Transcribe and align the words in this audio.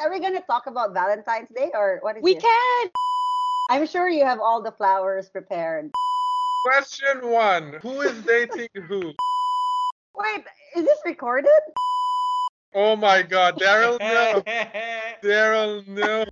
are 0.00 0.10
we 0.10 0.18
gonna 0.18 0.40
talk 0.40 0.66
about 0.66 0.94
Valentine's 0.94 1.48
Day 1.54 1.70
or 1.74 1.98
what 2.02 2.16
is 2.16 2.22
We 2.22 2.36
it? 2.36 2.42
can. 2.42 2.90
I'm 3.68 3.86
sure 3.86 4.08
you 4.08 4.24
have 4.24 4.40
all 4.40 4.62
the 4.62 4.72
flowers 4.72 5.28
prepared. 5.28 5.90
Question 6.64 7.30
one: 7.30 7.78
Who 7.82 8.00
is 8.00 8.20
dating 8.22 8.68
who? 8.88 9.12
Wait, 10.14 10.44
is 10.76 10.84
this 10.84 10.98
recorded? 11.04 11.50
Oh 12.74 12.96
my 12.96 13.22
God, 13.22 13.58
Daryl, 13.58 13.98
no. 14.00 14.42
Daryl, 15.22 15.86
no. 15.86 16.24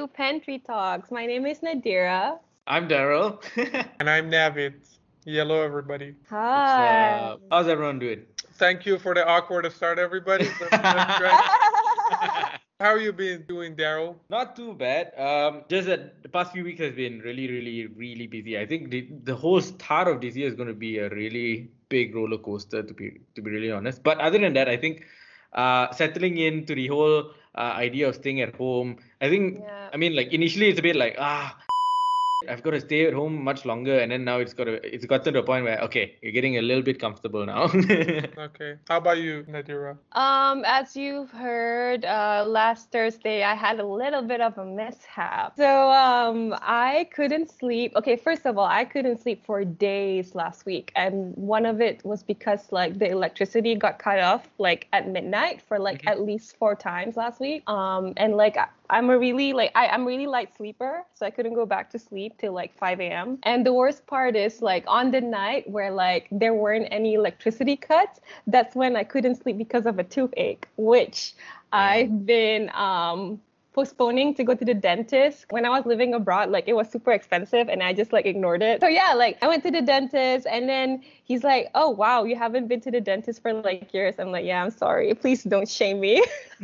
To 0.00 0.08
Pantry 0.08 0.58
Talks. 0.66 1.10
My 1.10 1.26
name 1.26 1.44
is 1.44 1.58
Nadira. 1.60 2.38
I'm 2.66 2.88
Daryl. 2.88 3.44
And 4.00 4.08
I'm 4.08 4.30
Navid. 4.30 4.76
Hello, 5.26 5.60
everybody. 5.62 6.14
Hi. 6.30 7.18
Uh, 7.18 7.36
how's 7.50 7.68
everyone 7.68 7.98
doing? 7.98 8.22
Thank 8.54 8.86
you 8.86 8.98
for 8.98 9.12
the 9.14 9.26
awkward 9.28 9.70
start, 9.72 9.98
everybody. 9.98 10.46
That's- 10.58 10.70
that's 10.70 11.18
great. 11.18 12.60
How 12.80 12.94
you 12.94 13.12
been 13.12 13.44
doing, 13.46 13.76
Daryl? 13.76 14.16
Not 14.30 14.56
too 14.56 14.72
bad. 14.72 15.12
Um, 15.18 15.64
just 15.68 15.86
that 15.88 16.22
the 16.22 16.30
past 16.30 16.52
few 16.52 16.64
weeks 16.64 16.80
has 16.80 16.94
been 16.94 17.18
really, 17.20 17.46
really, 17.50 17.88
really 17.88 18.26
busy. 18.26 18.58
I 18.58 18.64
think 18.64 18.88
the, 18.88 19.06
the 19.24 19.36
whole 19.36 19.60
start 19.60 20.08
of 20.08 20.22
this 20.22 20.34
year 20.34 20.48
is 20.48 20.54
going 20.54 20.68
to 20.68 20.80
be 20.88 20.96
a 20.96 21.10
really 21.10 21.68
big 21.90 22.14
roller 22.14 22.38
coaster, 22.38 22.82
to 22.82 22.94
be 22.94 23.20
to 23.34 23.42
be 23.42 23.50
really 23.50 23.70
honest. 23.70 24.02
But 24.02 24.18
other 24.18 24.38
than 24.38 24.54
that, 24.54 24.66
I 24.66 24.78
think 24.78 25.04
uh, 25.52 25.92
settling 25.92 26.38
into 26.38 26.74
the 26.74 26.86
whole 26.86 27.32
uh, 27.54 27.74
idea 27.76 28.08
of 28.08 28.14
staying 28.14 28.40
at 28.40 28.54
home. 28.56 28.96
I 29.20 29.28
think. 29.28 29.60
Yeah. 29.60 29.90
I 29.92 29.96
mean, 29.96 30.14
like 30.14 30.32
initially 30.32 30.68
it's 30.68 30.78
a 30.78 30.82
bit 30.82 30.96
like 30.96 31.16
ah. 31.18 31.56
I've 32.48 32.62
got 32.62 32.70
to 32.70 32.80
stay 32.80 33.06
at 33.06 33.12
home 33.12 33.42
much 33.44 33.64
longer, 33.66 33.98
and 33.98 34.10
then 34.10 34.24
now 34.24 34.38
it's 34.38 34.54
got 34.54 34.64
to, 34.64 34.72
it's 34.94 35.04
gotten 35.04 35.34
to 35.34 35.40
a 35.40 35.42
point 35.42 35.64
where 35.64 35.78
okay, 35.82 36.16
you're 36.22 36.32
getting 36.32 36.56
a 36.56 36.62
little 36.62 36.82
bit 36.82 36.98
comfortable 36.98 37.44
now. 37.44 37.64
Okay. 38.50 38.76
How 38.88 38.96
about 38.98 39.18
you, 39.18 39.44
Nadira? 39.48 39.96
Um, 40.12 40.64
as 40.66 40.96
you've 40.96 41.30
heard, 41.30 42.04
uh, 42.04 42.44
last 42.46 42.90
Thursday 42.90 43.42
I 43.42 43.54
had 43.54 43.78
a 43.80 43.84
little 43.86 44.22
bit 44.22 44.40
of 44.40 44.56
a 44.58 44.64
mishap. 44.64 45.54
So 45.56 45.90
um, 45.90 46.54
I 46.62 47.08
couldn't 47.14 47.50
sleep. 47.50 47.92
Okay, 47.96 48.16
first 48.16 48.46
of 48.46 48.56
all, 48.56 48.66
I 48.66 48.84
couldn't 48.84 49.20
sleep 49.20 49.44
for 49.44 49.64
days 49.64 50.34
last 50.34 50.64
week, 50.64 50.92
and 50.96 51.34
one 51.36 51.66
of 51.66 51.80
it 51.80 52.04
was 52.04 52.22
because 52.22 52.72
like 52.72 52.98
the 52.98 53.10
electricity 53.10 53.74
got 53.74 53.98
cut 53.98 54.18
off 54.18 54.48
like 54.58 54.88
at 54.92 55.08
midnight 55.08 55.60
for 55.60 55.78
like 55.78 56.02
Mhm. 56.02 56.10
at 56.10 56.20
least 56.22 56.56
four 56.56 56.74
times 56.74 57.16
last 57.16 57.40
week. 57.40 57.68
Um, 57.68 58.14
and 58.16 58.36
like 58.36 58.56
I- 58.56 58.68
I'm 58.90 59.08
a 59.08 59.18
really 59.18 59.52
like 59.52 59.70
I, 59.74 59.86
I'm 59.88 60.04
really 60.04 60.26
light 60.26 60.54
sleeper, 60.56 61.04
so 61.14 61.24
I 61.24 61.30
couldn't 61.30 61.54
go 61.54 61.64
back 61.64 61.90
to 61.90 61.98
sleep 61.98 62.38
till 62.38 62.52
like 62.52 62.76
5 62.76 63.00
a.m. 63.00 63.38
And 63.44 63.64
the 63.64 63.72
worst 63.72 64.06
part 64.06 64.36
is 64.36 64.60
like 64.60 64.84
on 64.86 65.12
the 65.12 65.20
night 65.20 65.70
where 65.70 65.92
like 65.92 66.26
there 66.32 66.54
weren't 66.54 66.88
any 66.90 67.14
electricity 67.14 67.76
cuts, 67.76 68.20
that's 68.46 68.74
when 68.74 68.96
I 68.96 69.04
couldn't 69.04 69.36
sleep 69.36 69.56
because 69.58 69.86
of 69.86 69.98
a 69.98 70.04
toothache, 70.04 70.66
which 70.76 71.34
I've 71.72 72.26
been 72.26 72.70
um 72.74 73.40
postponing 73.72 74.34
to 74.34 74.42
go 74.42 74.54
to 74.54 74.64
the 74.64 74.74
dentist 74.74 75.46
when 75.50 75.64
I 75.64 75.70
was 75.70 75.86
living 75.86 76.14
abroad. 76.14 76.50
Like 76.50 76.66
it 76.66 76.74
was 76.74 76.90
super 76.90 77.12
expensive 77.12 77.68
and 77.68 77.82
I 77.82 77.92
just 77.92 78.12
like 78.12 78.26
ignored 78.26 78.62
it. 78.62 78.80
So 78.80 78.88
yeah, 78.88 79.14
like 79.14 79.38
I 79.42 79.48
went 79.48 79.62
to 79.62 79.70
the 79.70 79.82
dentist 79.82 80.46
and 80.50 80.68
then 80.68 81.02
he's 81.24 81.44
like, 81.44 81.68
Oh 81.74 81.90
wow, 81.90 82.24
you 82.24 82.34
haven't 82.36 82.66
been 82.66 82.80
to 82.82 82.90
the 82.90 83.00
dentist 83.00 83.42
for 83.42 83.52
like 83.52 83.92
years. 83.94 84.16
I'm 84.18 84.32
like, 84.32 84.44
Yeah, 84.44 84.62
I'm 84.62 84.70
sorry. 84.70 85.14
Please 85.14 85.44
don't 85.44 85.68
shame 85.68 86.00
me. 86.00 86.24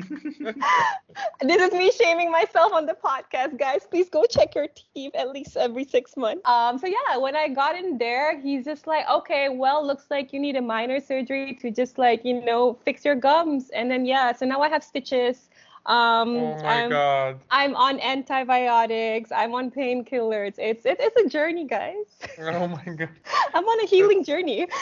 this 1.43 1.63
is 1.63 1.73
me 1.73 1.91
shaming 1.93 2.31
myself 2.31 2.73
on 2.73 2.87
the 2.87 2.95
podcast, 2.95 3.57
guys. 3.57 3.87
Please 3.89 4.09
go 4.09 4.25
check 4.29 4.55
your 4.55 4.67
teeth 4.95 5.15
at 5.15 5.31
least 5.31 5.57
every 5.57 5.85
six 5.85 6.17
months. 6.17 6.43
Um, 6.45 6.79
so 6.79 6.87
yeah, 6.87 7.17
when 7.19 7.37
I 7.37 7.49
got 7.49 7.77
in 7.77 7.99
there, 7.99 8.41
he's 8.41 8.65
just 8.65 8.87
like, 8.87 9.09
okay, 9.09 9.49
well, 9.49 9.87
looks 9.87 10.07
like 10.11 10.33
you 10.33 10.41
need 10.41 10.57
a 10.57 10.63
minor 10.63 11.01
surgery 11.01 11.55
to 11.63 11.71
just 11.71 11.99
like, 11.99 12.25
you 12.25 12.45
know, 12.45 12.79
fix 12.85 13.05
your 13.05 13.15
gums. 13.15 13.71
And 13.71 13.91
then 13.91 14.05
yeah, 14.05 14.33
so 14.33 14.45
now 14.45 14.61
I 14.61 14.69
have 14.69 14.83
stitches. 14.83 15.49
Um, 15.87 16.37
Oh 16.37 16.57
my 16.63 16.83
I'm, 16.83 16.91
God. 16.91 17.41
I'm 17.51 17.75
on 17.77 18.01
antibiotics. 18.01 19.31
I'm 19.33 19.55
on 19.55 19.71
painkillers. 19.71 20.55
It's 20.59 20.85
it, 20.85 20.97
it's 21.01 21.17
a 21.17 21.29
journey, 21.29 21.65
guys. 21.65 22.07
Oh 22.39 22.67
my 22.69 22.85
God. 22.85 23.09
I'm 23.55 23.65
on 23.65 23.85
a 23.85 23.87
healing 23.87 24.25
journey. 24.25 24.67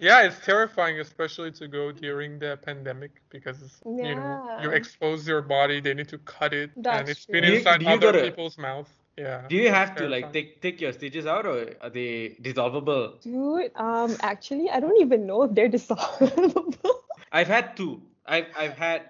Yeah, 0.00 0.22
it's 0.26 0.40
terrifying, 0.44 0.98
especially 0.98 1.52
to 1.52 1.68
go 1.68 1.92
during 1.92 2.40
the 2.40 2.58
pandemic 2.60 3.22
because 3.30 3.58
you 3.86 4.16
know 4.16 4.58
you 4.60 4.70
expose 4.72 5.28
your 5.28 5.42
body. 5.42 5.80
They 5.80 5.94
need 5.94 6.08
to 6.08 6.18
cut 6.18 6.52
it, 6.52 6.70
and 6.74 6.84
That's 6.84 7.10
it's 7.10 7.26
been 7.26 7.42
true. 7.44 7.46
Do 7.46 7.52
you- 7.52 7.58
inside 7.58 7.78
do 7.78 7.84
you 7.86 7.92
other 7.92 8.10
gotta- 8.10 8.22
people's 8.24 8.58
mouth. 8.58 8.90
Yeah. 9.16 9.46
Do 9.48 9.54
you 9.54 9.68
have 9.70 9.94
to 10.02 10.08
like 10.08 10.32
take 10.32 10.60
take 10.60 10.80
your 10.80 10.90
stitches 10.92 11.24
out, 11.24 11.46
or 11.46 11.76
are 11.80 11.90
they 11.90 12.34
dissolvable? 12.42 13.20
Dude, 13.22 13.70
um, 13.76 14.16
actually, 14.22 14.70
I 14.70 14.80
don't 14.80 15.00
even 15.00 15.24
know 15.24 15.44
if 15.44 15.54
they're 15.54 15.70
dissolvable. 15.70 16.74
I've 17.30 17.46
had 17.46 17.76
two. 17.76 18.02
I've 18.26 18.46
I've 18.58 18.74
had 18.76 19.02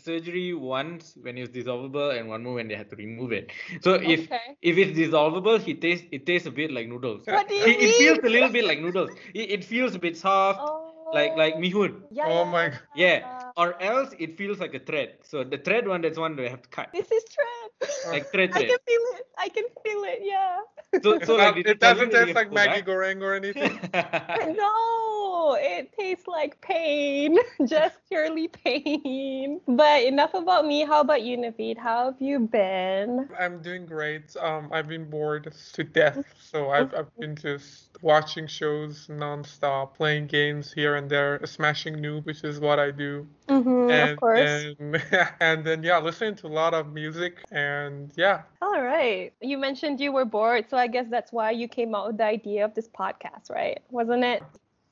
surgery 0.00 0.52
once 0.54 1.16
when 1.22 1.36
it 1.38 1.40
was 1.42 1.50
dissolvable 1.50 2.16
and 2.18 2.28
one 2.28 2.42
more 2.44 2.54
when 2.54 2.68
they 2.68 2.74
had 2.76 2.90
to 2.90 2.96
remove 2.96 3.32
it. 3.32 3.52
So 3.80 3.94
if 3.94 4.28
Okay. 4.28 4.56
if 4.62 4.78
it's 4.78 4.98
dissolvable, 4.98 5.60
he 5.60 5.74
tastes 5.74 6.06
it 6.12 6.26
tastes 6.26 6.46
a 6.46 6.50
bit 6.50 6.70
like 6.72 6.88
noodles. 6.88 7.26
What 7.26 7.48
do 7.48 7.54
you 7.54 7.66
It, 7.66 7.80
it 7.80 7.94
feels 7.96 8.18
a 8.24 8.28
little 8.28 8.50
bit 8.50 8.64
like 8.64 8.80
noodles. 8.80 9.16
It, 9.34 9.50
it 9.50 9.64
feels 9.64 9.94
a 9.94 9.98
bit 9.98 10.16
soft, 10.16 10.60
oh. 10.60 11.10
like 11.12 11.36
like 11.36 11.54
Oh. 11.54 11.58
mihun. 11.58 12.02
Yeah, 12.10 12.26
Oh 12.28 12.44
my. 12.44 12.68
God. 12.68 12.78
Yeah. 12.94 13.50
Or 13.56 13.80
else 13.82 14.14
it 14.18 14.36
feels 14.36 14.58
like 14.60 14.74
a 14.74 14.80
thread. 14.80 15.18
So 15.22 15.44
the 15.44 15.58
thread 15.58 15.86
one, 15.88 16.02
that's 16.02 16.18
one 16.18 16.36
that 16.36 16.46
I 16.46 16.48
have 16.50 16.62
to 16.62 16.68
cut. 16.68 16.90
This 16.92 17.10
is 17.10 17.24
thread. 17.24 17.69
Like 18.06 18.30
thread 18.30 18.50
I 18.52 18.60
can 18.60 18.78
feel 18.86 19.00
it. 19.14 19.26
I 19.38 19.48
can 19.48 19.64
feel 19.84 20.04
it. 20.04 20.20
Yeah. 20.22 20.58
So 21.02 21.18
so 21.20 21.36
like 21.36 21.56
it 21.56 21.80
doesn't 21.80 22.10
taste 22.10 22.34
like 22.34 22.48
have 22.50 22.50
to 22.50 22.50
go 22.50 22.56
Maggi 22.56 22.64
back. 22.64 22.86
Goreng 22.86 23.22
or 23.22 23.34
anything. 23.34 23.78
No, 24.56 25.56
it 25.58 25.92
tastes 25.98 26.26
like 26.26 26.60
pain, 26.60 27.38
just 27.66 27.96
purely 28.08 28.48
pain. 28.48 29.60
But 29.66 30.02
enough 30.04 30.34
about 30.34 30.66
me. 30.66 30.84
How 30.84 31.00
about 31.00 31.22
you, 31.22 31.36
Naveed? 31.36 31.78
How 31.78 32.06
have 32.06 32.20
you 32.20 32.40
been? 32.40 33.28
I'm 33.38 33.62
doing 33.62 33.86
great. 33.86 34.36
Um, 34.36 34.68
I've 34.72 34.88
been 34.88 35.08
bored 35.08 35.52
to 35.74 35.84
death, 35.84 36.24
so 36.38 36.70
I've, 36.70 36.94
I've 36.94 37.16
been 37.18 37.36
just 37.36 37.89
watching 38.02 38.46
shows 38.46 39.06
nonstop, 39.08 39.94
playing 39.94 40.26
games 40.26 40.72
here 40.72 40.96
and 40.96 41.10
there, 41.10 41.40
smashing 41.44 41.96
noob, 41.96 42.24
which 42.24 42.44
is 42.44 42.60
what 42.60 42.78
I 42.78 42.90
do. 42.90 43.26
Mm-hmm, 43.48 43.90
and 43.90 44.10
of 44.10 44.18
course. 44.18 44.74
and 44.80 45.02
and 45.40 45.64
then 45.64 45.82
yeah, 45.82 45.98
listening 45.98 46.34
to 46.36 46.46
a 46.46 46.48
lot 46.48 46.74
of 46.74 46.92
music 46.92 47.42
and 47.50 48.12
yeah. 48.16 48.42
All 48.62 48.82
right. 48.82 49.32
You 49.40 49.58
mentioned 49.58 50.00
you 50.00 50.12
were 50.12 50.24
bored, 50.24 50.66
so 50.70 50.76
I 50.76 50.86
guess 50.86 51.06
that's 51.10 51.32
why 51.32 51.50
you 51.50 51.68
came 51.68 51.94
out 51.94 52.08
with 52.08 52.18
the 52.18 52.24
idea 52.24 52.64
of 52.64 52.74
this 52.74 52.88
podcast, 52.88 53.50
right? 53.50 53.80
Wasn't 53.90 54.24
it? 54.24 54.42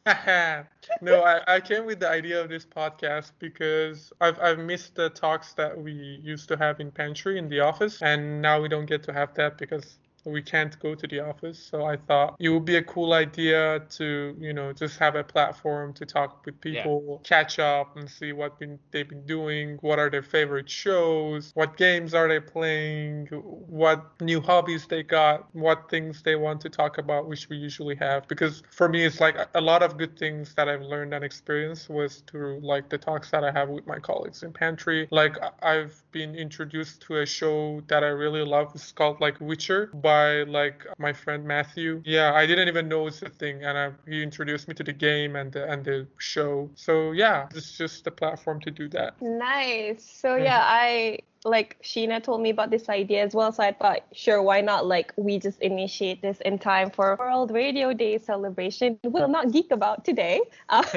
no, 1.03 1.23
I, 1.23 1.41
I 1.47 1.61
came 1.61 1.85
with 1.85 2.01
the 2.01 2.09
idea 2.09 2.41
of 2.41 2.49
this 2.49 2.65
podcast 2.65 3.33
because 3.39 4.13
I've 4.21 4.39
I've 4.41 4.59
missed 4.59 4.95
the 4.95 5.11
talks 5.11 5.53
that 5.55 5.77
we 5.77 5.93
used 5.93 6.49
to 6.49 6.57
have 6.57 6.81
in 6.81 6.91
pantry 6.91 7.39
in 7.39 7.49
the 7.49 7.61
office, 7.61 8.01
and 8.03 8.41
now 8.41 8.61
we 8.61 8.69
don't 8.69 8.87
get 8.87 9.03
to 9.05 9.13
have 9.13 9.35
that 9.35 9.59
because 9.59 9.99
we 10.25 10.43
can't 10.43 10.79
go 10.81 10.95
to 10.95 11.07
the 11.07 11.21
office. 11.21 11.59
So 11.59 11.85
I 11.85 11.97
thought 11.97 12.37
it 12.39 12.49
would 12.49 12.65
be 12.65 12.77
a 12.77 12.83
cool 12.83 13.13
idea 13.13 13.81
to, 13.91 14.37
you 14.41 14.53
know, 14.53 14.73
just 14.73 14.99
have 14.99 15.15
a 15.15 15.25
platform 15.25 15.93
to 15.95 16.07
talk 16.07 16.45
with 16.45 16.55
Yeah. 16.65 16.83
people, 16.83 17.21
catch 17.25 17.59
up 17.59 17.97
and 17.97 18.09
see 18.11 18.33
what 18.33 18.59
been, 18.59 18.79
they've 18.91 19.09
been 19.09 19.25
doing, 19.27 19.79
what 19.81 19.99
are 19.99 20.11
their 20.11 20.23
favorite 20.23 20.69
shows, 20.69 21.53
what 21.55 21.77
games 21.77 22.15
are 22.15 22.29
they 22.29 22.41
playing, 22.41 23.27
what 23.27 24.21
new 24.21 24.41
hobbies 24.41 24.87
they 24.87 25.03
got, 25.03 25.47
what 25.55 25.89
things 25.91 26.23
they 26.23 26.37
want 26.37 26.61
to 26.63 26.69
talk 26.69 26.99
about, 26.99 27.27
which 27.29 27.49
we 27.49 27.57
usually 27.57 27.95
have. 27.97 28.27
Because 28.29 28.63
for 28.71 28.89
me, 28.89 29.05
it's 29.05 29.21
like 29.21 29.37
a- 29.55 29.61
lot 29.69 29.83
of 29.83 29.99
good 29.99 30.19
things 30.19 30.55
that 30.55 30.67
I've 30.69 30.81
learned 30.81 31.13
and 31.13 31.23
experienced 31.23 31.91
was 31.91 32.23
through 32.27 32.61
like 32.63 32.89
the 32.89 32.97
talks 32.97 33.31
that 33.33 33.45
I 33.45 33.51
have 33.51 33.69
with 33.69 33.87
my 33.87 33.99
colleagues 33.99 34.43
in 34.43 34.53
pantry. 34.53 35.07
Like 35.11 35.37
I've 35.63 36.03
been 36.11 36.35
introduced 36.35 37.03
to 37.03 37.19
a 37.19 37.27
show 37.27 37.83
that 37.89 38.03
I 38.03 38.09
really 38.09 38.43
love. 38.43 38.73
It's 38.75 38.93
called 38.93 39.21
like 39.21 39.39
Witcher, 39.41 39.91
by 40.09 40.43
like 40.45 40.87
my 40.99 41.13
friend 41.13 41.45
Matthew. 41.45 42.01
Yeah, 42.05 42.33
I 42.33 42.47
didn't 42.47 42.69
even 42.69 42.89
know 42.89 43.07
it's 43.09 43.21
a 43.21 43.29
thing, 43.29 43.65
and 43.65 43.77
I, 43.77 43.87
he 44.11 44.23
introduced 44.23 44.67
me 44.69 44.75
to 44.75 44.85
the 44.91 44.97
game 45.09 45.37
and 45.37 45.53
the, 45.53 45.71
and 45.71 45.85
the 45.85 46.07
show. 46.17 46.71
So 46.77 47.13
yeah, 47.13 47.49
it's 47.55 47.77
just 47.77 48.05
the 48.05 48.11
platform 48.11 48.59
to 48.67 48.71
do 48.71 48.89
that. 48.97 49.21
Nice. 49.21 50.03
So 50.23 50.37
yeah, 50.37 50.63
I 50.65 51.19
like 51.45 51.81
Sheena 51.83 52.23
told 52.23 52.41
me 52.41 52.51
about 52.51 52.71
this 52.71 52.89
idea 52.89 53.25
as 53.25 53.35
well. 53.35 53.53
So 53.53 53.63
I 53.63 53.73
thought, 53.73 54.01
sure, 54.13 54.43
why 54.43 54.61
not? 54.61 54.87
Like 54.87 55.13
we 55.17 55.39
just 55.39 55.61
initiate 55.61 56.23
this 56.23 56.41
in 56.43 56.59
time 56.59 56.91
for 56.91 57.17
World 57.19 57.51
Radio 57.51 57.93
Day 57.93 58.19
celebration. 58.19 58.99
We'll 59.05 59.29
not 59.29 59.53
geek 59.53 59.71
about 59.71 60.05
today. 60.05 60.41
Um, 60.71 60.85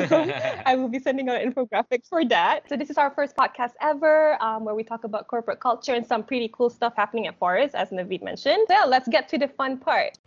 I 0.65 0.75
will 0.75 0.89
be 0.89 0.99
sending 0.99 1.29
out 1.29 1.41
an 1.41 1.53
infographic 1.53 2.05
for 2.07 2.25
that. 2.25 2.67
So 2.67 2.75
this 2.75 2.89
is 2.89 2.97
our 2.97 3.09
first 3.11 3.35
podcast 3.35 3.71
ever, 3.79 4.41
um, 4.43 4.65
where 4.65 4.75
we 4.75 4.83
talk 4.83 5.05
about 5.05 5.27
corporate 5.27 5.59
culture 5.59 5.93
and 5.93 6.05
some 6.05 6.23
pretty 6.23 6.49
cool 6.53 6.69
stuff 6.69 6.93
happening 6.95 7.27
at 7.27 7.39
Forest, 7.39 7.73
as 7.73 7.89
Naveed 7.89 8.21
mentioned. 8.21 8.65
So 8.67 8.73
yeah, 8.73 8.85
let's 8.85 9.07
get 9.07 9.29
to 9.29 9.37
the 9.37 9.47
fun 9.47 9.77
part. 9.77 10.17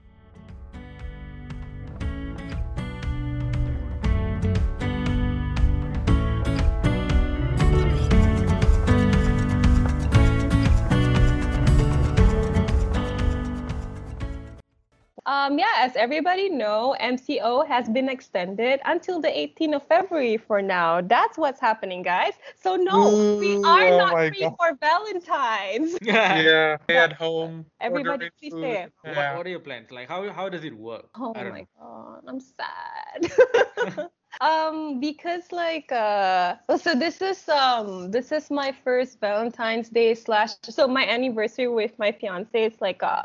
Um, 15.26 15.58
yeah, 15.58 15.72
as 15.78 15.96
everybody 15.96 16.48
know, 16.50 16.94
MCO 17.00 17.62
has 17.62 17.88
been 17.88 18.08
extended 18.08 18.80
until 18.84 19.20
the 19.20 19.28
18th 19.28 19.74
of 19.74 19.86
February 19.86 20.36
for 20.36 20.60
now. 20.60 21.00
That's 21.00 21.38
what's 21.38 21.60
happening, 21.60 22.02
guys. 22.02 22.34
So 22.56 22.76
no, 22.76 23.24
we 23.38 23.56
are 23.64 23.90
oh 23.90 23.96
not 23.96 24.18
free 24.28 24.40
God. 24.40 24.54
for 24.58 24.76
Valentine's. 24.80 25.96
yeah, 26.02 26.76
stay 26.84 26.96
at 26.96 27.12
home. 27.12 27.66
Everybody 27.80 28.10
ordering 28.10 28.30
please 28.40 28.52
food. 28.52 28.62
stay. 28.62 28.86
What, 29.02 29.14
Yeah. 29.16 29.36
what 29.36 29.46
are 29.46 29.50
your 29.50 29.60
plans? 29.60 29.90
Like, 29.90 30.08
how 30.08 30.30
how 30.32 30.48
does 30.48 30.64
it 30.64 30.74
work? 30.76 31.08
Oh 31.18 31.32
my 31.34 31.60
know. 31.60 31.66
god, 31.78 32.22
I'm 32.26 32.40
sad. 32.40 34.10
um, 34.40 35.00
because 35.00 35.52
like 35.52 35.90
uh, 35.92 36.56
so 36.76 36.94
this 36.94 37.22
is 37.22 37.48
um 37.48 38.10
this 38.10 38.32
is 38.32 38.50
my 38.50 38.72
first 38.84 39.20
Valentine's 39.20 39.88
Day 39.88 40.14
slash 40.14 40.52
so 40.62 40.86
my 40.86 41.06
anniversary 41.06 41.68
with 41.68 41.98
my 41.98 42.12
fiance 42.12 42.64
is 42.64 42.80
like 42.80 43.02
uh 43.02 43.22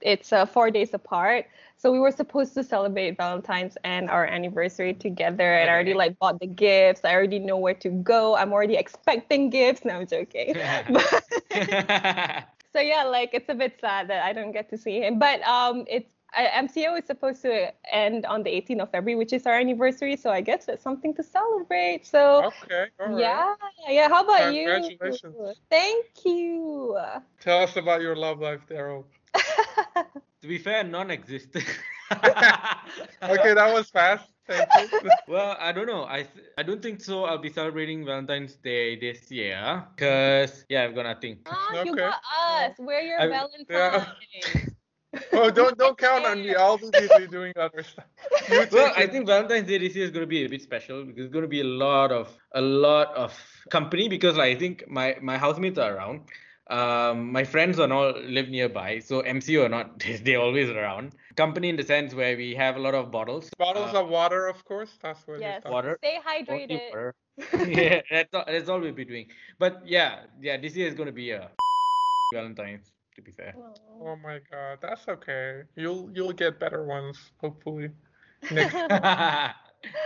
it's 0.00 0.32
uh, 0.32 0.46
four 0.46 0.70
days 0.70 0.94
apart. 0.94 1.46
So 1.76 1.92
we 1.92 2.00
were 2.00 2.10
supposed 2.10 2.54
to 2.54 2.64
celebrate 2.64 3.16
Valentine's 3.16 3.78
and 3.84 4.10
our 4.10 4.26
anniversary 4.26 4.94
together, 4.94 5.54
and 5.54 5.70
I 5.70 5.72
already 5.72 5.94
like 5.94 6.18
bought 6.18 6.40
the 6.40 6.46
gifts. 6.46 7.04
I 7.04 7.14
already 7.14 7.38
know 7.38 7.56
where 7.56 7.74
to 7.74 7.88
go. 7.88 8.36
I'm 8.36 8.52
already 8.52 8.74
expecting 8.74 9.48
gifts. 9.50 9.84
No, 9.84 10.00
I'm 10.00 10.06
joking. 10.06 10.54
But- 10.90 11.24
so 12.72 12.80
yeah, 12.80 13.04
like 13.04 13.30
it's 13.32 13.48
a 13.48 13.54
bit 13.54 13.78
sad 13.80 14.08
that 14.10 14.24
I 14.24 14.32
don't 14.32 14.52
get 14.52 14.68
to 14.70 14.78
see 14.78 15.00
him. 15.00 15.18
But 15.20 15.40
um, 15.42 15.84
it's 15.88 16.10
I, 16.36 16.46
MCO 16.62 16.98
is 16.98 17.06
supposed 17.06 17.42
to 17.42 17.72
end 17.90 18.26
on 18.26 18.42
the 18.42 18.50
18th 18.50 18.82
of 18.82 18.90
February, 18.90 19.16
which 19.16 19.32
is 19.32 19.46
our 19.46 19.54
anniversary. 19.54 20.16
So 20.16 20.30
I 20.30 20.40
guess 20.40 20.68
it's 20.68 20.82
something 20.82 21.14
to 21.14 21.22
celebrate. 21.22 22.06
So 22.06 22.44
Okay, 22.64 22.86
right. 22.98 23.18
yeah, 23.18 23.54
yeah. 23.88 24.08
How 24.08 24.24
about 24.24 24.52
you? 24.52 24.66
Congratulations. 24.68 25.56
Thank 25.70 26.06
you. 26.24 26.98
Tell 27.40 27.62
us 27.62 27.76
about 27.76 28.02
your 28.02 28.16
love 28.16 28.40
life, 28.40 28.60
Daryl. 28.68 29.04
To 29.34 30.48
be 30.48 30.58
fair, 30.58 30.84
non-existent. 30.84 31.64
Okay, 33.22 33.52
that 33.52 33.72
was 33.74 33.90
fast. 33.90 34.30
Thank 34.46 34.68
you. 35.02 35.10
Well, 35.28 35.56
I 35.60 35.72
don't 35.72 35.86
know. 35.86 36.04
I 36.08 36.22
th- 36.22 36.46
I 36.56 36.62
don't 36.62 36.80
think 36.80 37.02
so. 37.02 37.24
I'll 37.24 37.36
be 37.36 37.52
celebrating 37.52 38.06
Valentine's 38.06 38.54
Day 38.56 38.96
this 38.96 39.30
year 39.30 39.84
because 39.94 40.64
yeah, 40.70 40.84
I've 40.84 40.94
got 40.94 41.02
nothing. 41.04 41.40
Ah, 41.44 41.82
you 41.84 41.94
got 41.94 42.14
us. 42.14 42.76
We're 42.78 43.00
your 43.00 43.20
I- 43.20 43.28
Valentines. 43.28 44.72
oh, 45.32 45.50
don't 45.50 45.76
don't 45.76 45.98
count 45.98 46.24
on 46.24 46.40
me. 46.40 46.54
I'll 46.54 46.78
be 46.78 46.88
busy 46.90 47.26
doing 47.26 47.52
other 47.56 47.82
stuff. 47.82 48.06
Well, 48.72 48.92
I 48.96 49.06
think 49.06 49.26
Valentine's 49.26 49.68
Day 49.68 49.76
this 49.78 49.94
year 49.94 50.04
is 50.06 50.10
going 50.10 50.22
to 50.24 50.26
be 50.26 50.44
a 50.44 50.48
bit 50.48 50.62
special 50.62 51.04
because 51.04 51.24
it's 51.26 51.32
going 51.32 51.44
to 51.44 51.48
be 51.48 51.60
a 51.60 51.64
lot 51.64 52.10
of 52.10 52.34
a 52.54 52.60
lot 52.62 53.14
of 53.14 53.36
company 53.70 54.08
because 54.08 54.36
like, 54.36 54.56
I 54.56 54.58
think 54.58 54.84
my 54.88 55.16
my 55.20 55.36
housemates 55.36 55.78
are 55.78 55.94
around. 55.94 56.22
Um, 56.70 57.32
my 57.32 57.44
friends 57.44 57.78
are 57.78 57.90
all 57.90 58.12
live 58.22 58.50
nearby, 58.50 58.98
so 58.98 59.22
MCO 59.22 59.64
or 59.64 59.68
not, 59.68 60.04
they're 60.22 60.40
always 60.40 60.68
around. 60.68 61.14
Company 61.36 61.70
in 61.70 61.76
the 61.76 61.82
sense 61.82 62.14
where 62.14 62.36
we 62.36 62.54
have 62.54 62.76
a 62.76 62.78
lot 62.78 62.94
of 62.94 63.10
bottles. 63.10 63.48
bottles 63.58 63.94
uh, 63.94 64.02
of 64.02 64.08
water, 64.08 64.46
of 64.46 64.64
course. 64.64 64.90
That's 65.02 65.26
what. 65.26 65.40
yes. 65.40 65.62
Yes. 65.64 65.72
Water. 65.72 65.98
Stay 66.02 66.18
hydrated. 66.26 66.80
water. 66.90 67.14
yeah, 67.68 68.00
that's 68.10 68.34
all, 68.34 68.44
that's 68.46 68.68
all 68.68 68.80
we'll 68.80 68.92
be 68.92 69.04
doing. 69.04 69.26
But 69.58 69.82
yeah, 69.86 70.24
yeah, 70.40 70.58
this 70.58 70.76
year 70.76 70.88
is 70.88 70.94
going 70.94 71.06
to 71.06 71.12
be 71.12 71.30
a 71.30 71.50
Valentine's. 72.32 72.92
To 73.16 73.22
be 73.22 73.32
fair. 73.32 73.54
Oh. 73.58 73.74
Oh 74.00 74.16
my 74.16 74.38
God, 74.50 74.78
that's 74.80 75.08
okay. 75.08 75.62
You'll 75.74 76.08
you'll 76.14 76.32
get 76.32 76.60
better 76.60 76.84
ones, 76.84 77.18
hopefully. 77.40 77.90
Next. 78.50 78.74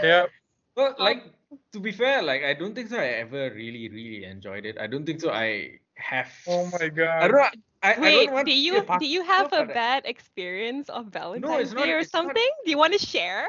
yeah. 0.03 0.27
Well, 0.75 0.95
like 0.99 1.25
to 1.73 1.81
be 1.81 1.93
fair, 1.93 2.23
like 2.23 2.43
I 2.43 2.55
don't 2.55 2.75
think 2.75 2.89
so. 2.89 2.97
I 2.97 3.21
ever 3.21 3.53
really, 3.53 3.89
really 3.91 4.25
enjoyed 4.25 4.65
it. 4.65 4.79
I 4.81 4.87
don't 4.87 5.05
think 5.05 5.21
so. 5.21 5.31
I 5.31 5.81
have. 6.03 6.31
Oh 6.47 6.67
my 6.79 6.89
God. 6.89 7.23
I 7.23 7.29
don't 7.29 7.37
know. 7.37 7.49
I, 7.85 7.95
I 7.95 8.01
Wait, 8.01 8.27
don't 8.27 8.35
want 8.35 8.47
do 8.47 8.55
you 8.55 8.85
do 9.01 9.07
you 9.07 9.25
have 9.25 9.53
a 9.53 9.67
bad 9.67 10.05
experience 10.07 10.89
of 10.89 11.07
Valentine's 11.07 11.73
not- 11.75 11.85
Day 11.85 11.93
or 11.93 11.99
it's 11.99 12.13
not- 12.13 12.23
something? 12.27 12.51
Do 12.65 12.71
you 12.71 12.79
want 12.79 12.93
to 12.93 12.99
share? 13.05 13.49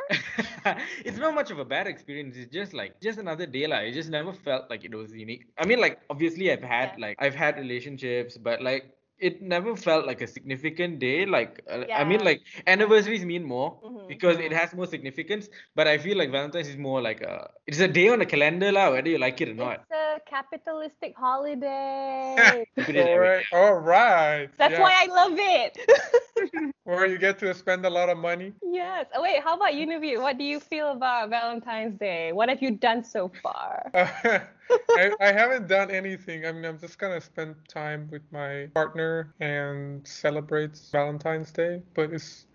it's 1.05 1.17
not 1.17 1.35
much 1.35 1.51
of 1.51 1.59
a 1.59 1.65
bad 1.65 1.85
experience. 1.87 2.35
It's 2.35 2.51
just 2.51 2.73
like 2.73 2.99
just 2.99 3.19
another 3.19 3.45
day. 3.45 3.67
Like 3.67 3.81
I 3.81 3.91
just 3.91 4.09
never 4.09 4.33
felt 4.33 4.69
like 4.71 4.83
it 4.85 4.93
was 4.95 5.11
unique. 5.13 5.45
I 5.59 5.65
mean, 5.65 5.79
like 5.79 5.99
obviously 6.09 6.51
I've 6.51 6.63
had 6.63 6.93
Yeah. 6.97 7.05
like 7.05 7.17
I've 7.19 7.35
had 7.35 7.57
relationships, 7.57 8.37
but 8.37 8.61
like 8.61 8.93
it 9.19 9.41
never 9.41 9.75
felt 9.75 10.05
like 10.07 10.21
a 10.21 10.27
significant 10.27 10.99
day. 10.99 11.25
Like 11.25 11.61
uh, 11.69 11.83
I 11.93 12.03
mean, 12.03 12.23
like 12.23 12.41
anniversaries 12.65 13.23
mean 13.23 13.43
more 13.43 13.77
Because 14.07 14.39
it 14.39 14.51
has 14.51 14.73
more 14.73 14.85
significance. 14.87 15.49
But 15.75 15.87
I 15.87 15.97
feel 15.97 16.17
like 16.17 16.31
Valentine's 16.31 16.67
is 16.67 16.77
more 16.77 17.01
like 17.01 17.21
a 17.21 17.49
it's 17.67 17.79
a 17.79 17.87
day 17.87 18.09
on 18.09 18.19
the 18.19 18.25
calendar, 18.25 18.71
lah, 18.71 18.91
whether 18.91 19.09
you 19.09 19.17
like 19.17 19.39
it 19.41 19.49
or 19.49 19.53
not. 19.53 19.83
It's 19.89 19.91
a 19.91 20.19
capitalistic 20.29 21.15
holiday. 21.17 22.65
Put 22.77 22.95
it 22.95 23.05
that 23.05 23.09
All 23.09 23.19
way. 23.19 23.27
right. 23.27 23.45
All 23.53 23.73
right. 23.75 24.49
That's 24.57 24.73
yeah. 24.73 24.81
why 24.81 24.93
I 24.93 25.05
love 25.07 25.37
it. 25.37 26.73
Where 26.83 27.05
you 27.05 27.17
get 27.17 27.39
to 27.39 27.53
spend 27.53 27.85
a 27.85 27.89
lot 27.89 28.09
of 28.09 28.17
money. 28.17 28.53
yes. 28.61 29.05
Oh, 29.15 29.21
wait, 29.21 29.41
how 29.41 29.55
about 29.55 29.73
you, 29.75 29.87
Naveed? 29.87 30.21
What 30.21 30.37
do 30.37 30.43
you 30.43 30.59
feel 30.59 30.91
about 30.91 31.29
Valentine's 31.29 31.97
Day? 31.97 32.33
What 32.33 32.49
have 32.49 32.61
you 32.61 32.71
done 32.71 33.03
so 33.03 33.31
far? 33.41 33.89
I, 33.95 35.11
I 35.21 35.31
haven't 35.31 35.67
done 35.67 35.91
anything. 35.91 36.45
I 36.45 36.51
mean, 36.51 36.65
I'm 36.65 36.79
just 36.79 36.97
gonna 36.97 37.21
spend 37.21 37.55
time 37.67 38.07
with 38.11 38.23
my 38.31 38.67
partner 38.73 39.33
and 39.39 40.05
celebrate 40.07 40.77
Valentine's 40.91 41.51
Day. 41.51 41.81
But 41.93 42.11
it's, 42.11 42.45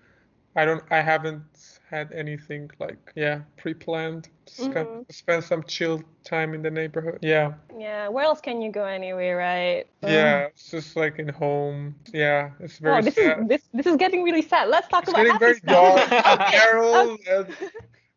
I 0.59 0.65
don't, 0.65 0.83
I 0.91 1.01
haven't 1.01 1.45
had 1.91 2.13
anything 2.13 2.71
like, 2.79 3.13
yeah, 3.15 3.43
pre-planned. 3.57 4.29
Just 4.47 4.71
Mhm. 4.71 5.05
spend 5.11 5.45
some 5.45 5.63
chill 5.65 6.03
time 6.25 6.55
in 6.55 6.63
the 6.63 6.71
neighborhood. 6.71 7.19
Yeah, 7.23 7.53
Yeah. 7.79 8.09
Where 8.09 8.25
else 8.25 8.41
can 8.41 8.61
you 8.63 8.71
go 8.73 8.85
anyway, 8.85 9.31
right? 9.31 9.87
yeah. 10.03 10.49
It's 10.51 10.71
just 10.71 10.97
like 10.97 11.19
in 11.19 11.29
home. 11.29 11.95
Yeah, 12.13 12.51
it's 12.61 12.79
very 12.79 12.99
Oh, 12.99 13.03
this 13.03 13.15
sad. 13.15 13.39
is 13.43 13.49
this 13.49 13.63
this 13.73 13.87
is 13.87 13.97
getting 13.97 14.23
really 14.25 14.43
sad. 14.43 14.69
Let's 14.69 14.89
talk 14.89 15.03
It's 15.03 15.11
about 15.13 15.25
getting 15.25 15.33
happy 15.33 15.45
very 15.47 15.61
dark. 15.65 16.09
Carol. 16.53 17.13
okay. 17.15 17.55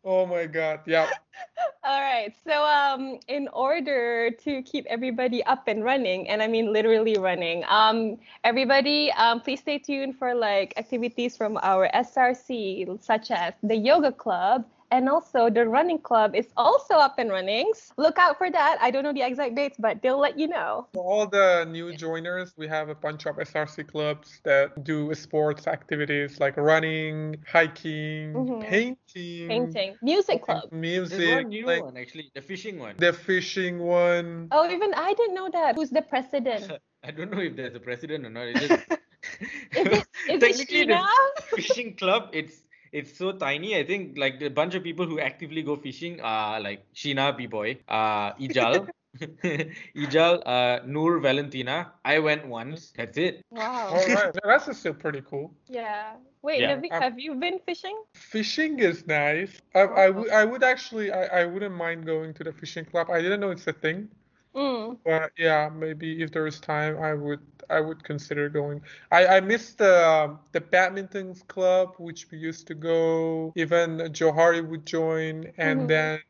Oh 0.04 0.26
my 0.26 0.46
God. 0.46 0.80
Yeah. 0.86 1.08
All 1.84 2.00
right. 2.00 2.32
So, 2.46 2.62
um, 2.62 3.18
in 3.28 3.48
order 3.48 4.30
to 4.44 4.62
keep 4.62 4.86
everybody 4.86 5.42
up 5.44 5.66
and 5.66 5.84
running, 5.84 6.28
and 6.28 6.42
I 6.42 6.46
mean 6.46 6.72
literally 6.72 7.16
running, 7.18 7.64
um, 7.68 8.18
everybody, 8.44 9.10
um, 9.12 9.40
please 9.40 9.60
stay 9.60 9.78
tuned 9.78 10.16
for 10.16 10.34
like 10.34 10.74
activities 10.76 11.36
from 11.36 11.58
our 11.62 11.88
SRC, 11.94 13.02
such 13.02 13.30
as 13.30 13.54
the 13.62 13.76
yoga 13.76 14.12
club. 14.12 14.64
And 14.92 15.08
also, 15.08 15.48
the 15.48 15.66
running 15.66 15.98
club 15.98 16.34
is 16.34 16.48
also 16.54 16.96
up 16.96 17.14
and 17.16 17.30
running. 17.30 17.72
Look 17.96 18.18
out 18.18 18.36
for 18.36 18.50
that. 18.50 18.76
I 18.78 18.90
don't 18.90 19.02
know 19.02 19.12
the 19.14 19.22
exact 19.22 19.54
dates, 19.56 19.78
but 19.80 20.02
they'll 20.02 20.20
let 20.20 20.38
you 20.38 20.48
know. 20.48 20.86
For 20.92 21.02
all 21.02 21.26
the 21.26 21.64
new 21.64 21.96
joiners, 21.96 22.52
we 22.58 22.68
have 22.68 22.90
a 22.90 22.94
bunch 22.94 23.24
of 23.24 23.36
SRC 23.36 23.88
clubs 23.88 24.42
that 24.44 24.84
do 24.84 25.14
sports 25.14 25.66
activities 25.66 26.40
like 26.40 26.58
running, 26.58 27.36
hiking, 27.48 28.34
Mhm. 28.36 28.60
painting, 28.60 29.48
Painting, 29.48 29.96
music 30.02 30.42
club. 30.42 30.70
music. 30.70 31.16
There's 31.16 31.40
one 31.40 31.48
new 31.48 31.66
like 31.66 31.82
one 31.82 31.96
actually, 31.96 32.30
the 32.34 32.42
fishing 32.42 32.78
one. 32.78 32.94
the 32.98 33.14
fishing 33.14 33.78
one. 33.80 34.48
Oh, 34.52 34.68
even 34.70 34.92
I 34.92 35.14
didn't 35.14 35.34
know 35.34 35.48
that. 35.48 35.74
Who's 35.76 35.88
the 35.88 36.02
president? 36.02 36.68
I 37.02 37.10
don't 37.10 37.30
know 37.32 37.40
if 37.40 37.56
there's 37.56 37.74
a 37.74 37.80
president 37.80 38.26
or 38.26 38.30
not. 38.30 38.46
It's 38.46 38.60
just 38.68 38.76
Is 39.72 39.86
it, 39.88 40.04
is 40.28 40.36
it 40.36 40.40
Technically, 40.40 40.84
the 40.84 41.00
fishing 41.56 41.96
club. 41.96 42.28
It's 42.32 42.60
it's 42.92 43.16
so 43.18 43.32
tiny. 43.32 43.76
I 43.76 43.84
think 43.84 44.18
like 44.18 44.38
the 44.38 44.48
bunch 44.48 44.74
of 44.74 44.82
people 44.82 45.06
who 45.06 45.18
actively 45.20 45.62
go 45.62 45.76
fishing 45.76 46.20
are 46.20 46.60
like 46.60 46.84
Sheena 46.94 47.36
B 47.36 47.46
boy, 47.46 47.78
uh, 47.88 48.32
Ijal, 48.34 48.88
Ijal, 49.96 50.42
uh, 50.46 50.80
Noor 50.86 51.18
Valentina. 51.20 51.92
I 52.04 52.18
went 52.18 52.46
once. 52.46 52.92
That's 52.96 53.18
it. 53.18 53.42
Wow. 53.50 53.88
All 53.90 54.06
right, 54.14 54.34
that's 54.44 54.78
still 54.78 54.94
pretty 54.94 55.22
cool. 55.22 55.54
Yeah. 55.68 56.14
Wait, 56.42 56.60
Yeah. 56.60 56.76
Naveed, 56.76 56.92
Um, 56.92 57.02
have 57.02 57.18
you 57.18 57.34
been 57.34 57.58
fishing? 57.66 57.96
Fishing 58.14 58.78
is 58.80 59.06
nice. 59.06 59.60
I, 59.74 59.80
I, 59.80 60.10
would, 60.10 60.30
I 60.30 60.44
would 60.44 60.62
actually, 60.64 61.12
I, 61.12 61.42
I 61.42 61.44
wouldn't 61.46 61.74
mind 61.74 62.04
going 62.06 62.34
to 62.34 62.44
the 62.44 62.52
fishing 62.52 62.84
club. 62.84 63.10
I 63.10 63.20
didn't 63.22 63.40
know 63.40 63.50
it's 63.50 63.66
a 63.66 63.72
thing. 63.72 64.08
Mm. 64.54 64.98
But 65.04 65.32
yeah, 65.36 65.68
maybe 65.68 66.22
if 66.22 66.30
there 66.32 66.46
is 66.46 66.60
time, 66.60 66.98
I 66.98 67.14
would 67.14 67.40
I 67.70 67.80
would 67.80 68.04
consider 68.04 68.48
going. 68.48 68.82
I 69.10 69.26
I 69.36 69.40
miss 69.40 69.74
the 69.74 70.06
um, 70.08 70.40
the 70.52 70.60
badminton 70.60 71.34
club 71.48 71.94
which 71.98 72.30
we 72.30 72.38
used 72.38 72.66
to 72.68 72.74
go. 72.74 73.52
Even 73.56 73.98
Johari 74.12 74.66
would 74.66 74.86
join, 74.86 75.52
and 75.58 75.88
Mhm. 75.88 75.88
then 75.88 76.20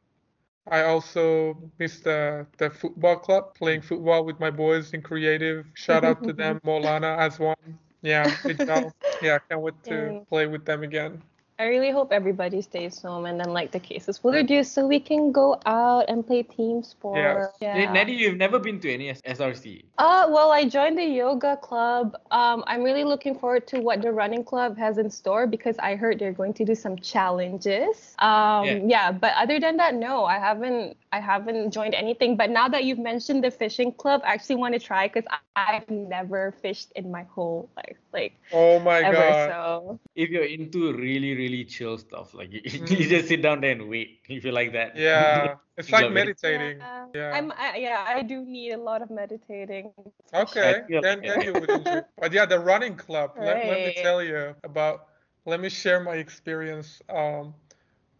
I 0.69 0.85
also 0.85 1.71
miss 1.79 2.01
the 2.01 2.47
the 2.59 2.71
football 2.71 3.17
club 3.19 3.55
playing 3.55 3.83
football 3.83 4.25
with 4.25 4.41
my 4.41 4.51
boys 4.51 4.93
in 4.95 5.03
creative. 5.03 5.67
Shout 5.75 6.05
out 6.05 6.25
to 6.25 6.33
them, 6.33 6.61
Molana 6.65 7.19
as 7.19 7.39
one. 7.39 7.79
Yeah, 8.03 8.37
yeah, 9.21 9.39
can't 9.49 9.61
wait 9.63 9.83
to 9.85 10.15
play 10.29 10.47
with 10.47 10.65
them 10.65 10.83
again. 10.83 11.23
I 11.63 11.67
really 11.67 11.93
hope 11.93 12.11
everybody 12.11 12.61
stays 12.61 13.01
home 13.01 13.25
and 13.25 13.39
then 13.39 13.51
like 13.55 13.71
the 13.71 13.79
cases 13.79 14.19
will 14.25 14.33
reduce 14.33 14.67
so 14.73 14.85
we 14.85 14.99
can 14.99 15.31
go 15.31 15.61
out 15.65 16.07
and 16.09 16.27
play 16.27 16.43
team 16.43 16.83
sport. 16.83 17.53
yeah. 17.61 17.93
Neddy, 17.93 18.15
you've 18.15 18.37
never 18.37 18.59
been 18.59 18.81
to 18.81 18.93
any 18.93 19.13
SRC. 19.13 19.85
Uh, 19.97 20.27
well, 20.29 20.51
I 20.51 20.65
joined 20.69 20.99
the 20.99 21.05
yoga 21.05 21.57
club. 21.57 22.17
Um, 22.33 22.65
I'm 22.67 22.83
really 22.83 23.05
looking 23.05 23.39
forward 23.39 23.69
to 23.69 23.79
what 23.79 24.03
the 24.03 24.11
running 24.11 24.43
club 24.43 24.77
has 24.77 24.99
in 24.99 25.09
store 25.09 25.47
because 25.47 25.79
I 25.79 25.95
heard 25.95 26.19
they're 26.19 26.33
going 26.33 26.55
to 26.55 26.65
do 26.65 26.75
some 26.75 26.97
challenges. 26.99 28.17
Um, 28.19 28.67
Yeah. 28.67 28.81
yeah. 28.83 29.13
but 29.13 29.33
other 29.39 29.61
than 29.61 29.77
that, 29.77 29.95
no, 29.95 30.25
I 30.25 30.39
haven't. 30.43 30.97
I 31.13 31.21
haven't 31.21 31.71
joined 31.77 31.95
anything. 31.95 32.39
But 32.41 32.49
now 32.49 32.69
that 32.73 32.85
you've 32.85 32.99
mentioned 32.99 33.45
the 33.45 33.51
fishing 33.51 33.93
club, 33.93 34.23
I 34.25 34.33
actually 34.33 34.57
want 34.57 34.73
to 34.73 34.81
try 34.81 35.09
because 35.13 35.29
I've 35.55 35.85
never 35.91 36.57
fished 36.65 36.91
in 36.97 37.11
my 37.13 37.25
whole 37.29 37.69
life, 37.77 38.01
like 38.17 38.33
Oh 38.51 38.81
my 38.81 39.05
ever. 39.05 39.13
god. 39.13 39.51
So 39.53 40.01
If 40.17 40.31
you're 40.31 40.49
into 40.49 40.97
really, 40.97 41.37
really 41.37 41.52
chill 41.59 41.91
stuff, 41.91 42.25
like 42.27 42.45
you, 42.51 42.61
Mm. 42.65 42.89
you 42.89 43.07
just 43.09 43.23
sit 43.23 43.37
down 43.37 43.55
there 43.57 43.67
and 43.67 43.89
wait. 43.89 44.19
If 44.29 44.45
you 44.45 44.51
like 44.51 44.73
that. 44.73 44.97
Yeah, 44.97 45.55
it's 45.77 45.91
like 45.91 46.09
love 46.09 46.17
it. 46.17 46.33
meditating. 46.33 46.79
yeah, 46.81 47.07
Yeah. 47.13 47.37
I'm. 47.37 47.53
I, 47.53 47.77
yeah, 47.77 48.05
I 48.07 48.23
do 48.23 48.45
need 48.45 48.73
a 48.73 48.79
lot 48.79 49.03
of 49.03 49.11
meditating. 49.11 49.93
Okay, 50.35 50.81
feel 50.87 51.03
then, 51.03 51.23
like 51.23 51.25
then 51.27 51.43
you 51.43 51.55
would 51.57 51.71
enjoy. 51.71 52.01
But 52.19 52.33
yeah, 52.33 52.45
the 52.47 52.59
running 52.59 52.97
club. 52.97 53.33
Let, 53.39 53.65
let 53.65 53.81
me 53.83 53.91
tell 53.91 54.23
you 54.23 54.55
about. 54.63 55.07
Let 55.45 55.61
me 55.61 55.69
share 55.69 56.01
my 56.01 56.15
experience 56.15 57.01
um, 57.09 57.55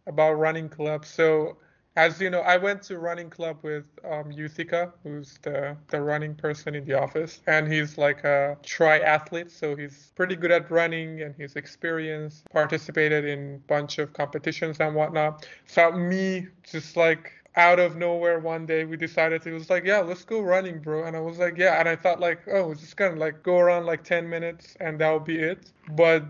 about 0.05 0.33
running 0.33 0.69
club. 0.69 1.05
So, 1.05 1.57
as 1.95 2.19
you 2.19 2.29
know, 2.29 2.41
I 2.41 2.57
went 2.57 2.81
to 2.83 2.97
running 2.97 3.29
club 3.29 3.57
with 3.61 3.85
um, 4.03 4.31
Yuthika, 4.31 4.91
who's 5.03 5.37
the 5.43 5.77
the 5.89 6.01
running 6.01 6.33
person 6.35 6.75
in 6.75 6.85
the 6.85 6.93
office, 6.93 7.41
and 7.45 7.71
he's 7.71 7.97
like 7.97 8.23
a 8.23 8.57
triathlete, 8.63 9.51
so 9.51 9.75
he's 9.75 10.11
pretty 10.15 10.35
good 10.35 10.51
at 10.51 10.71
running, 10.71 11.21
and 11.21 11.35
he's 11.35 11.55
experienced, 11.55 12.49
participated 12.51 13.25
in 13.25 13.59
bunch 13.67 13.99
of 13.99 14.13
competitions 14.13 14.77
and 14.79 14.95
whatnot. 14.95 15.47
So 15.67 15.91
me, 15.91 16.47
just 16.63 16.97
like 16.97 17.31
out 17.55 17.79
of 17.79 17.95
nowhere 17.95 18.39
one 18.39 18.65
day 18.65 18.83
we 18.83 18.97
decided 18.97 19.41
to, 19.43 19.49
it 19.49 19.53
was 19.53 19.69
like 19.69 19.85
yeah 19.85 19.99
let's 19.99 20.23
go 20.23 20.41
running 20.41 20.79
bro 20.79 21.03
and 21.03 21.15
i 21.15 21.19
was 21.19 21.37
like 21.37 21.55
yeah 21.55 21.79
and 21.79 21.87
i 21.87 21.95
thought 21.95 22.19
like 22.19 22.41
oh 22.47 22.69
we're 22.69 22.73
just 22.73 22.97
gonna 22.97 23.15
like 23.15 23.43
go 23.43 23.59
around 23.59 23.85
like 23.85 24.03
10 24.03 24.27
minutes 24.27 24.75
and 24.79 24.99
that'll 24.99 25.19
be 25.19 25.37
it 25.37 25.71
but 25.91 26.23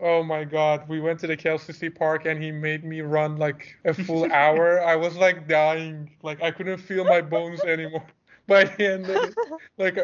oh 0.00 0.22
my 0.22 0.44
god 0.44 0.88
we 0.88 1.00
went 1.00 1.18
to 1.18 1.26
the 1.26 1.36
klcc 1.36 1.94
park 1.94 2.26
and 2.26 2.42
he 2.42 2.50
made 2.50 2.84
me 2.84 3.00
run 3.00 3.36
like 3.36 3.76
a 3.84 3.94
full 3.94 4.30
hour. 4.32 4.80
I 4.82 4.96
was 4.96 5.16
like 5.16 5.48
dying. 5.48 6.10
Like 6.22 6.42
i 6.42 6.50
couldn't 6.50 6.78
feel 6.78 7.04
my 7.04 7.20
bones 7.20 7.60
anymore. 7.60 8.06
By 8.46 8.64
the 8.64 8.92
end 8.94 9.10
of 9.10 9.24
it. 9.24 9.34
Like 9.76 9.98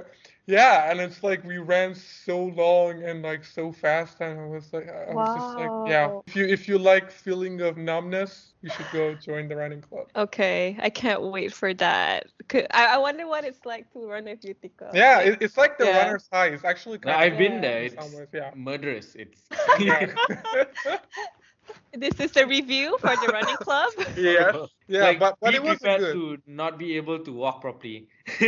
yeah 0.46 0.90
and 0.90 1.00
it's 1.00 1.22
like 1.22 1.42
we 1.44 1.58
ran 1.58 1.94
so 1.94 2.44
long 2.44 3.02
and 3.02 3.22
like 3.22 3.44
so 3.44 3.72
fast 3.72 4.20
and 4.20 4.38
i 4.38 4.46
was 4.46 4.72
like 4.72 4.88
i 4.88 5.14
was 5.14 5.32
just 5.32 5.56
like 5.56 5.70
yeah 5.86 6.10
if 6.26 6.36
you 6.36 6.44
if 6.46 6.68
you 6.68 6.78
like 6.78 7.10
feeling 7.10 7.60
of 7.60 7.76
numbness 7.76 8.52
you 8.62 8.68
should 8.68 8.90
go 8.90 9.14
join 9.14 9.48
the 9.48 9.56
running 9.56 9.80
club 9.80 10.06
Okay, 10.16 10.76
I 10.80 10.90
can't 10.90 11.22
wait 11.22 11.52
for 11.52 11.74
that. 11.74 12.26
I, 12.52 12.94
I 12.94 12.98
wonder 12.98 13.26
what 13.26 13.44
it's 13.44 13.64
like 13.64 13.90
to 13.92 14.06
run 14.06 14.24
with 14.24 14.42
Yutika. 14.42 14.94
yeah 14.94 15.20
it, 15.20 15.38
it's 15.40 15.56
like 15.56 15.78
the 15.78 15.86
Yeah. 15.86 16.06
runner's 16.06 16.28
high 16.32 16.46
it's 16.48 16.64
actually 16.64 16.98
No, 17.04 17.12
kind 17.12 17.22
I've 17.22 17.32
of 17.32 17.38
been 17.38 17.60
there. 17.60 17.82
It's 17.82 17.94
some 17.94 18.26
yeah. 18.32 18.50
murderous. 18.54 19.14
It's 19.16 19.40
yeah. 19.80 20.06
This 21.92 22.18
is 22.18 22.32
the 22.32 22.46
review 22.46 22.96
for 22.98 23.14
the 23.16 23.28
running 23.32 23.56
club. 23.56 23.90
yeah. 24.16 24.66
Yeah 24.88 25.02
like, 25.02 25.18
but, 25.18 25.36
but 25.40 25.50
be 25.50 25.56
it 25.56 25.62
was 25.62 25.78
prepared 25.78 26.00
good. 26.00 26.12
to 26.14 26.38
not 26.46 26.78
be 26.78 26.96
able 26.96 27.18
to 27.20 27.32
walk 27.32 27.60
properly. 27.60 28.08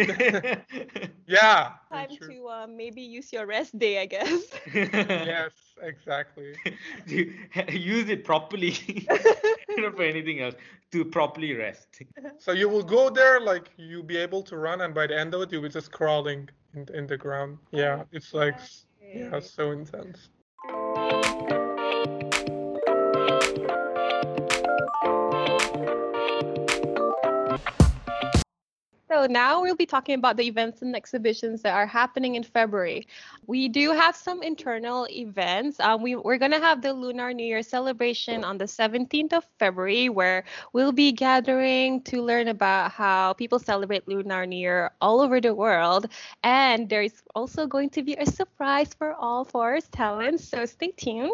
yeah. 1.27 1.73
Time 1.93 2.09
to 2.21 2.49
uh, 2.49 2.67
maybe 2.69 3.03
use 3.03 3.33
your 3.33 3.47
rest 3.47 3.79
day, 3.79 4.01
I 4.01 4.07
guess. 4.07 4.43
yes 4.75 5.53
exactly. 5.83 6.55
Use 7.69 8.09
it 8.09 8.25
properly, 8.25 9.07
not 9.77 9.97
for 9.97 10.03
anything 10.03 10.41
else, 10.41 10.55
to 10.93 11.05
properly 11.05 11.55
rest. 11.55 12.03
so 12.39 12.53
you 12.53 12.69
will 12.69 12.83
go 12.83 13.11
there 13.11 13.41
like 13.41 13.71
you'll 13.77 14.03
be 14.03 14.17
able 14.17 14.43
to 14.43 14.57
run 14.57 14.81
and 14.81 14.95
by 14.95 15.07
the 15.07 15.19
end 15.19 15.35
of 15.35 15.43
it 15.43 15.53
you'll 15.53 15.63
be 15.63 15.69
just 15.69 15.93
crawling 15.93 16.49
in, 16.75 16.87
in 16.95 17.07
the 17.07 17.17
ground. 17.17 17.59
Yeah 17.71 18.05
it's 18.13 18.35
like 18.35 18.59
yeah 19.01 19.39
so 19.41 19.71
intense 19.71 20.31
So 29.17 29.25
now 29.25 29.63
we'll 29.63 29.77
be 29.77 29.87
talking 29.87 30.17
about 30.17 30.37
the 30.37 30.47
events 30.47 30.83
and 30.83 30.95
exhibitions 30.95 31.63
that 31.63 31.73
are 31.73 31.87
happening 31.87 32.35
in 32.35 32.43
February. 32.43 33.09
We 33.47 33.67
do 33.67 33.93
have 33.93 34.15
some 34.15 34.43
internal 34.43 35.09
events. 35.09 35.81
Um, 35.81 36.03
we, 36.03 36.17
we're 36.17 36.37
going 36.37 36.51
to 36.51 36.61
have 36.61 36.83
the 36.83 36.93
Lunar 36.93 37.33
New 37.33 37.47
Year 37.47 37.63
celebration 37.63 38.45
on 38.45 38.59
the 38.59 38.67
17th 38.67 39.33
of 39.33 39.47
February, 39.59 40.11
where 40.11 40.45
we'll 40.75 40.93
be 40.93 41.13
gathering 41.13 42.03
to 42.03 42.21
learn 42.21 42.49
about 42.49 42.93
how 42.93 43.33
people 43.33 43.59
celebrate 43.59 44.07
Lunar 44.07 44.45
New 44.45 44.59
Year 44.59 44.91
all 45.01 45.23
over 45.23 45.41
the 45.41 45.55
world. 45.55 46.09
And 46.43 46.87
there 46.87 47.01
is 47.01 47.23
also 47.35 47.67
going 47.67 47.89
to 47.97 48.03
be 48.03 48.17
a 48.17 48.27
surprise 48.27 48.93
for 48.93 49.15
all 49.15 49.47
Forest 49.47 49.93
talents, 49.93 50.47
so 50.47 50.67
stay 50.67 50.91
tuned. 50.91 51.33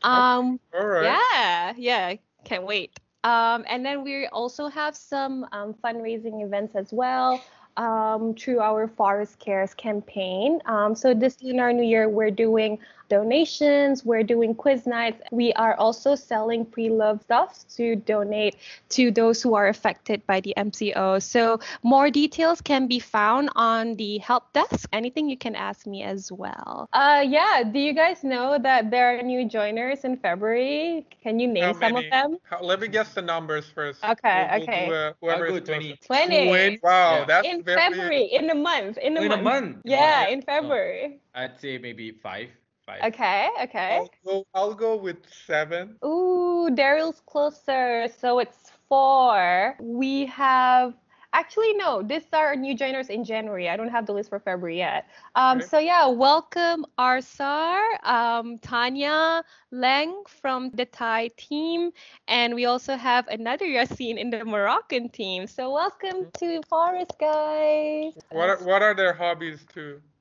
Um, 0.00 0.58
all 0.72 0.86
right 0.86 1.02
yeah, 1.04 1.74
yeah, 1.76 2.14
can't 2.44 2.64
wait. 2.64 2.98
Um, 3.24 3.64
and 3.68 3.84
then 3.84 4.04
we 4.04 4.26
also 4.28 4.68
have 4.68 4.96
some 4.96 5.46
um, 5.52 5.74
fundraising 5.74 6.44
events 6.44 6.74
as 6.76 6.92
well 6.92 7.42
um, 7.76 8.34
through 8.34 8.60
our 8.60 8.88
Forest 8.88 9.38
Cares 9.38 9.74
campaign. 9.74 10.60
Um, 10.66 10.94
so 10.94 11.14
this 11.14 11.42
Lunar 11.42 11.72
New 11.72 11.84
Year, 11.84 12.08
we're 12.08 12.30
doing 12.30 12.78
donations, 13.08 14.04
we're 14.04 14.22
doing 14.22 14.54
quiz 14.54 14.86
nights. 14.86 15.20
We 15.32 15.52
are 15.54 15.74
also 15.74 16.14
selling 16.14 16.64
pre-loved 16.64 17.22
stuff 17.22 17.64
to 17.76 17.96
donate 17.96 18.56
to 18.90 19.10
those 19.10 19.42
who 19.42 19.54
are 19.54 19.68
affected 19.68 20.26
by 20.26 20.40
the 20.40 20.54
MCO. 20.56 21.20
So 21.22 21.60
more 21.82 22.10
details 22.10 22.60
can 22.60 22.86
be 22.86 22.98
found 22.98 23.50
on 23.56 23.94
the 23.96 24.18
help 24.18 24.52
desk. 24.52 24.88
Anything 24.92 25.28
you 25.28 25.36
can 25.36 25.54
ask 25.54 25.86
me 25.86 26.02
as 26.02 26.30
well. 26.32 26.88
Uh, 26.92 27.24
yeah. 27.26 27.62
Do 27.64 27.78
you 27.78 27.92
guys 27.92 28.22
know 28.24 28.58
that 28.58 28.90
there 28.90 29.18
are 29.18 29.22
new 29.22 29.48
joiners 29.48 30.04
in 30.04 30.16
February? 30.16 31.06
Can 31.22 31.38
you 31.40 31.48
name 31.48 31.74
some 31.74 31.96
of 31.96 32.04
them? 32.10 32.38
How- 32.44 32.60
let 32.62 32.80
me 32.80 32.88
guess 32.88 33.14
the 33.14 33.22
numbers 33.22 33.66
first 33.74 34.02
Okay, 34.04 34.48
We'll- 34.50 34.60
we'll 34.60 34.68
okay. 34.68 34.86
do, 34.88 34.94
uh, 34.94 35.12
whoever 35.20 35.44
I'll 35.46 35.50
go 35.52 35.56
is 35.56 35.68
closest. 35.68 36.02
20. 36.06 36.48
20. 36.48 36.78
wow 36.82 37.18
Yeah. 37.18 37.24
that's 37.24 37.46
in 37.48 37.62
very 37.62 37.80
February, 37.80 38.24
in 38.24 38.50
a 38.50 38.54
month, 38.54 38.98
in 38.98 39.16
a 39.16 39.20
In 39.22 39.28
month. 39.28 39.40
a 39.40 39.42
month. 39.44 39.76
Yeah, 39.84 40.24
Wow. 40.26 40.30
in 40.32 40.42
February. 40.42 41.20
I'd 41.34 41.58
say 41.60 41.78
maybe 41.78 42.10
five. 42.12 42.48
Five. 42.88 43.12
Okay, 43.12 43.50
okay. 43.64 44.00
I'll 44.00 44.10
go, 44.24 44.46
I'll 44.54 44.74
go 44.74 44.96
with 44.96 45.18
seven 45.46 45.96
Ooh, 46.02 46.70
Daryl's 46.72 47.20
closer. 47.26 48.08
So 48.18 48.38
it's 48.38 48.72
four. 48.88 49.76
We 49.78 50.24
have 50.26 50.94
actually 51.34 51.74
no, 51.74 52.02
these 52.02 52.24
are 52.32 52.56
new 52.56 52.74
joiners 52.74 53.10
in 53.10 53.24
January. 53.24 53.68
I 53.68 53.76
don't 53.76 53.90
have 53.90 54.06
the 54.06 54.12
list 54.12 54.30
for 54.30 54.40
February 54.40 54.78
yet. 54.78 55.06
Um, 55.34 55.58
Okay. 55.58 55.66
so 55.66 55.78
yeah, 55.78 56.06
welcome 56.06 56.86
Arsar, 56.98 57.82
um, 58.04 58.58
Tanya, 58.58 59.44
Leng 59.70 60.26
from 60.26 60.70
the 60.70 60.86
Thai 60.86 61.28
team, 61.36 61.90
and 62.26 62.54
we 62.54 62.64
also 62.64 62.96
have 62.96 63.28
another 63.28 63.66
Yasin 63.66 64.16
in 64.16 64.30
the 64.30 64.44
Moroccan 64.46 65.10
team. 65.10 65.46
So 65.46 65.72
welcome 65.72 66.26
to 66.38 66.62
Forest, 66.68 67.12
guys. 67.20 68.14
what 68.30 68.48
are, 68.48 68.64
what 68.64 68.82
are 68.82 68.94
their 68.94 69.12
hobbies 69.12 69.66
too 69.74 70.00
We 70.16 70.17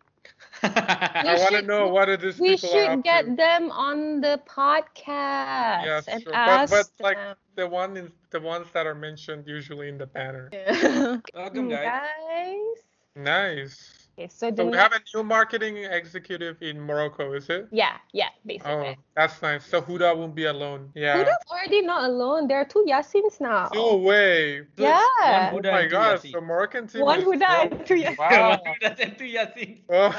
I 1.23 1.35
want 1.37 1.55
to 1.55 1.61
know 1.61 1.87
what 1.87 2.09
are 2.09 2.17
these 2.17 2.39
We 2.39 2.55
people 2.55 2.75
are 2.75 2.85
should 2.85 2.87
up 2.87 3.03
get 3.03 3.25
to. 3.25 3.35
them 3.35 3.71
on 3.71 4.21
the 4.21 4.41
podcast 4.47 5.83
Yeah, 5.83 6.01
and 6.07 6.23
sure. 6.23 6.39
But, 6.43 6.61
ask 6.61 6.69
but 6.69 6.87
like 6.99 7.17
them. 7.17 7.35
the 7.55 7.67
one 7.67 7.97
is 7.97 8.11
the 8.31 8.39
ones 8.41 8.71
that 8.73 8.85
are 8.85 8.95
mentioned 8.95 9.47
usually 9.47 9.89
in 9.89 9.97
the 9.97 10.07
banner. 10.07 10.53
Welcome, 11.33 11.69
guys. 11.69 11.93
guys. 11.93 12.83
Nice. 13.15 13.96
Okay, 14.17 14.27
so 14.29 14.49
the 14.49 14.63
So 14.63 14.65
we 14.65 14.77
have 14.77 14.93
a 14.93 14.99
new 15.13 15.23
marketing 15.23 15.77
executive 15.77 16.57
in 16.61 16.81
Morocco, 16.81 17.33
is 17.33 17.49
it? 17.49 17.67
yeah, 17.71 17.97
yeah, 18.13 18.29
basically. 18.45 18.73
Oh, 18.73 18.95
that's 19.15 19.39
nice. 19.43 19.63
So 19.65 19.79
Huda 19.81 20.17
won't 20.17 20.33
be 20.33 20.45
alone. 20.45 20.89
Yeah. 20.95 21.17
Huda's 21.17 21.45
already 21.51 21.81
not 21.83 22.09
alone. 22.09 22.47
There 22.47 22.57
are 22.57 22.65
two 22.65 22.83
Yasins 22.89 23.39
now. 23.39 23.69
No 23.75 23.97
way. 23.97 24.65
Yeah. 24.77 24.97
One 25.21 25.53
Oh 25.53 25.57
Huda 25.61 25.71
my 25.71 25.81
and 25.81 25.89
two 25.89 25.95
god, 25.95 26.19
Yasin. 26.23 26.41
Moroccan 26.41 26.87
team 26.87 27.03
One 27.03 27.19
is 27.19 27.25
Huda 27.25 27.71
and 27.71 27.85
two 27.85 27.95
Yasin. 27.95 28.17
Wow. 28.17 28.49
One 28.49 28.59
Huda 28.81 28.99
and 28.99 29.17
two 29.17 29.25
Yasin. 29.25 29.81
Oh, 29.91 30.13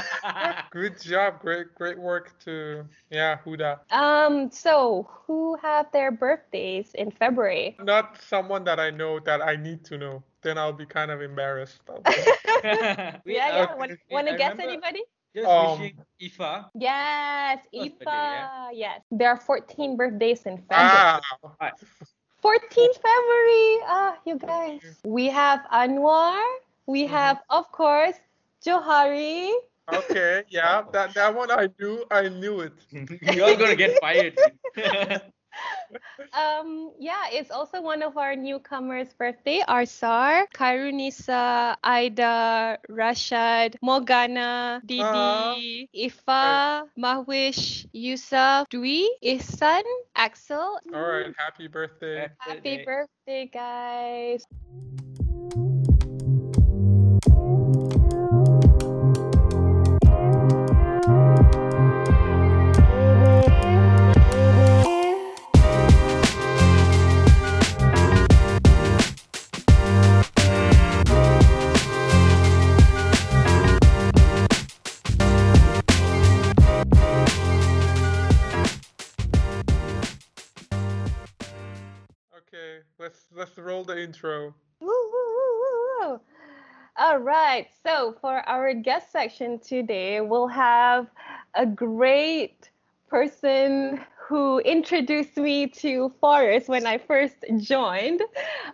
good 0.71 1.01
job. 1.01 1.41
Great 1.41 1.75
great 1.75 1.99
work 1.99 2.39
to 2.45 2.85
yeah, 3.11 3.39
Huda. 3.45 3.81
Um, 3.91 4.51
so 4.53 5.09
who 5.27 5.57
have 5.61 5.91
their 5.93 6.13
birthdays 6.13 6.95
in 6.95 7.11
February? 7.11 7.77
Not 7.81 8.23
someone 8.23 8.63
that 8.65 8.79
I 8.79 8.91
know 8.91 9.19
that 9.21 9.43
I 9.43 9.57
need 9.57 9.85
to 9.87 9.99
know. 9.99 10.23
Then 10.43 10.59
I'll 10.59 10.73
be 10.73 10.87
kind 10.87 11.11
of 11.11 11.21
embarrassed. 11.23 11.81
yeah, 12.65 13.21
yeah. 13.25 13.67
uh, 13.71 13.77
Want, 13.77 13.91
wait, 13.91 13.99
want 14.11 14.29
to 14.29 14.35
guess 14.37 14.53
remember 14.59 14.63
anybody? 14.73 15.03
Just 15.35 15.47
Um, 15.49 15.81
wishing 15.81 15.99
Ifa. 16.21 16.71
Yes, 16.75 17.59
First 17.75 17.99
birthday, 17.99 18.05
Ifa. 18.07 18.69
Yes. 18.73 19.01
There 19.11 19.29
are 19.29 19.37
14 19.37 19.97
birthdays 19.97 20.47
in 20.47 20.59
February. 20.59 21.21
Wow. 21.43 21.73
14 22.41 22.93
February. 22.95 23.71
Ah, 23.87 24.17
you 24.25 24.37
guys. 24.39 24.81
We 25.05 25.27
have 25.27 25.61
Anwar. 25.73 26.41
We 26.87 27.05
Mhm. 27.05 27.09
have, 27.11 27.39
of 27.51 27.71
course, 27.73 28.17
Johari. 28.65 29.53
Okay, 29.93 30.45
yeah, 30.49 30.83
that 30.93 31.15
that 31.15 31.35
one 31.35 31.51
I 31.51 31.69
knew. 31.81 32.05
I 32.11 32.29
knew 32.29 32.61
it. 32.61 32.73
You're 33.37 33.57
gonna 33.57 33.77
get 33.77 33.99
fired. 34.01 34.37
Dude. 35.91 36.29
Um, 36.33 36.93
yeah, 36.99 37.27
it's 37.33 37.51
also 37.51 37.81
one 37.81 38.03
of 38.03 38.17
our 38.17 38.37
newcomers' 38.37 39.13
birthday. 39.13 39.63
Arsar, 39.69 40.45
Kairunisa, 40.55 41.77
Aida, 41.83 42.79
Rashad, 42.89 43.77
Morgana, 43.83 44.83
Didi, 44.85 45.89
Ifa, 45.95 46.85
Mahwish, 46.99 47.87
Yusuf, 47.93 48.69
Dwi, 48.69 49.07
Ihsan, 49.25 49.83
Axel. 50.15 50.79
All 50.95 51.03
right, 51.03 51.35
happy 51.37 51.69
birthday. 51.69 52.29
Happy 52.39 52.85
birthday, 52.85 53.51
guys. 53.53 54.45
Roll 83.79 83.85
the 83.85 84.03
intro. 84.03 84.55
Woo, 84.81 84.89
woo, 84.89 86.09
woo. 86.09 86.21
All 86.97 87.19
right. 87.19 87.69
So 87.87 88.17
for 88.21 88.41
our 88.49 88.75
guest 88.75 89.13
section 89.13 89.61
today, 89.61 90.21
we'll 90.21 90.49
have 90.49 91.07
a 91.55 91.65
great 91.65 92.71
person 93.09 94.01
who 94.29 94.59
introduced 94.59 95.39
me 95.39 95.67
to 95.67 96.13
Forest 96.21 96.69
when 96.69 96.87
I 96.87 96.99
first 96.99 97.37
joined. 97.57 98.21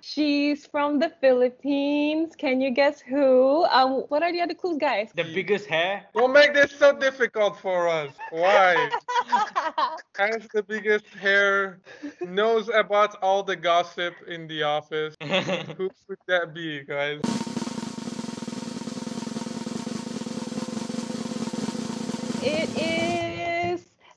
She's 0.00 0.66
from 0.66 0.98
the 0.98 1.10
Philippines. 1.20 2.34
Can 2.36 2.60
you 2.60 2.72
guess 2.72 3.00
who? 3.00 3.64
Um, 3.66 4.02
what 4.08 4.24
are 4.24 4.32
the 4.32 4.40
other 4.40 4.54
clues, 4.54 4.78
guys? 4.78 5.10
The 5.14 5.22
biggest 5.22 5.66
hair. 5.66 6.06
Don't 6.12 6.32
make 6.32 6.54
this 6.54 6.72
so 6.72 6.98
difficult 6.98 7.56
for 7.60 7.88
us. 7.88 8.10
Why? 8.30 8.90
Has 10.18 10.42
the 10.52 10.64
biggest 10.64 11.06
hair, 11.06 11.78
knows 12.20 12.68
about 12.68 13.14
all 13.22 13.44
the 13.44 13.54
gossip 13.54 14.14
in 14.26 14.48
the 14.48 14.64
office. 14.64 15.14
Who 15.22 15.88
could 16.08 16.18
that 16.26 16.52
be, 16.52 16.82
guys? 16.82 17.20
it 22.46 22.68
is 22.76 23.53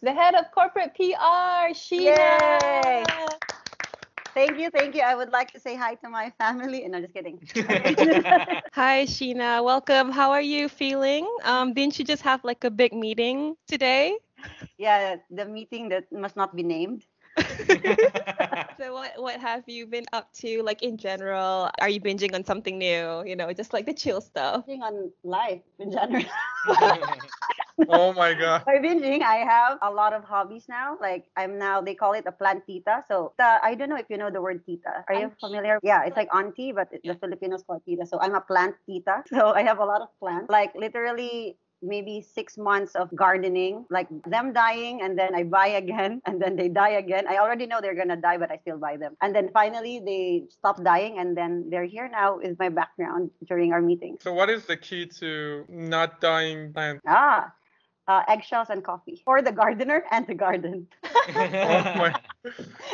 the 0.01 0.13
head 0.13 0.35
of 0.35 0.51
corporate 0.51 0.93
PR, 0.95 1.73
Sheena. 1.73 2.59
Yay. 2.63 3.03
Thank 4.33 4.59
you, 4.59 4.69
thank 4.69 4.93
you. 4.95 5.01
I 5.01 5.15
would 5.15 5.31
like 5.31 5.51
to 5.53 5.59
say 5.59 5.75
hi 5.75 5.95
to 5.95 6.09
my 6.09 6.31
family. 6.37 6.83
And 6.83 6.91
no, 6.91 7.01
just 7.01 7.13
kidding. 7.13 7.39
Hi, 8.73 9.05
Sheena. 9.05 9.63
Welcome. 9.63 10.11
How 10.11 10.31
are 10.31 10.41
you 10.41 10.69
feeling? 10.69 11.27
Um, 11.43 11.73
didn't 11.73 11.97
you 11.97 12.05
just 12.05 12.21
have 12.21 12.43
like 12.43 12.63
a 12.63 12.69
big 12.69 12.93
meeting 12.93 13.55
today? 13.67 14.17
yeah, 14.77 15.17
the 15.31 15.45
meeting 15.45 15.89
that 15.89 16.11
must 16.11 16.35
not 16.35 16.55
be 16.55 16.63
named. 16.63 17.05
So 18.79 18.93
what 18.93 19.13
what 19.17 19.39
have 19.41 19.63
you 19.67 19.87
been 19.87 20.05
up 20.13 20.31
to 20.45 20.61
like 20.61 20.83
in 20.83 20.97
general? 20.97 21.69
Are 21.81 21.89
you 21.89 21.99
binging 21.99 22.35
on 22.35 22.43
something 22.45 22.77
new? 22.77 23.23
You 23.25 23.35
know, 23.35 23.51
just 23.53 23.73
like 23.73 23.85
the 23.85 23.93
chill 23.93 24.21
stuff. 24.21 24.65
Binging 24.67 24.81
on 24.81 25.11
life 25.23 25.61
in 25.79 25.91
general. 25.91 26.23
Oh 27.89 28.11
my 28.13 28.33
god. 28.33 28.65
By 28.65 28.81
binging, 28.81 29.21
I 29.21 29.45
have 29.45 29.77
a 29.81 29.91
lot 29.91 30.11
of 30.11 30.23
hobbies 30.23 30.65
now. 30.67 30.97
Like 30.99 31.29
I'm 31.37 31.57
now, 31.59 31.79
they 31.81 31.93
call 31.93 32.13
it 32.13 32.25
a 32.25 32.31
plant 32.31 32.65
tita. 32.65 33.03
So 33.07 33.33
the, 33.37 33.59
I 33.61 33.75
don't 33.75 33.89
know 33.89 33.97
if 33.97 34.09
you 34.09 34.17
know 34.17 34.31
the 34.31 34.41
word 34.41 34.65
tita. 34.65 35.05
Are 35.07 35.13
you 35.13 35.31
familiar? 35.39 35.79
Yeah, 35.83 36.03
it's 36.05 36.17
like 36.17 36.27
auntie, 36.33 36.71
but 36.73 36.89
the 36.89 37.13
Filipinos 37.21 37.63
call 37.63 37.77
it 37.77 37.85
tita. 37.85 38.05
So 38.05 38.19
I'm 38.19 38.33
a 38.33 38.41
plant 38.41 38.75
tita. 38.89 39.23
So 39.29 39.51
I 39.53 39.61
have 39.61 39.77
a 39.77 39.85
lot 39.85 40.01
of 40.01 40.09
plants. 40.19 40.49
Like 40.49 40.73
literally 40.75 41.57
maybe 41.81 42.21
six 42.21 42.57
months 42.57 42.95
of 42.95 43.13
gardening, 43.15 43.85
like 43.89 44.07
them 44.25 44.53
dying, 44.53 45.01
and 45.01 45.17
then 45.17 45.35
I 45.35 45.43
buy 45.43 45.67
again, 45.67 46.21
and 46.25 46.41
then 46.41 46.55
they 46.55 46.69
die 46.69 47.01
again. 47.01 47.27
I 47.27 47.37
already 47.37 47.65
know 47.65 47.79
they're 47.81 47.95
gonna 47.95 48.17
die, 48.17 48.37
but 48.37 48.51
I 48.51 48.57
still 48.57 48.77
buy 48.77 48.97
them. 48.97 49.15
And 49.21 49.35
then 49.35 49.49
finally 49.53 50.01
they 50.03 50.43
stop 50.49 50.83
dying, 50.83 51.19
and 51.19 51.35
then 51.35 51.69
they're 51.69 51.85
here 51.85 52.09
now 52.09 52.39
is 52.39 52.57
my 52.59 52.69
background 52.69 53.31
during 53.47 53.73
our 53.73 53.81
meetings. 53.81 54.19
So 54.21 54.33
what 54.33 54.49
is 54.49 54.65
the 54.65 54.77
key 54.77 55.05
to 55.19 55.65
not 55.69 56.21
dying 56.21 56.73
plant? 56.73 57.01
Ah, 57.07 57.53
uh, 58.07 58.23
eggshells 58.27 58.69
and 58.69 58.83
coffee 58.83 59.21
for 59.25 59.41
the 59.41 59.51
gardener 59.51 60.03
and 60.11 60.25
the 60.27 60.33
garden. 60.33 60.87
Oh. 61.03 61.13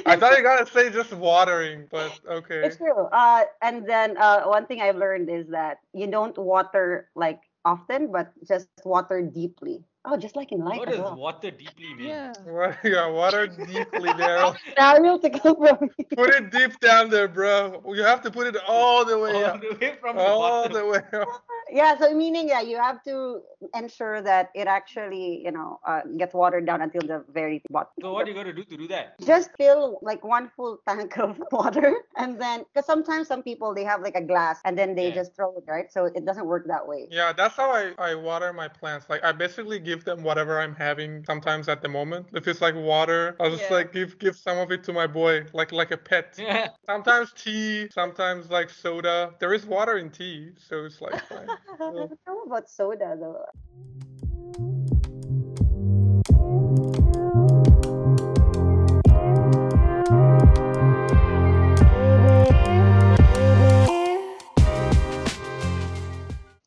I 0.06 0.16
thought 0.16 0.38
you 0.38 0.44
gotta 0.44 0.66
say 0.66 0.90
just 0.90 1.14
watering, 1.14 1.88
but 1.92 2.20
okay. 2.28 2.66
It's 2.66 2.78
true. 2.78 3.06
Uh, 3.12 3.44
and 3.62 3.88
then 3.88 4.18
uh, 4.18 4.44
one 4.44 4.66
thing 4.66 4.82
I've 4.82 4.96
learned 4.96 5.30
is 5.30 5.48
that 5.50 5.78
you 5.94 6.08
don't 6.08 6.38
water 6.38 7.10
like 7.16 7.42
often, 7.66 8.12
but 8.12 8.34
just 8.48 8.70
water 8.86 9.22
deeply. 9.22 9.84
Oh, 10.06 10.18
just 10.18 10.36
like 10.36 10.52
in 10.52 10.60
life 10.64 10.80
what 10.80 10.90
as 10.90 10.96
does 10.96 11.04
well. 11.04 11.16
water 11.16 11.52
deeply 11.52 11.94
mean? 11.94 12.08
Yeah. 12.10 12.34
What, 12.44 12.78
yeah, 12.84 13.08
water 13.08 13.48
deeply 13.68 14.12
there. 14.14 14.54
Daryl 14.78 15.22
to 15.22 15.30
go 15.30 15.54
from 15.56 15.90
me. 15.98 16.06
Put 16.16 16.30
it 16.36 16.52
deep 16.52 16.80
down 16.80 17.10
there, 17.10 17.28
bro. 17.28 17.82
You 17.94 18.04
have 18.04 18.22
to 18.22 18.32
put 18.32 18.48
it 18.48 18.58
all 18.68 19.06
the 19.06 19.18
way 19.18 19.32
All 19.34 19.46
up. 19.46 19.62
the 19.62 19.78
way 19.80 19.96
from 20.00 20.18
the 20.18 20.22
All 20.24 20.40
bottom. 20.40 20.74
the 20.74 20.86
way 20.86 21.02
up. 21.22 21.44
Yeah, 21.72 21.98
so 21.98 22.14
meaning 22.14 22.48
yeah, 22.50 22.62
you 22.62 22.78
have 22.78 23.02
to 23.04 23.42
ensure 23.74 24.22
that 24.22 24.50
it 24.54 24.68
actually 24.68 25.42
you 25.44 25.52
know 25.52 25.80
uh, 25.88 26.02
gets 26.18 26.34
watered 26.34 26.66
down 26.66 26.82
until 26.82 27.02
the 27.02 27.24
very 27.34 27.62
bottom. 27.70 27.92
So 28.02 28.14
what 28.14 28.28
are 28.28 28.30
you 28.30 28.36
got 28.36 28.44
to 28.44 28.54
do 28.54 28.64
to 28.64 28.78
do 28.78 28.88
that? 28.90 29.16
just 29.26 29.50
fill 29.58 30.00
like 30.02 30.24
one 30.24 30.50
full 30.56 30.80
tank 30.88 31.18
of 31.18 31.42
water 31.52 31.94
and 32.18 32.40
then 32.40 32.66
because 32.74 32.86
sometimes 32.86 33.28
some 33.28 33.42
people 33.42 33.74
they 33.74 33.84
have 33.84 34.02
like 34.02 34.16
a 34.16 34.22
glass 34.22 34.60
and 34.66 34.78
then 34.78 34.96
they 34.96 35.08
Yeah. 35.08 35.16
just 35.16 35.36
throw 35.36 35.56
it 35.58 35.64
right 35.68 35.92
so 35.92 36.06
it 36.06 36.26
doesn't 36.26 36.46
work 36.46 36.66
that 36.68 36.86
way 36.88 37.08
Yeah, 37.10 37.32
that's 37.32 37.56
how 37.56 37.70
I, 37.72 37.94
I 37.98 38.16
water 38.16 38.52
my 38.54 38.68
plants. 38.68 39.08
Like 39.10 39.24
I 39.24 39.32
basically 39.32 39.80
give 39.80 39.93
them 40.02 40.24
whatever 40.24 40.60
I'm 40.60 40.74
having 40.74 41.24
sometimes 41.26 41.68
at 41.68 41.82
the 41.82 41.88
moment. 41.88 42.28
If 42.34 42.48
it's 42.48 42.62
like 42.62 42.74
water, 42.74 43.36
I'll 43.40 43.50
just 43.52 43.70
Yeah. 43.70 43.78
like 43.78 43.92
give 43.92 44.18
give 44.18 44.36
some 44.36 44.58
of 44.58 44.72
it 44.72 44.84
to 44.86 44.92
my 44.94 45.06
boy, 45.06 45.46
like 45.54 45.72
like 45.72 45.92
a 45.92 45.98
pet. 45.98 46.36
Yeah. 46.38 46.70
Sometimes 46.86 47.32
tea, 47.34 47.88
sometimes 47.92 48.50
like 48.50 48.70
soda. 48.70 49.34
There 49.40 49.54
is 49.54 49.66
water 49.66 49.98
in 49.98 50.10
tea, 50.10 50.52
so 50.58 50.86
it's 50.86 51.00
like 51.02 51.20
fine. 51.28 51.48
I 51.74 51.76
don't 51.78 51.96
know 52.28 52.42
about 52.46 52.70
soda 52.70 53.16
though 53.20 53.46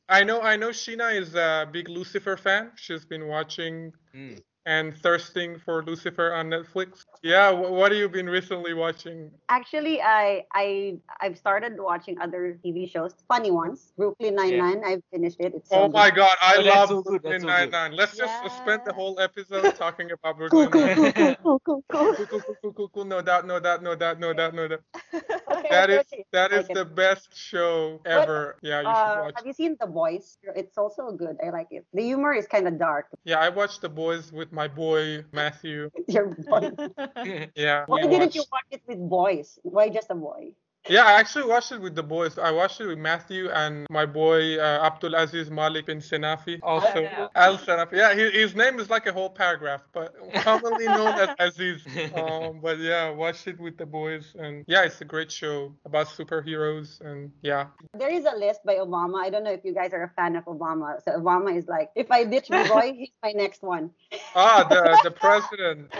I 0.09 0.25
know 0.25 0.41
I 0.41 0.57
know 0.57 0.71
Sheena 0.71 1.15
is 1.15 1.35
a 1.35 1.69
big 1.71 1.89
Lucifer 1.89 2.37
fan. 2.37 2.73
She's 2.77 3.05
been 3.05 3.27
watching 3.29 3.93
Mm. 4.15 4.41
And 4.67 4.95
thirsting 4.97 5.59
for 5.59 5.83
Lucifer 5.85 6.33
on 6.35 6.51
Netflix. 6.51 7.07
Yeah, 7.23 7.53
wh- 7.53 7.73
what 7.73 7.93
have 7.93 7.99
you 8.01 8.09
been 8.11 8.29
recently 8.29 8.75
watching? 8.75 9.33
actually 9.49 10.01
i 10.03 10.43
i 10.55 10.99
i've 11.21 11.37
started 11.39 11.75
watching 11.79 12.19
other 12.21 12.59
tv 12.65 12.91
shows 12.91 13.15
funny 13.29 13.51
ones 13.51 13.93
brooklyn 13.97 14.35
Nine-Nine. 14.37 14.83
i've 14.85 15.03
finished 15.13 15.37
it 15.41 15.55
it's 15.55 15.71
so 15.71 15.87
Oh 15.87 15.89
my 15.89 16.11
god, 16.11 16.37
I 16.41 16.57
Oh, 16.57 16.63
love 16.63 16.89
so 16.89 17.03
Brooklyn 17.03 17.43
that's 17.43 17.43
so 17.43 17.53
good. 17.53 17.75
Nine-Nine. 17.75 17.93
Let's 17.93 18.17
just 18.17 18.49
spend 18.51 18.83
the 18.85 18.93
whole 18.93 19.19
episode 19.21 19.75
talking 19.75 20.11
about 20.13 20.37
cool 20.51 20.67
Brooklyn 20.67 20.69
cool 20.69 20.87
Nine-Nine. 20.87 21.13
cool 21.13 21.13
cool 21.13 21.35
cool 21.45 21.61
cool 21.65 21.83
Cool, 21.91 22.09
cool 22.15 22.27
cool, 22.27 22.41
cool, 22.43 22.57
cool, 22.63 22.73
cool, 22.75 22.89
cool. 22.89 23.05
No 23.05 23.21
doubt, 23.23 23.47
no 23.47 23.59
doubt, 23.61 23.83
no 23.83 23.95
doubt, 23.95 24.19
no 24.21 24.33
doubt, 24.33 24.55
no 24.55 24.69
doubt. 24.69 24.83
okay, 25.15 25.71
That 25.71 25.89
okay, 25.89 25.99
is 25.99 26.03
okay. 26.03 26.25
that 26.33 26.53
is 26.53 26.69
Okay. 26.69 26.75
the 26.75 26.85
best 26.85 27.35
show 27.37 28.01
ever. 28.05 28.57
Yeah, 28.63 28.81
you 28.83 28.95
should 28.95 29.15
Uh, 29.15 29.17
watch. 29.17 29.35
have 29.35 29.47
you 29.47 29.53
seen 29.53 29.77
The 29.81 29.87
Boys? 29.87 30.39
It's 30.55 30.77
also 30.79 31.11
good. 31.13 31.37
I 31.45 31.51
like 31.51 31.69
it. 31.71 31.85
The 31.93 32.03
humor 32.03 32.33
is 32.33 32.47
kind 32.47 32.67
of 32.69 32.79
dark. 32.79 33.07
Yeah, 33.25 33.39
I 33.39 33.49
watched 33.49 33.81
The 33.83 33.89
Boys 33.89 34.33
with 34.33 34.53
my 34.57 34.67
boy 34.69 35.23
Matthew. 35.33 35.91
Your 36.09 36.27
boy. 36.49 36.73
Yeah. 37.55 37.85
Why 37.87 38.03
didn't 38.03 38.35
you 38.35 38.41
watched- 38.41 38.53
watch 38.53 38.69
it 38.73 38.83
with 38.89 38.99
boys? 39.09 39.59
Why 39.63 39.89
just 39.91 40.11
a 40.11 40.15
boy? 40.17 40.53
Yeah, 40.89 41.05
I 41.05 41.13
actually 41.13 41.47
watched 41.47 41.73
it 41.73 41.81
with 41.81 41.95
the 41.97 42.03
boys. 42.03 42.39
I 42.39 42.53
watched 42.53 42.81
it 42.81 42.87
with 42.87 42.99
Matthew 42.99 43.51
and 43.51 43.87
my 43.91 44.07
boy 44.07 44.57
uh, 44.59 44.87
Abdul 44.87 45.15
Aziz 45.17 45.51
Malik 45.51 45.87
bin 45.87 45.99
Sinafi. 45.99 46.61
Also, 46.63 47.01
yeah. 47.01 47.27
Al 47.35 47.59
Sanafi. 47.59 47.95
Yeah, 47.95 48.15
his, 48.15 48.33
his 48.33 48.55
name 48.55 48.79
is 48.79 48.89
like 48.89 49.07
a 49.07 49.13
whole 49.13 49.31
paragraph, 49.31 49.83
but 49.93 50.15
commonly 50.43 50.87
known 50.87 51.19
as 51.19 51.31
Aziz. 51.41 51.85
Um, 52.15 52.61
but 52.63 52.79
yeah, 52.79 53.11
watched 53.11 53.49
it 53.49 53.59
with 53.59 53.77
the 53.77 53.87
boys, 53.87 54.35
and 54.39 54.65
yeah, 54.69 54.85
it's 54.85 55.01
a 55.01 55.05
great 55.05 55.33
show 55.33 55.75
about 55.85 56.07
superheroes, 56.07 57.01
and 57.01 57.33
yeah. 57.43 57.67
There 57.95 58.13
is 58.13 58.25
a 58.25 58.37
list 58.37 58.61
by 58.65 58.77
Obama. 58.77 59.21
I 59.25 59.31
don't 59.31 59.43
know 59.43 59.53
if 59.53 59.65
you 59.65 59.75
guys 59.75 59.93
are 59.93 60.05
a 60.05 60.11
fan 60.11 60.37
of 60.37 60.45
Obama. 60.45 61.03
So 61.05 61.13
Obama 61.13 61.57
is 61.57 61.67
like, 61.67 61.91
if 61.97 62.11
I 62.13 62.23
ditch 62.25 62.49
my 62.49 62.67
boy, 62.69 62.93
he's 62.97 63.11
my 63.23 63.33
next 63.33 63.63
one. 63.63 63.91
Ah, 64.37 64.65
the 64.69 65.01
the 65.03 65.11
president. 65.25 65.93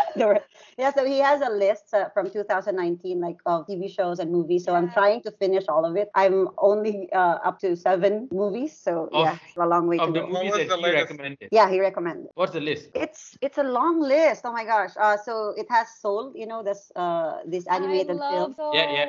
Yeah, 0.79 0.93
so 0.95 1.05
he 1.05 1.19
has 1.19 1.41
a 1.41 1.51
list 1.51 1.93
uh, 1.93 2.09
from 2.11 2.31
2019, 2.31 3.21
like 3.21 3.39
of 3.47 3.67
TV 3.67 3.93
shows 3.93 4.21
and 4.21 4.31
movies. 4.31 4.65
So 4.65 4.76
I'm 4.77 4.91
trying 4.93 5.23
to 5.23 5.31
finish 5.33 5.65
all 5.69 5.85
of 5.85 5.97
it. 5.97 6.09
I'm 6.15 6.49
only 6.59 7.09
uh, 7.13 7.39
up 7.49 7.59
to 7.61 7.77
seven 7.77 8.29
movies, 8.33 8.73
so 8.77 9.09
Of- 9.13 9.25
yeah, 9.25 9.39
it's 9.49 9.57
a 9.57 9.67
long 9.67 9.87
way 9.89 9.99
to 9.99 10.05
Of 10.05 10.15
the 10.15 10.21
go. 10.21 10.27
What 10.27 10.33
movies 10.45 10.53
was 10.53 10.61
that 10.61 10.69
the 10.69 10.77
he 10.77 10.83
latest? 10.83 11.11
recommended. 11.11 11.49
Yeah, 11.53 11.71
he 11.71 11.81
recommended. 11.81 12.29
What's 12.35 12.53
the 12.53 12.61
list? 12.61 12.91
It's 12.95 13.37
it's 13.41 13.59
a 13.59 13.63
long 13.79 14.01
list. 14.01 14.43
Oh 14.45 14.53
my 14.53 14.65
gosh. 14.65 14.93
Uh, 14.99 15.17
so 15.17 15.55
it 15.57 15.67
has 15.71 15.87
Soul, 16.01 16.33
you 16.37 16.47
know, 16.47 16.63
this 16.63 16.91
uh 16.97 17.41
this 17.47 17.67
animated 17.67 18.19
I 18.21 18.31
film. 18.33 18.55
love 18.59 18.75
Yeah, 18.75 18.91
yeah. 18.93 19.07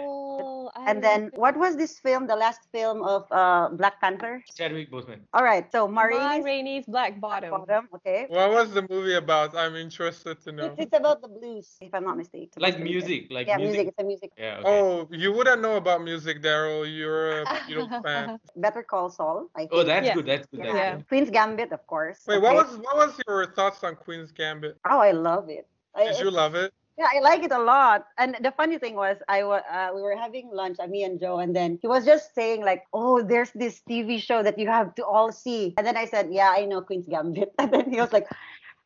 I 0.76 0.92
And 0.92 1.04
then 1.04 1.22
it. 1.34 1.38
what 1.38 1.56
was 1.58 1.76
this 1.76 2.00
film? 2.00 2.28
The 2.28 2.36
last 2.36 2.62
film 2.72 3.02
of 3.04 3.26
uh 3.32 3.70
Black 3.80 4.00
Panther. 4.02 4.44
Chadwick 4.56 4.92
Boseman. 4.92 5.20
All 5.34 5.44
right. 5.44 5.66
So 5.72 5.88
Ma 5.88 6.04
Marines 6.04 6.46
Rainey's 6.46 6.86
Black 6.86 7.20
Bottom. 7.20 7.52
bottom. 7.52 7.88
Okay. 7.96 8.26
What 8.30 8.52
was 8.52 8.72
the 8.74 8.86
movie 8.90 9.16
about? 9.16 9.56
I'm 9.56 9.76
interested 9.76 10.40
to 10.46 10.52
know. 10.52 10.66
It's, 10.78 10.88
it's 10.88 10.96
about 10.98 11.22
the 11.22 11.28
blues, 11.28 11.78
if 11.82 11.94
I'm 11.94 12.04
not 12.06 12.18
mistaken. 12.18 12.62
Like 12.62 12.80
music. 12.80 13.28
Like 13.32 13.48
yeah, 13.48 13.58
music. 13.58 13.74
music. 13.74 13.88
It's 13.90 14.00
a 14.00 14.04
music. 14.04 14.32
Yeah. 14.38 14.60
Okay. 14.62 14.70
Oh, 14.70 15.08
you 15.12 15.32
wouldn't 15.34 15.57
know 15.62 15.76
about 15.78 16.04
music, 16.04 16.42
Daryl. 16.42 16.86
You're 16.88 17.42
a 17.42 17.46
Beatles 17.46 18.02
fan. 18.04 18.40
Better 18.56 18.84
Call 18.84 19.10
Saul. 19.10 19.50
I 19.56 19.60
think. 19.60 19.72
Oh, 19.74 19.84
that's 19.84 20.06
Yeah. 20.06 20.14
good. 20.16 20.26
That's 20.26 20.48
good. 20.48 20.60
yeah. 20.60 20.66
That's 20.66 20.78
Yeah. 20.78 20.96
good. 20.96 21.08
Queen's 21.10 21.30
Gambit, 21.30 21.72
of 21.72 21.86
course. 21.88 22.20
Wait, 22.28 22.42
what 22.42 22.56
was 22.56 22.78
what 22.78 22.96
was 22.98 23.14
your 23.28 23.46
thoughts 23.48 23.84
on 23.84 23.96
Queen's 23.96 24.32
Gambit? 24.32 24.78
Oh, 24.90 25.00
I 25.00 25.12
love 25.12 25.50
it. 25.50 25.68
I, 25.96 26.12
Did 26.12 26.20
you 26.20 26.32
love 26.32 26.56
it? 26.56 26.74
Yeah, 26.98 27.06
I 27.14 27.20
like 27.22 27.44
it 27.44 27.52
a 27.52 27.60
lot. 27.62 28.08
And 28.18 28.36
the 28.42 28.52
funny 28.52 28.80
thing 28.80 28.96
was, 28.96 29.18
I 29.30 29.44
wa- 29.44 29.62
uh, 29.70 29.92
we 29.94 30.02
were 30.02 30.16
having 30.18 30.50
lunch, 30.52 30.78
uh, 30.80 30.88
me 30.88 31.04
and 31.04 31.20
Joe, 31.20 31.38
and 31.38 31.56
then 31.56 31.78
he 31.80 31.88
was 31.88 32.06
just 32.06 32.34
saying 32.34 32.66
like, 32.66 32.86
"Oh, 32.92 33.22
there's 33.22 33.52
this 33.54 33.82
TV 33.88 34.18
show 34.18 34.42
that 34.42 34.58
you 34.58 34.66
have 34.68 34.96
to 34.96 35.06
all 35.06 35.32
see." 35.32 35.76
And 35.78 35.86
then 35.86 35.96
I 35.96 36.06
said, 36.06 36.30
"Yeah, 36.34 36.50
I 36.50 36.66
know 36.66 36.82
Queen's 36.82 37.06
Gambit." 37.08 37.54
And 37.62 37.70
then 37.72 37.90
he 37.94 38.02
was 38.02 38.12
like, 38.12 38.26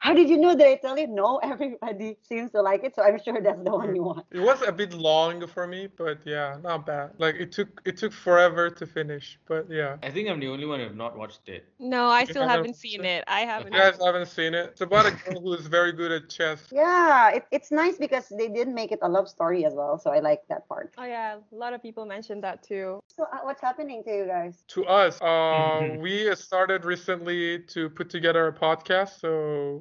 "How 0.02 0.14
did 0.14 0.30
you 0.30 0.38
know 0.38 0.56
that?" 0.56 0.68
I 0.68 0.76
tell 0.76 0.98
you, 0.98 1.08
no, 1.08 1.38
everybody 1.54 2.18
seems 2.24 2.52
to 2.52 2.62
like 2.62 2.84
it, 2.84 2.96
so 2.96 3.04
I'm 3.04 3.20
sure 3.24 3.40
that's 3.42 3.64
the 3.64 3.72
one 3.72 3.96
you 3.96 4.04
want. 4.04 4.26
It 4.32 4.40
was 4.40 4.62
a 4.62 4.72
bit 4.72 4.94
long 4.94 5.46
for 5.48 5.68
me, 5.68 5.88
but 6.04 6.18
yeah, 6.26 6.58
not 6.64 6.86
bad. 6.86 7.12
Like 7.18 7.36
it 7.36 7.52
took 7.52 7.82
it 7.86 7.98
took 7.98 8.14
forever 8.14 8.70
to 8.70 8.86
finish, 8.86 9.40
but 9.48 9.70
yeah. 9.70 9.98
I 10.04 10.10
think 10.10 10.30
I'm 10.30 10.40
the 10.40 10.50
only 10.50 10.66
one 10.66 10.80
who 10.80 10.86
have 10.86 10.96
not 10.96 11.18
watched 11.18 11.48
it. 11.48 11.66
No, 11.80 12.08
I 12.08 12.26
still 12.26 12.48
haven't 12.48 12.72
haven't 12.72 12.76
seen 12.76 13.06
it. 13.06 13.24
I 13.28 13.42
haven't. 13.42 13.74
You 13.74 13.80
guys 13.80 13.98
haven't 14.04 14.28
seen 14.28 14.54
it. 14.54 14.66
It's 14.72 14.82
about 14.82 15.06
a 15.06 15.12
girl 15.12 15.42
who 15.42 15.54
is 15.54 15.68
very 15.68 15.92
good 15.92 16.12
at 16.12 16.30
chess. 16.30 16.68
Yeah, 16.82 17.30
it, 17.32 17.46
it's 17.52 17.72
nice 17.72 17.98
because 17.98 18.28
they 18.30 18.48
did 18.48 18.68
make 18.68 18.92
it 18.92 19.00
a 19.02 19.10
love 19.10 19.28
story 19.30 19.66
as 19.66 19.74
well, 19.74 20.00
so 20.00 20.12
I 20.12 20.20
like 20.20 20.42
that 20.50 20.68
part. 20.68 20.94
Oh 20.98 21.04
yeah, 21.04 21.38
a 21.52 21.56
lot 21.56 21.74
of 21.74 21.82
people 21.82 22.06
mentioned 22.06 22.44
that 22.44 22.64
too. 22.64 23.00
So, 23.08 23.24
uh, 23.24 23.40
what's 23.44 23.62
happening 23.62 24.04
to 24.06 24.12
you 24.12 24.26
guys? 24.26 24.64
To 24.70 24.86
us, 24.86 25.22
uh, 25.22 25.96
we 26.00 26.34
started 26.36 26.86
recently 26.86 27.60
to 27.74 27.90
put 27.90 28.10
together 28.10 28.48
a 28.48 28.54
podcast. 28.54 29.20
So 29.20 29.80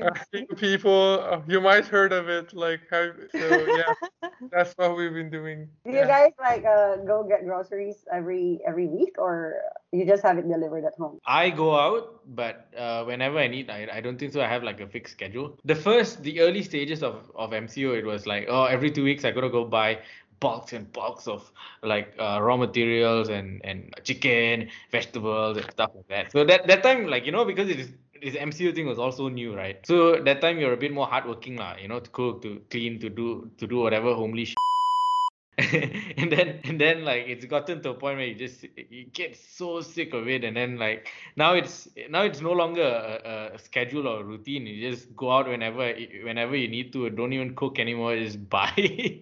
a 0.00 0.14
few 0.32 0.46
people, 0.56 1.20
uh, 1.20 1.40
you 1.46 1.60
might 1.60 1.86
heard 1.86 2.12
of 2.12 2.28
it. 2.28 2.52
Like, 2.54 2.80
how, 2.90 3.10
so 3.28 3.66
yeah, 3.66 3.94
that's 4.50 4.72
what 4.76 4.96
we've 4.96 5.12
been 5.12 5.30
doing. 5.30 5.68
Do 5.84 5.90
Yeah. 5.90 6.00
you 6.00 6.06
guys 6.06 6.32
like 6.38 6.64
uh, 6.64 6.96
go 6.96 7.22
get 7.24 7.44
groceries 7.44 8.04
every 8.12 8.60
every 8.66 8.86
week, 8.86 9.14
or 9.18 9.54
you 9.92 10.06
just 10.06 10.22
have 10.22 10.38
it 10.38 10.48
delivered 10.48 10.84
at 10.84 10.94
home? 10.96 11.20
I 11.26 11.50
go 11.50 11.74
out, 11.78 12.20
but 12.34 12.72
uh, 12.76 13.04
whenever 13.04 13.38
I 13.38 13.48
need, 13.48 13.70
I, 13.70 13.88
I 13.92 14.00
don't 14.00 14.18
think 14.18 14.32
so. 14.32 14.40
I 14.42 14.46
have 14.48 14.62
like 14.62 14.80
a 14.80 14.86
fixed 14.86 15.12
schedule. 15.12 15.58
The 15.64 15.74
first, 15.74 16.22
the 16.22 16.40
early 16.40 16.62
stages 16.62 17.02
of, 17.02 17.30
of 17.34 17.52
MCO, 17.52 17.92
it 17.92 18.04
was 18.04 18.26
like, 18.26 18.46
oh, 18.48 18.64
every 18.64 18.90
two 18.90 19.04
weeks 19.04 19.24
I 19.24 19.30
gotta 19.32 19.50
go 19.50 19.64
buy 19.64 20.00
bulks 20.40 20.72
and 20.72 20.92
bulks 20.92 21.26
of 21.26 21.50
like 21.82 22.14
uh, 22.18 22.40
raw 22.42 22.56
materials 22.56 23.28
and 23.28 23.64
and 23.64 23.92
chicken, 24.04 24.68
vegetables 24.90 25.56
and 25.56 25.70
stuff 25.70 25.90
like 25.94 26.08
that. 26.08 26.32
So 26.32 26.44
that 26.44 26.66
that 26.68 26.82
time, 26.82 27.06
like 27.06 27.24
you 27.26 27.32
know, 27.32 27.44
because 27.44 27.68
it 27.68 27.78
is 27.80 27.92
this 28.24 28.34
MCO 28.36 28.72
thing 28.72 28.86
was 28.86 28.98
also 28.98 29.28
new, 29.28 29.54
right? 29.54 29.84
So 29.86 30.22
that 30.22 30.40
time 30.40 30.58
you're 30.58 30.72
a 30.72 30.76
bit 30.76 30.92
more 30.92 31.06
hardworking, 31.06 31.56
lah. 31.56 31.76
You 31.76 31.88
know, 31.88 32.00
to 32.00 32.10
cook, 32.10 32.42
to 32.42 32.62
clean, 32.70 32.98
to 33.00 33.10
do 33.10 33.50
to 33.58 33.66
do 33.66 33.78
whatever 33.78 34.14
homely. 34.14 34.46
Sh- 34.46 34.54
and 36.18 36.32
then 36.32 36.60
and 36.64 36.80
then 36.80 37.04
like 37.04 37.26
it's 37.28 37.44
gotten 37.44 37.80
to 37.82 37.90
a 37.90 37.94
point 37.94 38.18
where 38.18 38.26
you 38.26 38.34
just 38.34 38.64
you 38.90 39.04
get 39.12 39.36
so 39.36 39.80
sick 39.80 40.12
of 40.12 40.26
it 40.28 40.42
and 40.42 40.56
then 40.56 40.78
like 40.78 41.12
now 41.36 41.54
it's 41.54 41.88
now 42.10 42.22
it's 42.22 42.40
no 42.40 42.50
longer 42.50 42.82
a, 42.82 43.52
a 43.54 43.58
schedule 43.58 44.08
or 44.08 44.20
a 44.22 44.24
routine 44.24 44.66
you 44.66 44.90
just 44.90 45.14
go 45.14 45.30
out 45.30 45.46
whenever 45.46 45.94
whenever 46.24 46.56
you 46.56 46.66
need 46.66 46.92
to 46.92 47.08
don't 47.10 47.32
even 47.32 47.54
cook 47.54 47.78
anymore 47.78 48.16
just 48.16 48.50
buy 48.50 48.72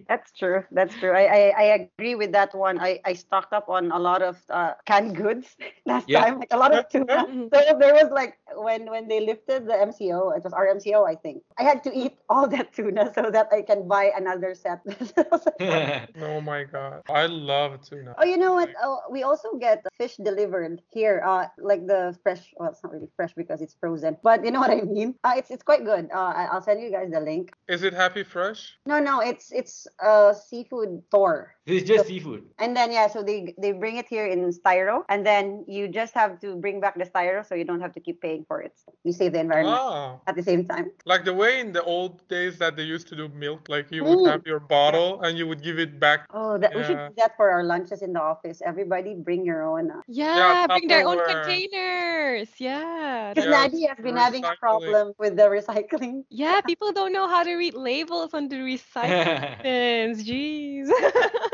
That's 0.09 0.31
true. 0.37 0.63
That's 0.71 0.95
true. 0.95 1.11
I, 1.11 1.23
I, 1.23 1.53
I 1.57 1.63
agree 1.77 2.01
with 2.15 2.19
that 2.33 2.39
one. 2.43 2.79
I, 2.79 2.99
I 3.05 3.13
stocked 3.13 3.39
up 3.53 3.69
on 3.69 3.91
a 3.91 3.99
lot 3.99 4.21
of 4.21 4.27
uh, 4.49 4.73
canned 4.85 5.15
goods 5.15 5.55
last 5.85 6.07
Yeah. 6.07 6.23
time, 6.23 6.39
like 6.39 6.51
a 6.51 6.57
lot 6.57 6.73
of 6.73 6.87
tuna. 6.89 7.25
so 7.53 7.77
there 7.79 7.93
was 7.93 8.09
like 8.11 8.37
when 8.57 8.89
when 8.89 9.07
they 9.07 9.19
lifted 9.19 9.65
the 9.67 9.73
MCO, 9.73 10.35
it 10.35 10.43
was 10.43 10.53
our 10.53 10.67
MCO, 10.67 11.07
I 11.07 11.15
think. 11.15 11.43
I 11.57 11.63
had 11.63 11.83
to 11.83 11.91
eat 11.93 12.17
all 12.29 12.47
that 12.49 12.73
tuna 12.73 13.11
so 13.13 13.29
that 13.31 13.47
I 13.51 13.61
can 13.61 13.87
buy 13.87 14.11
another 14.15 14.55
set. 14.55 14.81
Oh 16.21 16.41
my 16.41 16.63
god, 16.63 17.01
I 17.09 17.25
love 17.27 17.81
tuna. 17.81 18.15
Oh, 18.17 18.25
you 18.25 18.37
know 18.37 18.53
what? 18.53 18.69
Oh, 18.81 19.01
we 19.09 19.23
also 19.23 19.55
get 19.57 19.83
fish 19.97 20.17
delivered 20.17 20.81
here. 20.91 21.21
Uh, 21.25 21.47
like 21.57 21.85
the 21.87 22.17
fresh. 22.23 22.53
Well, 22.57 22.69
it's 22.69 22.83
not 22.83 22.93
really 22.93 23.09
fresh 23.15 23.33
because 23.33 23.61
it's 23.61 23.75
frozen, 23.79 24.17
but 24.23 24.43
you 24.45 24.51
know 24.51 24.59
what 24.59 24.71
I 24.71 24.81
mean. 24.81 25.15
Uh, 25.23 25.33
it's 25.37 25.51
it's 25.51 25.63
quite 25.63 25.85
good. 25.85 26.09
Uh, 26.13 26.33
I- 26.35 26.49
I'll 26.51 26.61
send 26.61 26.81
you 26.81 26.91
guys 26.91 27.09
the 27.11 27.19
link. 27.19 27.53
Is 27.67 27.83
it 27.83 27.93
Happy 27.93 28.23
Fresh? 28.23 28.77
No, 28.85 28.99
no, 28.99 29.19
it's 29.21 29.51
it's 29.51 29.87
a 30.01 30.35
seafood 30.49 31.03
store. 31.07 31.55
It's 31.65 31.87
just 31.87 32.07
seafood 32.07 32.43
And 32.59 32.75
then 32.75 32.91
yeah, 32.91 33.07
so 33.07 33.23
they 33.23 33.53
they 33.57 33.71
bring 33.71 33.97
it 33.97 34.07
here 34.07 34.25
in 34.25 34.49
styro, 34.51 35.03
and 35.09 35.25
then 35.25 35.65
you 35.67 35.87
just 35.87 36.13
have 36.13 36.39
to 36.41 36.55
bring 36.55 36.79
back 36.79 36.95
the 36.97 37.05
styro, 37.05 37.45
so 37.45 37.55
you 37.55 37.65
don't 37.65 37.81
have 37.81 37.93
to 37.93 37.99
keep 37.99 38.21
paying 38.21 38.45
for 38.47 38.61
it. 38.61 38.73
You 39.03 39.11
save 39.11 39.33
the 39.33 39.39
environment 39.39 39.79
Ah, 39.79 40.19
at 40.27 40.35
the 40.35 40.43
same 40.43 40.65
time. 40.67 40.91
like 41.05 41.23
the 41.25 41.33
way 41.33 41.59
in 41.59 41.71
the 41.73 41.83
old 41.83 42.27
days 42.27 42.57
that 42.59 42.75
they 42.75 42.83
used 42.83 43.07
to 43.09 43.15
do 43.15 43.27
milk, 43.29 43.69
like 43.69 43.91
you 43.91 44.03
would 44.03 44.21
Mm. 44.21 44.25
have 44.25 44.45
your 44.45 44.59
bottle 44.59 45.21
and 45.21 45.37
you 45.37 45.47
would 45.47 45.61
give 45.63 45.79
it 45.79 45.99
back. 45.99 46.27
Oh, 46.33 46.57
that 46.57 46.73
we 46.75 46.83
should 46.83 46.97
Yeah. 46.97 47.07
do 47.07 47.13
that 47.17 47.35
for 47.37 47.49
our 47.51 47.63
lunches 47.63 48.01
in 48.01 48.13
the 48.13 48.21
office. 48.21 48.61
Everybody 48.61 49.15
bring 49.15 49.45
your 49.45 49.63
own. 49.63 49.91
Uh, 49.91 50.01
Yeah, 50.07 50.67
bring 50.67 50.87
their 50.87 51.05
own 51.05 51.21
containers. 51.21 52.49
Yeah. 52.59 53.33
because 53.33 53.47
Yeah, 53.47 53.51
Nadia 53.51 53.89
has 53.89 53.99
been 54.03 54.15
having 54.17 54.43
a 54.45 54.53
problem 54.59 55.13
with 55.17 55.35
the 55.37 55.43
recycling. 55.49 56.23
Yeah, 56.29 56.61
people 56.61 56.91
don't 56.91 57.13
know 57.13 57.27
how 57.27 57.43
to 57.43 57.55
read 57.55 57.73
labels 57.75 58.33
on 58.33 58.49
the 58.49 58.57
recycling 58.71 59.45
bins. 59.61 60.23
Jeez. 60.23 60.89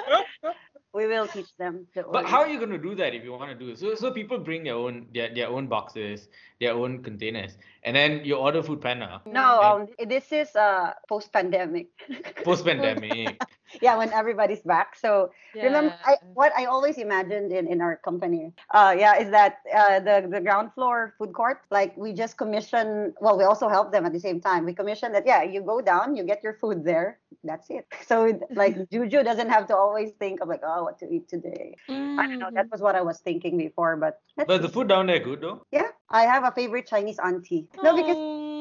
We 0.92 1.06
will 1.06 1.28
teach 1.28 1.56
them. 1.58 1.86
the 1.94 2.04
but 2.12 2.26
how 2.26 2.40
are 2.40 2.50
you 2.50 2.58
going 2.58 2.72
to 2.72 2.80
do 2.80 2.96
that 2.96 3.14
if 3.14 3.24
you 3.24 3.32
want 3.32 3.52
to 3.52 3.58
do 3.58 3.72
it 3.72 3.78
so 3.78 3.94
so 3.96 4.12
people 4.12 4.40
bring 4.40 4.64
their 4.64 4.74
own 4.74 5.06
their, 5.14 5.34
their 5.34 5.48
own 5.48 5.68
boxes 5.68 6.28
their 6.60 6.74
own 6.74 7.02
containers 7.04 7.58
and 7.84 7.96
then 7.96 8.24
you 8.26 8.36
order 8.36 8.62
food 8.62 8.82
panda 8.82 9.22
No, 9.26 9.62
um, 9.62 9.88
this 10.08 10.32
is 10.32 10.56
uh 10.56 10.94
post 11.08 11.32
pandemic. 11.32 11.88
post 12.44 12.66
pandemic 12.66 13.42
yeah, 13.82 13.98
when 13.98 14.12
everybody's 14.12 14.62
back. 14.62 14.96
So 14.96 15.32
remember, 15.62 15.94
I, 16.04 16.16
what 16.34 16.52
I 16.58 16.66
always 16.66 16.98
imagined 16.98 17.52
in, 17.52 17.68
in 17.68 17.82
our 17.82 17.98
company, 17.98 18.54
uh, 18.74 18.96
yeah, 18.98 19.18
is 19.18 19.30
that 19.32 19.60
uh, 19.74 20.00
the 20.00 20.28
the 20.30 20.42
ground 20.42 20.74
floor 20.74 21.14
food 21.18 21.34
court, 21.34 21.62
like 21.70 21.96
we 21.98 22.14
just 22.14 22.38
commission. 22.38 23.14
Well, 23.22 23.38
we 23.38 23.44
also 23.44 23.68
help 23.70 23.92
them 23.92 24.06
at 24.06 24.14
the 24.14 24.20
same 24.20 24.40
time. 24.42 24.66
We 24.66 24.74
commission 24.74 25.12
that. 25.14 25.26
Yeah, 25.26 25.44
you 25.44 25.62
go 25.62 25.82
down, 25.82 26.16
you 26.16 26.24
get 26.24 26.44
your 26.44 26.54
food 26.54 26.84
there. 26.84 27.20
That's 27.44 27.70
it. 27.70 27.86
So 28.06 28.26
it- 28.26 28.42
like 28.56 28.76
Juju 28.90 29.24
doesn't 29.24 29.50
have 29.50 29.68
to 29.68 29.76
always 29.76 30.12
think 30.20 30.42
of 30.42 30.48
like, 30.50 30.62
oh, 30.64 30.84
what 30.84 31.00
to 31.00 31.10
eat 31.10 31.28
today. 31.28 31.76
I 32.18 32.28
don't 32.28 32.40
know. 32.40 32.50
That 32.54 32.70
was 32.72 32.82
what 32.82 32.96
I 32.96 33.02
was 33.02 33.20
thinking 33.20 33.58
before, 33.58 33.96
but 33.98 34.20
but 34.48 34.62
the 34.62 34.70
food 34.70 34.88
down 34.88 35.08
there 35.08 35.20
good 35.20 35.42
though 35.42 35.62
yeah, 35.72 35.90
I 36.10 36.24
have 36.24 36.44
a 36.44 36.49
favorite 36.52 36.88
Chinese 36.88 37.20
auntie. 37.20 37.68
No, 37.82 37.94
because 37.94 38.18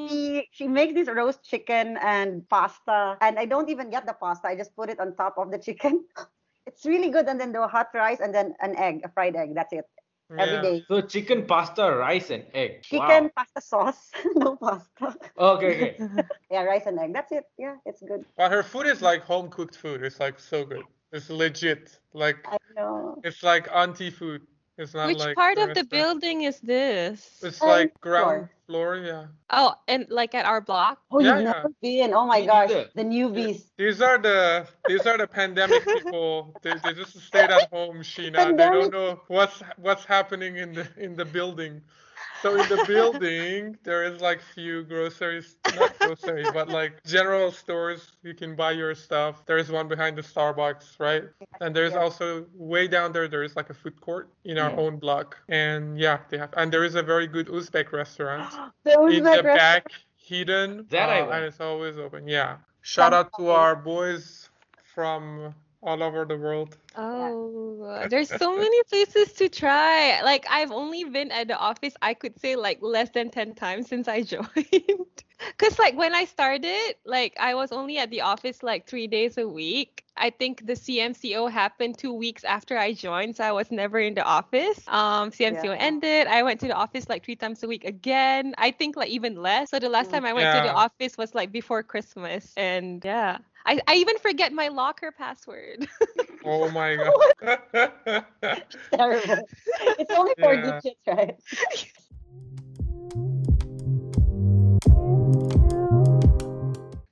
she 0.08 0.48
she 0.52 0.68
makes 0.68 0.94
this 0.94 1.08
roast 1.08 1.42
chicken 1.44 1.96
and 2.00 2.48
pasta 2.48 3.16
and 3.20 3.38
i 3.38 3.44
don't 3.44 3.68
even 3.68 3.90
get 3.90 4.06
the 4.06 4.12
pasta 4.14 4.48
i 4.48 4.56
just 4.56 4.74
put 4.76 4.88
it 4.88 4.98
on 5.00 5.14
top 5.16 5.34
of 5.38 5.50
the 5.50 5.58
chicken 5.58 6.04
it's 6.66 6.84
really 6.86 7.10
good 7.10 7.26
and 7.28 7.40
then 7.40 7.52
the 7.52 7.66
hot 7.68 7.88
rice 7.94 8.20
and 8.20 8.34
then 8.34 8.54
an 8.60 8.76
egg 8.78 9.00
a 9.04 9.08
fried 9.08 9.36
egg 9.36 9.54
that's 9.54 9.72
it 9.72 9.84
every 10.38 10.56
Yeah. 10.56 10.62
day 10.62 10.84
so 10.88 11.00
chicken 11.02 11.46
pasta 11.46 11.82
rice 11.96 12.30
and 12.30 12.44
egg 12.54 12.82
chicken 12.82 13.24
wow. 13.24 13.30
pasta 13.36 13.60
sauce 13.60 14.10
no 14.36 14.56
pasta 14.56 15.16
okay 15.38 15.72
okay 15.74 15.98
yeah 16.50 16.62
rice 16.62 16.86
and 16.86 16.98
egg 16.98 17.12
that's 17.12 17.32
it 17.32 17.44
yeah 17.58 17.76
it's 17.86 18.02
good 18.02 18.24
But 18.36 18.50
her 18.52 18.62
food 18.62 18.86
is 18.86 19.02
like 19.02 19.22
home 19.22 19.48
cooked 19.50 19.76
food. 19.76 20.02
It's 20.02 20.20
like 20.20 20.38
so 20.38 20.64
good. 20.64 20.86
It's 21.12 21.28
legit. 21.30 21.98
Like 22.12 22.38
i 22.44 22.56
know 22.76 23.16
it's 23.22 23.42
like 23.42 23.68
auntie 23.72 24.10
food. 24.10 24.42
It's 24.78 24.94
not 24.94 25.12
Which 25.12 25.18
like 25.18 25.36
part 25.36 25.56
the 25.56 25.62
of 25.62 25.74
the 25.74 25.84
restaurant. 25.84 25.84
building 25.84 26.42
is 26.42 26.60
this? 26.60 27.42
It's 27.42 27.64
Um, 27.64 27.66
like 27.66 28.00
floor. 28.16 28.48
ground 28.48 28.48
floor, 28.66 28.96
yeah. 28.96 29.26
Oh, 29.50 29.74
and 29.88 30.06
like 30.10 30.34
at 30.34 30.46
our 30.46 30.60
block? 30.60 31.00
Oh, 31.10 31.18
Yeah, 31.18 31.38
you've 31.38 31.40
yeah. 31.40 31.62
never 31.62 31.70
been. 31.82 32.14
Oh 32.14 32.26
my 32.26 32.40
Me 32.40 32.46
gosh, 32.46 32.72
the 32.94 33.02
newbies. 33.04 33.70
These 33.76 34.00
are 34.00 34.18
the 34.18 34.66
these 34.86 35.06
are 35.06 35.16
the 35.18 35.26
pandemic 35.26 35.90
people. 35.92 36.56
They, 36.62 36.78
they 36.78 36.94
just 36.94 37.18
stayed 37.20 37.50
at 37.50 37.64
home, 37.70 37.98
Sheena. 38.02 38.56
They 38.56 38.68
don't 38.68 38.90
know 38.90 39.20
what's 39.28 39.62
what's 39.76 40.04
happening 40.04 40.56
in 40.56 40.74
the 40.74 40.86
in 40.96 41.16
the 41.16 41.24
building. 41.24 41.82
So 42.42 42.54
in 42.54 42.68
the 42.68 42.78
building 42.78 43.76
there 43.82 44.04
is 44.04 44.20
like 44.20 44.40
few 44.40 44.84
groceries, 44.84 45.56
not 45.72 45.98
groceries, 45.98 46.50
but 46.52 46.68
like 46.68 47.02
general 47.04 47.50
stores. 47.50 48.12
You 48.22 48.34
can 48.34 48.54
buy 48.56 48.72
your 48.72 48.94
stuff. 48.94 49.44
There 49.46 49.58
is 49.58 49.70
one 49.70 49.88
behind 49.88 50.16
the 50.16 50.22
Starbucks, 50.22 50.98
right? 51.00 51.24
And 51.60 51.74
there's 51.74 51.94
Yeah. 51.94 52.00
also 52.00 52.46
way 52.54 52.86
down 52.88 53.12
there. 53.12 53.26
There 53.28 53.42
is 53.42 53.56
like 53.56 53.70
a 53.70 53.74
food 53.74 54.00
court 54.00 54.30
in 54.44 54.58
our 54.58 54.70
Yeah. 54.70 54.76
own 54.76 54.98
block. 54.98 55.36
And 55.48 55.98
yeah, 55.98 56.18
they 56.28 56.38
have. 56.38 56.54
And 56.56 56.72
there 56.72 56.84
is 56.84 56.94
a 56.94 57.02
very 57.02 57.26
good 57.26 57.48
Uzbek 57.48 57.92
restaurant 57.92 58.46
The 58.84 58.92
in 59.08 59.24
the 59.24 59.42
restaurant. 59.42 59.56
back 59.56 59.92
hidden 60.16 60.86
That 60.90 61.08
I 61.10 61.22
uh, 61.22 61.26
want. 61.26 61.34
and 61.34 61.44
it's 61.44 61.60
always 61.60 61.98
open 61.98 62.28
yeah 62.28 62.58
shout 62.82 63.12
out 63.14 63.32
to 63.36 63.48
our 63.48 63.74
boys 63.74 64.50
from 64.94 65.54
all 65.82 66.02
over 66.02 66.24
the 66.24 66.36
world 66.36 66.76
Oh, 66.96 68.06
there's 68.08 68.30
so 68.30 68.56
many 68.58 68.82
places 68.90 69.32
to 69.34 69.48
try. 69.48 70.20
Like 70.22 70.46
I've 70.50 70.72
only 70.72 71.04
been 71.04 71.30
at 71.30 71.48
the 71.48 71.56
office, 71.56 71.94
I 72.02 72.14
could 72.14 72.38
say 72.38 72.56
like 72.56 72.78
less 72.82 73.10
than 73.10 73.30
10 73.30 73.54
times 73.54 73.88
since 73.88 74.08
I 74.08 74.22
joined. 74.24 75.22
Cause 75.58 75.78
like 75.78 75.96
when 75.96 76.14
I 76.14 76.24
started, 76.24 76.94
like 77.04 77.36
I 77.38 77.54
was 77.54 77.72
only 77.72 77.98
at 77.98 78.10
the 78.10 78.22
office 78.22 78.62
like 78.62 78.86
three 78.86 79.06
days 79.06 79.38
a 79.38 79.46
week. 79.48 80.04
I 80.16 80.30
think 80.30 80.66
the 80.66 80.76
CMCO 80.76 81.46
happened 81.46 81.98
two 81.98 82.12
weeks 82.12 82.44
after 82.44 82.76
I 82.76 82.92
joined, 82.92 83.36
so 83.36 83.44
I 83.44 83.52
was 83.52 83.70
never 83.70 83.98
in 83.98 84.14
the 84.14 84.22
office. 84.24 84.86
Um, 84.88 85.30
CMCO 85.30 85.72
Yeah. 85.72 85.76
ended. 85.78 86.26
I 86.26 86.42
went 86.42 86.60
to 86.60 86.66
the 86.68 86.74
office 86.74 87.08
like 87.08 87.24
three 87.24 87.36
times 87.36 87.62
a 87.62 87.68
week 87.68 87.84
again. 87.84 88.54
I 88.58 88.70
think 88.72 88.96
like 88.96 89.10
even 89.10 89.36
less. 89.36 89.70
So 89.70 89.78
the 89.78 89.88
last 89.88 90.10
time 90.10 90.24
I 90.24 90.32
went 90.32 90.50
to 90.52 90.60
the 90.60 90.72
office 90.72 91.16
was 91.16 91.34
like 91.34 91.52
before 91.52 91.82
Christmas, 91.82 92.52
and 92.56 93.04
yeah, 93.04 93.38
I, 93.68 93.78
I 93.86 93.94
even 93.96 94.16
forget 94.18 94.50
my 94.54 94.68
locker 94.68 95.12
password. 95.12 95.86
oh 96.44 96.70
my 96.70 96.96
god 97.42 97.58
Terrible. 98.94 99.46
It's 99.98 100.10
only 100.14 100.32
four 100.40 100.54
Yeah. 100.54 100.80
digits, 100.80 101.00
right? 101.06 101.34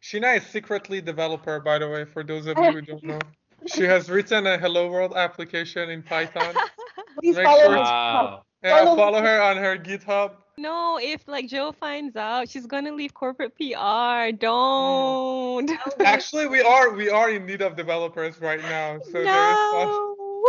Sheena 0.02 0.36
is 0.36 0.46
secretly 0.46 1.00
developer 1.00 1.60
by 1.60 1.78
the 1.78 1.88
way 1.88 2.04
for 2.04 2.22
those 2.22 2.46
of 2.46 2.56
you 2.58 2.70
who 2.72 2.80
don't 2.82 3.02
know 3.02 3.18
she 3.66 3.82
has 3.82 4.08
written 4.08 4.46
a 4.46 4.56
hello 4.56 4.88
world 4.90 5.12
application 5.16 5.90
in 5.90 6.02
python 6.02 6.54
Please 7.18 7.36
Make 7.36 7.44
follow 7.46 7.60
sure- 7.62 7.70
me. 7.72 7.76
Wow. 7.78 8.42
yeah 8.62 8.78
Follow- 8.84 8.96
follow 8.96 9.20
her 9.20 9.40
on 9.42 9.56
her 9.56 9.76
github 9.76 10.32
No, 10.58 10.98
if 11.00 11.28
like 11.28 11.48
Joe 11.48 11.72
finds 11.72 12.16
out, 12.16 12.48
she's 12.48 12.66
gonna 12.66 12.92
leave 12.92 13.12
corporate 13.12 13.54
PR. 13.56 14.32
Don't. 14.32 15.70
actually 16.04 16.46
we 16.46 16.60
are 16.62 16.90
we 16.92 17.10
are 17.10 17.30
in 17.30 17.44
need 17.46 17.60
of 17.62 17.76
developers 17.76 18.40
right 18.40 18.60
now 18.62 18.98
so 19.00 19.26
there 19.26 19.50
is 19.52 19.58
no. 19.72 19.88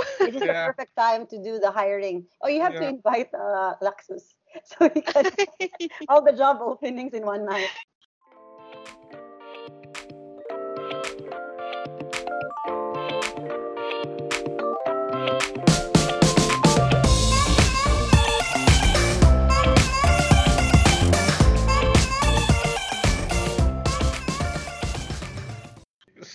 This 0.26 0.36
is 0.36 0.44
Yeah. 0.44 0.48
the 0.48 0.72
perfect 0.72 0.96
time 0.96 1.26
to 1.28 1.38
do 1.44 1.60
the 1.60 1.72
hiring. 1.72 2.26
Oh, 2.42 2.48
you 2.48 2.62
have 2.62 2.76
to 2.78 2.88
invite 2.88 3.34
uh, 3.34 3.76
Laxus 3.82 4.36
so 4.64 4.90
he 4.94 5.02
can 5.02 5.26
all 6.08 6.24
the 6.24 6.34
job 6.34 6.58
openings 6.62 7.14
in 7.14 7.26
one 7.26 7.46
night. 7.46 7.72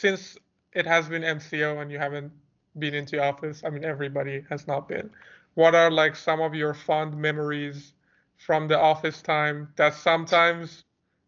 Since 0.03 0.39
it 0.73 0.87
has 0.87 1.09
been 1.09 1.25
MCO 1.25 1.79
and 1.81 1.91
you 1.91 1.99
haven't 1.99 2.33
been 2.79 2.95
into 2.95 3.23
office, 3.23 3.63
I 3.65 3.71
mean 3.71 3.85
everybody 3.85 4.45
has 4.51 4.67
not 4.67 4.89
been. 4.89 5.11
What 5.55 5.75
are 5.75 5.91
like 5.91 6.17
some 6.17 6.41
of 6.41 6.55
your 6.55 6.75
fond 6.75 7.17
memories 7.17 7.95
from 8.37 8.69
the 8.69 8.79
office 8.79 9.23
time 9.23 9.73
that 9.77 9.95
sometimes 9.95 10.85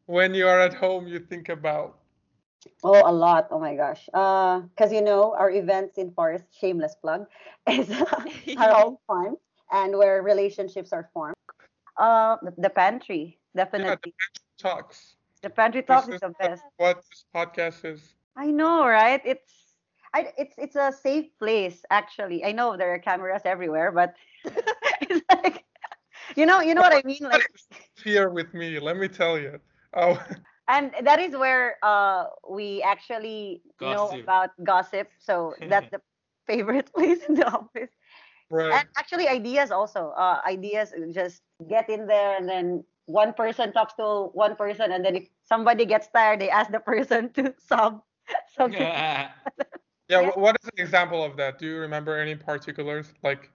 when 0.06 0.34
you 0.34 0.46
are 0.48 0.60
at 0.60 0.74
home 0.74 1.06
you 1.06 1.20
think 1.20 1.48
about? 1.48 1.98
Oh, 2.84 3.02
a 3.08 3.12
lot. 3.12 3.48
Oh 3.50 3.58
my 3.60 3.74
gosh. 3.76 4.06
Because 4.06 4.92
you 4.92 5.02
know, 5.02 5.34
our 5.34 5.50
events 5.50 5.98
in 5.98 6.10
Forest, 6.12 6.46
shameless 6.58 6.94
plug, 6.96 7.26
is 7.68 7.90
are 8.56 8.70
all 8.72 9.00
fun 9.06 9.36
and 9.72 9.96
where 9.98 10.22
relationships 10.22 10.92
are 10.92 11.08
formed. 11.12 11.34
Uh, 11.96 12.36
the, 12.42 12.54
the 12.58 12.70
pantry, 12.70 13.38
Yeah, 13.76 13.94
definitely. 13.94 13.98
the 14.04 14.32
talks. 14.58 15.16
the 15.42 15.50
pantry 15.50 15.82
talks 15.82 16.08
is 16.08 16.14
is 16.14 16.20
the 16.20 16.30
best. 16.40 16.62
what 16.76 17.02
this 17.10 17.24
podcast 17.34 17.84
is. 17.84 18.14
I 18.36 18.46
know, 18.50 18.86
right? 18.86 19.20
It's 19.24 19.74
I, 20.14 20.32
it's 20.36 20.54
it's 20.58 20.76
a 20.76 20.92
safe 20.92 21.36
place 21.38 21.84
actually. 21.90 22.44
I 22.44 22.52
know 22.52 22.76
there 22.76 22.92
are 22.94 22.98
cameras 22.98 23.42
everywhere, 23.44 23.92
but 23.92 24.14
it's 24.44 25.22
like 25.30 25.64
you 26.36 26.46
know, 26.46 26.60
you 26.60 26.74
know 26.74 26.82
what 26.82 26.92
I 26.92 27.02
mean? 27.04 27.18
Like 27.22 27.46
Here 28.04 28.28
with 28.28 28.54
me, 28.54 28.78
let 28.80 28.96
me 28.96 29.08
tell 29.08 29.38
you. 29.38 29.60
Oh, 29.94 30.22
and 30.68 30.92
that 31.02 31.20
is 31.20 31.36
where 31.36 31.76
uh 31.82 32.26
we 32.48 32.82
actually 32.82 33.62
know 33.80 34.10
about 34.10 34.50
gossip. 34.64 35.10
So 35.18 35.56
that's 35.66 35.88
the 35.90 36.00
favorite 36.46 36.92
place 36.94 37.22
in 37.24 37.34
the 37.34 37.46
office. 37.46 37.90
right. 38.50 38.72
And 38.72 38.86
actually 38.96 39.28
ideas 39.28 39.70
also. 39.70 40.10
Uh 40.10 40.40
ideas 40.46 40.94
just 41.12 41.42
get 41.68 41.88
in 41.88 42.06
there 42.06 42.36
and 42.36 42.48
then 42.48 42.84
one 43.06 43.32
person 43.34 43.72
talks 43.72 43.94
to 43.94 44.30
one 44.34 44.56
person 44.56 44.92
and 44.92 45.04
then 45.04 45.16
if 45.16 45.28
somebody 45.42 45.84
gets 45.86 46.08
tired, 46.08 46.40
they 46.40 46.50
ask 46.50 46.70
the 46.70 46.80
person 46.80 47.32
to 47.34 47.54
sub 47.58 48.02
something. 48.56 48.88
Yeah, 48.88 49.30
yeah. 50.08 50.30
what 50.36 50.56
is 50.62 50.68
an 50.68 50.80
example 50.82 51.22
of 51.24 51.36
that? 51.36 51.58
Do 51.58 51.66
you 51.66 51.76
remember 51.78 52.18
any 52.18 52.34
particulars? 52.34 53.12
Like 53.22 53.50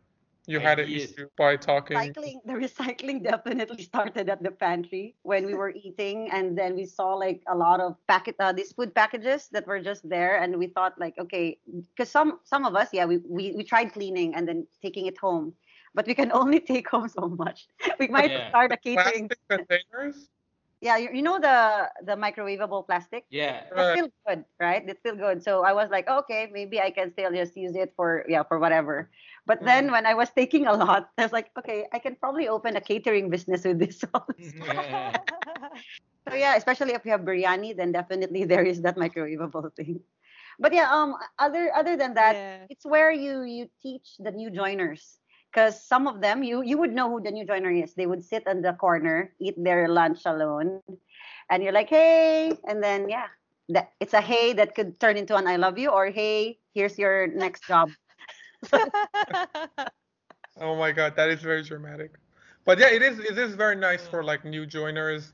you 0.48 0.60
had 0.60 0.80
an 0.80 0.88
Ideas. 0.88 1.12
issue 1.12 1.28
by 1.38 1.56
talking. 1.58 1.98
recycling 1.98 2.40
the 2.46 2.54
recycling 2.54 3.24
definitely 3.32 3.84
started 3.84 4.30
at 4.30 4.42
the 4.44 4.52
pantry 4.52 5.16
when 5.24 5.46
we 5.46 5.54
were 5.54 5.72
eating 5.72 6.30
and 6.32 6.58
then 6.58 6.76
we 6.76 6.86
saw 6.86 7.14
like 7.14 7.42
a 7.48 7.56
lot 7.56 7.80
of 7.80 7.96
packet 8.08 8.36
uh, 8.40 8.52
these 8.52 8.72
food 8.74 8.94
packages 8.96 9.50
that 9.52 9.66
were 9.68 9.80
just 9.80 10.08
there 10.10 10.38
and 10.42 10.58
we 10.58 10.68
thought 10.68 10.94
like 11.00 11.16
okay 11.20 11.58
because 11.96 12.10
some 12.10 12.40
some 12.44 12.66
of 12.66 12.76
us 12.76 12.90
yeah 12.94 13.06
we, 13.06 13.18
we 13.28 13.54
we 13.56 13.64
tried 13.64 13.92
cleaning 13.94 14.36
and 14.36 14.48
then 14.48 14.66
taking 14.82 15.06
it 15.06 15.18
home 15.18 15.54
but 15.96 16.06
we 16.08 16.14
can 16.14 16.32
only 16.32 16.60
take 16.60 16.88
home 16.90 17.08
so 17.08 17.28
much 17.30 17.68
we 18.00 18.08
might 18.08 18.34
Yeah. 18.34 18.50
start 18.50 18.72
a 18.72 18.78
catering 18.78 19.30
Plastic 19.30 19.40
containers? 19.50 20.30
Yeah 20.82 20.98
you, 20.98 21.10
you 21.14 21.22
know 21.22 21.40
the 21.40 21.90
the 22.06 22.16
microwavable 22.16 22.86
plastic 22.86 23.26
Yeah. 23.30 23.64
it's 23.76 23.90
Right. 23.90 23.98
still 23.98 24.10
good, 24.28 24.46
right? 24.60 24.84
It's 24.88 25.00
still 25.00 25.16
good. 25.16 25.44
So 25.44 25.64
I 25.64 25.74
was 25.74 25.90
like, 25.90 26.08
okay, 26.10 26.50
maybe 26.52 26.80
I 26.82 26.90
can 26.92 27.12
still 27.12 27.32
just 27.32 27.56
use 27.56 27.76
it 27.76 27.94
for 27.96 28.26
yeah, 28.28 28.44
for 28.44 28.60
whatever. 28.60 29.10
But 29.46 29.64
then 29.64 29.90
Mm. 29.90 29.92
when 29.92 30.06
I 30.06 30.14
was 30.14 30.30
taking 30.32 30.68
a 30.68 30.74
lot, 30.74 31.10
I 31.18 31.24
was 31.24 31.32
like, 31.32 31.52
okay, 31.58 31.86
I 31.94 32.00
can 32.00 32.16
probably 32.16 32.48
open 32.48 32.76
a 32.76 32.82
catering 32.82 33.30
business 33.30 33.64
with 33.66 33.80
this. 33.80 34.04
also. 34.14 34.34
so 36.30 36.36
yeah, 36.36 36.56
especially 36.56 36.94
if 36.94 37.06
you 37.06 37.12
have 37.12 37.22
biryani, 37.22 37.76
then 37.76 37.92
definitely 37.92 38.44
there 38.46 38.64
is 38.64 38.82
that 38.82 38.98
microwavable 38.98 39.74
thing. 39.78 40.02
But 40.60 40.74
yeah, 40.74 40.90
um, 40.92 41.16
other 41.40 41.72
other 41.76 41.96
than 41.98 42.14
that, 42.16 42.38
Yeah. 42.38 42.66
it's 42.70 42.86
where 42.86 43.12
you 43.12 43.44
you 43.44 43.70
teach 43.82 44.18
the 44.20 44.32
new 44.32 44.50
joiners 44.50 45.20
because 45.52 45.82
some 45.84 46.08
of 46.08 46.22
them 46.22 46.44
you 46.44 46.62
you 46.64 46.78
would 46.78 46.94
know 46.94 47.10
who 47.10 47.22
the 47.22 47.32
new 47.32 47.46
joiner 47.46 47.72
is. 47.72 47.94
They 47.96 48.08
would 48.08 48.24
sit 48.24 48.46
in 48.48 48.62
the 48.62 48.74
corner, 48.74 49.34
eat 49.40 49.56
their 49.58 49.88
lunch 49.90 50.26
alone, 50.26 50.82
and 51.50 51.64
you're 51.64 51.74
like, 51.74 51.90
hey, 51.90 52.52
and 52.68 52.84
then 52.84 53.10
yeah, 53.10 53.28
that 53.70 53.92
it's 54.00 54.14
a 54.14 54.22
hey 54.22 54.54
that 54.54 54.76
could 54.76 55.00
turn 55.00 55.18
into 55.18 55.36
an 55.36 55.48
I 55.48 55.58
love 55.58 55.78
you 55.78 55.90
or 55.90 56.08
hey, 56.10 56.60
here's 56.74 56.98
your 56.98 57.28
next 57.28 57.66
job. 57.68 57.94
Oh 60.60 60.76
my 60.76 60.92
god, 60.92 61.16
that 61.16 61.30
is 61.30 61.42
very 61.42 61.64
dramatic. 61.64 62.14
But 62.66 62.80
yeah, 62.80 62.90
it 62.90 63.02
is 63.02 63.20
it 63.20 63.38
is 63.38 63.56
very 63.56 63.76
nice 63.76 64.08
for 64.08 64.24
like 64.24 64.44
new 64.46 64.66
joiners. 64.66 65.34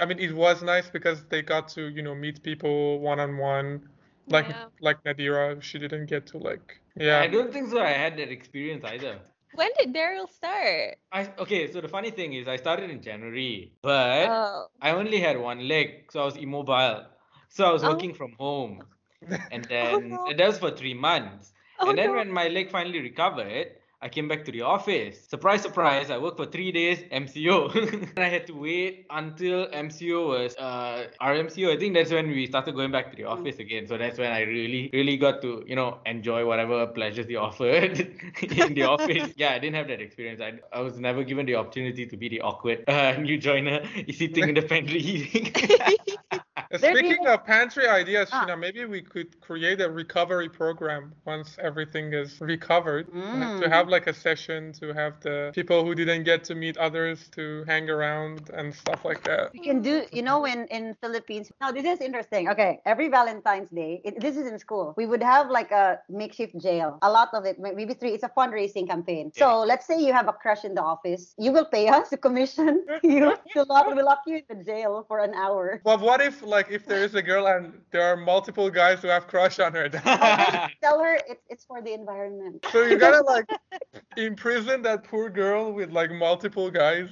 I 0.00 0.06
mean, 0.06 0.18
it 0.18 0.32
was 0.34 0.62
nice 0.62 0.90
because 0.90 1.24
they 1.26 1.42
got 1.42 1.68
to, 1.70 1.88
you 1.88 2.02
know, 2.02 2.14
meet 2.14 2.42
people 2.42 3.00
one 3.00 3.20
on 3.20 3.36
one. 3.38 3.88
Like 4.28 4.48
Yeah. 4.48 4.68
like 4.80 5.02
Nadira, 5.04 5.60
she 5.62 5.78
didn't 5.78 6.06
get 6.06 6.26
to 6.28 6.38
like 6.38 6.80
yeah. 6.96 7.20
I 7.20 7.28
don't 7.28 7.52
think 7.52 7.70
so. 7.70 7.80
I 7.80 7.90
had 7.90 8.16
that 8.18 8.30
experience 8.30 8.84
either. 8.84 9.20
When 9.52 9.70
did 9.78 9.94
Daryl 9.94 10.28
start? 10.28 10.98
I 11.12 11.32
okay. 11.38 11.70
So 11.70 11.80
the 11.80 11.88
funny 11.88 12.10
thing 12.10 12.32
is, 12.32 12.48
I 12.48 12.56
started 12.56 12.90
in 12.90 13.02
January, 13.02 13.74
but 13.82 14.42
Oh. 14.42 14.68
I 14.80 14.90
only 14.92 15.20
had 15.20 15.38
one 15.38 15.68
leg, 15.68 16.10
so 16.10 16.22
I 16.22 16.24
was 16.24 16.36
immobile. 16.36 17.06
So 17.48 17.64
I 17.68 17.72
was 17.72 17.84
Oh. 17.84 17.86
working 17.86 18.14
from 18.14 18.32
home, 18.38 18.88
and 19.50 19.68
Oh, 19.80 20.00
then 20.02 20.20
no. 20.24 20.26
and 20.26 20.38
that 20.38 20.46
was 20.48 20.58
for 20.58 20.70
three 20.70 20.94
months. 20.94 21.52
Oh, 21.78 21.84
and 21.86 21.98
then 21.98 22.14
no. 22.14 22.14
when 22.14 22.30
my 22.32 22.48
leg 22.48 22.70
finally 22.70 23.00
recovered, 23.00 23.76
I 24.02 24.08
came 24.08 24.26
back 24.26 24.44
to 24.46 24.52
the 24.52 24.62
office. 24.62 25.16
Surprise, 25.28 25.62
surprise! 25.62 26.10
I 26.10 26.18
worked 26.18 26.36
for 26.36 26.46
three 26.46 26.72
days 26.72 26.98
MCO. 27.12 27.72
and 28.16 28.18
I 28.18 28.28
had 28.28 28.48
to 28.48 28.52
wait 28.52 29.06
until 29.10 29.68
MCO 29.68 30.26
was 30.26 30.56
uh 30.56 31.06
RMCO. 31.20 31.72
I 31.72 31.78
think 31.78 31.94
that's 31.94 32.10
when 32.10 32.26
we 32.26 32.46
started 32.48 32.74
going 32.74 32.90
back 32.90 33.10
to 33.12 33.16
the 33.16 33.24
office 33.24 33.60
again. 33.60 33.86
So 33.86 33.96
that's 33.96 34.18
when 34.18 34.32
I 34.32 34.40
really, 34.40 34.90
really 34.92 35.16
got 35.16 35.40
to 35.42 35.62
you 35.68 35.76
know 35.76 35.98
enjoy 36.04 36.44
whatever 36.44 36.84
pleasures 36.88 37.28
they 37.28 37.36
offered 37.48 38.00
in 38.42 38.74
the 38.74 38.82
office. 38.82 39.32
Yeah, 39.36 39.52
I 39.52 39.58
didn't 39.60 39.76
have 39.76 39.88
that 39.88 40.00
experience. 40.00 40.40
I, 40.40 40.58
I 40.76 40.80
was 40.80 40.98
never 40.98 41.22
given 41.22 41.46
the 41.46 41.54
opportunity 41.54 42.06
to 42.06 42.16
be 42.16 42.28
the 42.28 42.40
awkward 42.40 42.84
uh, 42.88 43.12
new 43.12 43.38
joiner 43.38 43.82
sitting 44.12 44.48
in 44.48 44.54
the 44.54 44.62
pantry 44.62 44.98
eating. 44.98 46.42
Uh, 46.72 46.78
There 46.78 46.96
Speaking 46.96 47.24
is- 47.24 47.28
of 47.34 47.44
pantry 47.44 47.86
ideas, 47.86 48.28
Ah. 48.32 48.46
Sheena, 48.46 48.58
maybe 48.58 48.84
we 48.86 49.02
could 49.02 49.38
create 49.40 49.80
a 49.80 49.90
recovery 49.90 50.48
program 50.48 51.12
once 51.26 51.56
everything 51.60 52.12
is 52.14 52.40
recovered. 52.40 53.04
like, 53.12 53.60
To 53.62 53.68
Mm. 53.68 53.72
have 53.76 53.88
like 53.88 54.06
a 54.06 54.14
session 54.14 54.72
to 54.80 54.92
have 54.94 55.20
the 55.20 55.50
people 55.54 55.84
who 55.84 55.94
didn't 55.94 56.24
get 56.24 56.44
to 56.44 56.54
meet 56.54 56.76
others 56.78 57.28
to 57.36 57.64
hang 57.66 57.90
around 57.90 58.50
and 58.58 58.74
stuff 58.74 59.04
like 59.04 59.22
that. 59.24 59.52
We 59.52 59.60
can 59.60 59.82
do, 59.82 59.94
you 60.12 60.22
know, 60.22 60.44
in 60.52 60.60
in 60.76 60.94
Philippines. 61.02 61.52
Now 61.60 61.70
this 61.76 61.84
is 61.84 61.98
interesting. 62.00 62.48
Okay, 62.52 62.80
every 62.92 63.08
Valentine's 63.08 63.68
Day, 63.70 64.00
it, 64.06 64.14
this 64.24 64.34
is 64.40 64.46
in 64.52 64.58
school. 64.58 64.94
We 64.96 65.04
would 65.06 65.22
have 65.22 65.50
like 65.58 65.70
a 65.84 66.00
makeshift 66.08 66.54
jail. 66.66 66.98
A 67.02 67.10
lot 67.18 67.28
of 67.34 67.44
it, 67.44 67.58
maybe 67.58 67.92
three. 67.94 68.12
It's 68.16 68.24
a 68.24 68.32
fundraising 68.38 68.86
campaign. 68.88 69.30
So 69.42 69.60
let's 69.70 69.84
say 69.86 69.96
you 70.06 70.12
have 70.18 70.28
a 70.28 70.32
crush 70.42 70.64
in 70.64 70.72
the 70.78 70.82
office. 70.94 71.34
You 71.44 71.50
will 71.52 71.68
pay 71.76 71.88
us 71.96 72.08
to 72.12 72.16
commission 72.16 72.72
you 73.02 73.36
to 73.54 73.60
lock, 73.72 73.86
we 73.94 74.02
lock 74.02 74.22
you 74.26 74.36
in 74.40 74.46
the 74.48 74.64
jail 74.64 75.04
for 75.08 75.18
an 75.20 75.34
hour. 75.34 75.80
But 75.84 76.00
what 76.00 76.20
if 76.28 76.42
like 76.42 76.61
if 76.70 76.86
there 76.86 77.02
is 77.02 77.14
a 77.14 77.22
girl 77.22 77.46
and 77.46 77.80
there 77.90 78.02
are 78.02 78.16
multiple 78.16 78.70
guys 78.70 79.00
who 79.02 79.08
have 79.08 79.26
crush 79.26 79.58
on 79.58 79.72
her? 79.72 79.88
Tell 80.82 80.98
her 81.00 81.18
it's 81.28 81.42
it's 81.48 81.64
for 81.64 81.80
the 81.82 81.92
environment. 81.92 82.64
so 82.70 82.82
you 82.82 82.98
gotta 82.98 83.22
like 83.24 83.46
imprison 84.16 84.82
that 84.82 85.04
poor 85.04 85.28
girl 85.30 85.72
with 85.72 85.90
like 85.90 86.10
multiple 86.10 86.70
guys. 86.70 87.08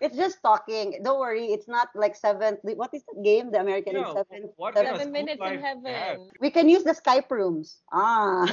It's 0.00 0.16
just 0.16 0.42
talking. 0.42 1.00
Don't 1.02 1.18
worry. 1.18 1.46
It's 1.46 1.66
not 1.68 1.88
like 1.94 2.14
seven. 2.14 2.58
What 2.62 2.90
is 2.92 3.02
that 3.08 3.22
game? 3.24 3.50
The 3.50 3.60
American 3.60 3.94
Yeah, 3.94 4.08
is 4.08 4.12
seven. 4.12 4.50
what 4.56 4.74
seven- 4.74 4.96
Seven 4.98 5.12
minutes 5.12 5.40
in 5.40 5.46
life 5.46 5.60
have? 5.60 5.82
heaven. 5.84 6.28
We 6.40 6.50
can 6.50 6.68
use 6.68 6.84
the 6.84 6.92
Skype 6.92 7.30
rooms. 7.30 7.80
Ah. 7.92 8.44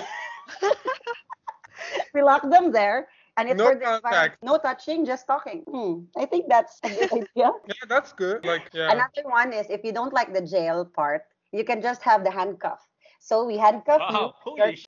we 2.14 2.22
lock 2.22 2.44
them 2.50 2.72
there. 2.72 3.08
And 3.40 3.50
it's 3.50 3.60
No 3.60 3.72
for 3.72 3.76
the 3.76 3.86
contact. 3.86 4.44
No 4.44 4.58
touching, 4.60 5.06
just 5.06 5.28
talking. 5.28 5.64
Hmm. 5.66 6.06
I 6.18 6.26
think 6.26 6.50
that's 6.50 6.80
a 6.84 6.90
good 6.90 7.12
idea. 7.24 7.52
Yeah, 7.68 7.86
that's 7.88 8.14
good. 8.14 8.46
Like 8.46 8.70
yeah. 8.74 8.92
Another 8.92 9.24
one 9.30 9.54
is 9.54 9.70
if 9.70 9.84
you 9.84 9.94
don't 9.94 10.14
like 10.14 10.34
the 10.34 10.42
jail 10.42 10.86
part, 10.86 11.24
you 11.52 11.64
can 11.64 11.82
just 11.82 12.04
have 12.04 12.24
the 12.24 12.32
handcuff. 12.32 12.88
So 13.20 13.46
we 13.46 13.58
handcuff 13.58 14.02
Wow, 14.02 14.10
you. 14.10 14.34
holy 14.44 14.76
sh- 14.76 14.86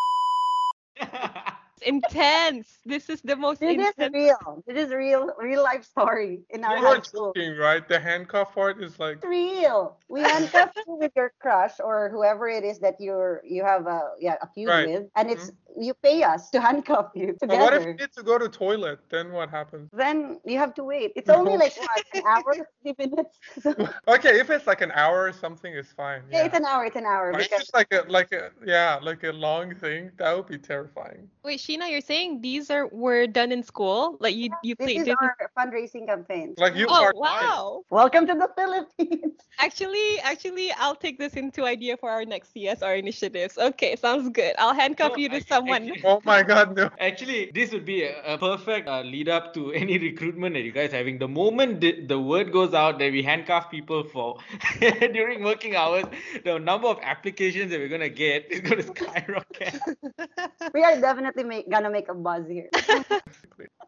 It's 1.77 1.81
intense. 1.87 2.79
This 2.85 3.09
is 3.09 3.21
the 3.21 3.35
most 3.35 3.61
This 3.61 3.77
is 3.77 3.93
intense. 3.97 4.13
real. 4.13 4.63
This 4.67 4.85
is 4.87 4.93
real, 4.93 5.31
real 5.39 5.63
life 5.63 5.83
story 5.83 6.43
in 6.49 6.63
our 6.63 6.77
you 6.77 6.81
were 6.81 6.97
high 6.97 7.01
school. 7.01 7.35
joking, 7.35 7.57
right? 7.57 7.87
The 7.87 7.99
handcuff 7.99 8.53
part 8.53 8.81
is 8.81 8.99
like 8.99 9.17
It's 9.17 9.25
real. 9.25 9.97
We 10.07 10.21
handcuff 10.23 10.71
you 10.75 10.95
with 10.95 11.11
your 11.15 11.31
crush 11.39 11.79
or 11.79 12.09
whoever 12.09 12.47
it 12.47 12.63
is 12.63 12.79
that 12.79 12.95
you're 12.99 13.41
you 13.45 13.63
have 13.63 13.87
a 13.87 14.11
yeah 14.19 14.37
a 14.41 14.47
feud 14.47 14.67
Right. 14.67 14.85
with, 14.85 15.09
and 15.15 15.29
it's 15.29 15.51
you 15.77 15.93
pay 15.93 16.23
us 16.23 16.49
to 16.51 16.61
handcuff 16.67 17.11
you 17.15 17.35
But 17.39 17.49
what 17.49 17.73
if 17.73 17.83
you 17.85 17.93
need 17.93 18.11
to 18.17 18.23
go 18.23 18.37
to 18.37 18.47
toilet? 18.49 18.99
Then 19.09 19.31
what 19.31 19.49
happens? 19.49 19.89
Then 19.93 20.39
you 20.45 20.57
have 20.57 20.73
to 20.75 20.83
wait. 20.83 21.11
It's 21.15 21.29
only 21.39 21.57
like 21.57 21.75
what, 21.77 22.05
an 22.13 22.23
hour, 22.27 22.53
fifty 22.83 23.07
minutes. 23.07 23.37
So, 23.61 23.73
Okay, 24.07 24.39
if 24.39 24.49
it's 24.49 24.65
like 24.67 24.81
an 24.81 24.91
hour 24.93 25.23
or 25.25 25.33
something, 25.33 25.73
it's 25.73 25.91
fine. 25.91 26.21
yeah, 26.31 26.45
it's 26.45 26.55
an 26.55 26.65
hour. 26.65 26.85
It's 26.85 26.95
an 26.95 27.05
hour. 27.05 27.31
But 27.31 27.41
it's 27.41 27.49
just 27.49 27.73
like 27.73 27.87
a 27.93 28.03
like 28.07 28.31
a 28.31 28.51
yeah 28.65 28.99
like 29.01 29.23
a 29.23 29.31
long 29.31 29.75
thing. 29.75 30.11
That 30.17 30.35
would 30.35 30.47
be 30.47 30.57
terrifying. 30.57 31.27
Wait, 31.43 31.59
Sheena, 31.59 31.89
you're 31.89 32.01
saying 32.01 32.41
these 32.41 32.69
are 32.69 32.87
were 32.87 33.27
done 33.27 33.51
in 33.51 33.63
school? 33.63 34.17
Like 34.19 34.35
you 34.35 34.49
you 34.63 34.75
this 34.75 34.85
play 34.85 34.95
is 34.97 35.05
this 35.05 35.13
is- 35.13 35.17
our 35.21 35.51
fundraising 35.57 36.05
campaign. 36.07 36.53
Like 36.57 36.75
you 36.75 36.87
Oh 36.89 37.03
are 37.03 37.13
wow. 37.15 37.83
Welcome 37.89 38.25
to 38.27 38.33
the 38.33 38.49
Philippines. 38.57 39.33
Actually, 39.59 40.19
actually, 40.23 40.71
I'll 40.73 40.95
take 40.95 41.17
this 41.19 41.33
into 41.33 41.65
idea 41.65 41.97
for 41.97 42.09
our 42.09 42.25
next 42.25 42.53
CSR 42.53 42.97
initiatives. 42.99 43.57
Okay, 43.57 43.95
sounds 43.95 44.29
good. 44.29 44.55
I'll 44.57 44.73
handcuff 44.73 45.11
No, 45.13 45.17
you 45.17 45.29
to 45.29 45.35
actually- 45.35 45.47
someone. 45.61 45.89
actually- 45.89 46.01
Oh 46.03 46.21
my 46.25 46.43
god, 46.43 46.75
no. 46.75 46.89
Actually, 46.99 47.51
this 47.53 47.71
would 47.71 47.85
be 47.85 48.03
a, 48.03 48.33
a 48.33 48.37
perfect 48.37 48.87
uh, 48.87 49.01
lead 49.01 49.29
up 49.29 49.53
to 49.53 49.71
any 49.71 49.97
recruitment 49.97 50.55
that 50.55 50.61
you 50.61 50.71
guys 50.71 50.91
having. 50.91 51.19
The 51.19 51.27
moment 51.27 51.81
the, 51.81 52.01
the 52.05 52.19
word 52.19 52.51
goes 52.51 52.73
out 52.73 52.99
that 52.99 53.11
we 53.11 53.23
handcuff 53.23 53.69
people 53.71 54.03
for 54.03 54.37
during 54.79 55.43
working 55.43 55.75
hours, 55.75 56.05
the 56.43 56.57
number 56.59 56.87
of 56.87 56.99
applications 57.01 57.71
that 57.71 57.79
we're 57.79 57.89
gonna 57.89 58.09
get 58.09 58.51
is 58.51 58.61
gonna 58.61 58.83
skyrocket. 58.83 59.79
we 60.73 60.83
are 60.83 60.99
definitely 60.99 61.43
make, 61.43 61.69
gonna 61.69 61.89
make 61.89 62.09
a 62.09 62.13
buzz 62.13 62.47
here. 62.47 62.69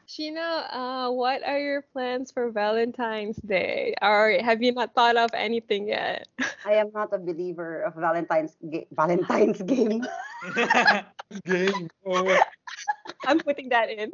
Sheena, 0.08 0.68
uh, 0.72 1.12
what 1.12 1.42
are 1.44 1.60
your 1.60 1.82
plans 1.94 2.32
for 2.32 2.52
Valentine's 2.52 3.38
Day? 3.38 3.96
Or 4.02 4.38
have 4.44 4.62
you 4.62 4.72
not 4.74 4.94
thought 4.94 5.16
of 5.16 5.32
anything 5.34 5.88
yet? 5.88 6.28
I 6.66 6.74
am 6.76 6.92
not 6.94 7.14
a 7.14 7.18
believer 7.18 7.82
of 7.84 7.96
Valentine's 7.96 8.56
ga- 8.70 8.88
Valentine's 8.92 9.62
game. 9.62 10.04
Game. 11.46 11.90
Oh, 12.06 12.38
I'm 13.26 13.40
putting 13.40 13.70
that 13.70 13.90
in. 13.90 14.12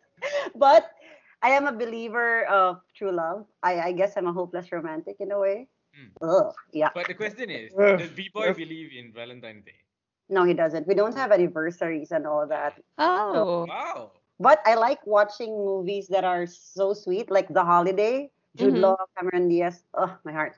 but 0.56 0.90
I 1.42 1.50
am 1.50 1.66
a 1.66 1.72
believer 1.72 2.44
of 2.46 2.80
true 2.94 3.12
love. 3.12 3.46
I, 3.62 3.80
I 3.80 3.92
guess 3.92 4.16
I'm 4.16 4.26
a 4.26 4.32
hopeless 4.32 4.70
romantic 4.72 5.16
in 5.20 5.30
a 5.32 5.38
way. 5.38 5.68
Hmm. 5.94 6.10
Ugh, 6.22 6.52
yeah. 6.72 6.90
but 6.94 7.06
the 7.06 7.14
question 7.14 7.50
is, 7.50 7.72
does 7.72 8.10
B-boy 8.10 8.52
believe 8.54 8.90
in 8.96 9.12
Valentine's 9.12 9.64
Day? 9.64 9.80
No, 10.28 10.44
he 10.44 10.52
doesn't. 10.52 10.86
We 10.86 10.94
don't 10.94 11.16
have 11.16 11.32
anniversaries 11.32 12.12
and 12.12 12.26
all 12.26 12.46
that. 12.46 12.74
Oh. 12.98 13.64
Wow. 13.66 14.12
But 14.38 14.60
I 14.66 14.74
like 14.74 15.04
watching 15.06 15.50
movies 15.56 16.06
that 16.08 16.22
are 16.24 16.46
so 16.46 16.92
sweet, 16.92 17.30
like 17.30 17.48
The 17.48 17.64
Holiday, 17.64 18.30
Jude 18.54 18.74
Mhm. 18.74 18.80
Law, 18.80 18.96
Cameron 19.16 19.48
Diaz. 19.48 19.82
Oh, 19.94 20.14
my 20.24 20.32
heart. 20.32 20.54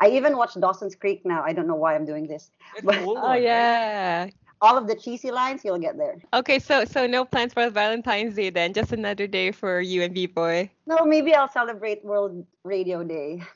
I 0.00 0.10
even 0.10 0.36
watched 0.36 0.60
Dawson's 0.60 0.94
Creek 0.94 1.26
now. 1.26 1.42
I 1.42 1.52
don't 1.52 1.66
know 1.66 1.74
why 1.74 1.96
I'm 1.96 2.06
doing 2.06 2.28
this. 2.28 2.52
That's 2.74 2.86
But- 2.86 2.94
the 2.94 3.04
old 3.04 3.18
Oh 3.18 3.22
one, 3.34 3.42
right? 3.42 4.32
Yeah. 4.60 4.76
All 4.76 4.76
of 4.78 4.86
the 4.86 4.94
cheesy 4.94 5.30
lines, 5.30 5.64
you'll 5.64 5.78
get 5.78 5.96
there. 5.98 6.22
Okay, 6.32 6.58
so 6.58 6.84
so 6.84 7.06
no 7.06 7.24
plans 7.24 7.52
for 7.54 7.68
Valentine's 7.70 8.34
Day 8.34 8.50
then, 8.50 8.72
just 8.72 8.92
another 8.92 9.26
day 9.26 9.50
for 9.52 9.80
you 9.80 10.02
and 10.02 10.14
B-boy. 10.14 10.70
No, 10.86 11.04
maybe 11.04 11.34
I'll 11.34 11.48
celebrate 11.48 12.04
World 12.04 12.46
Radio 12.64 13.02
Day. 13.04 13.42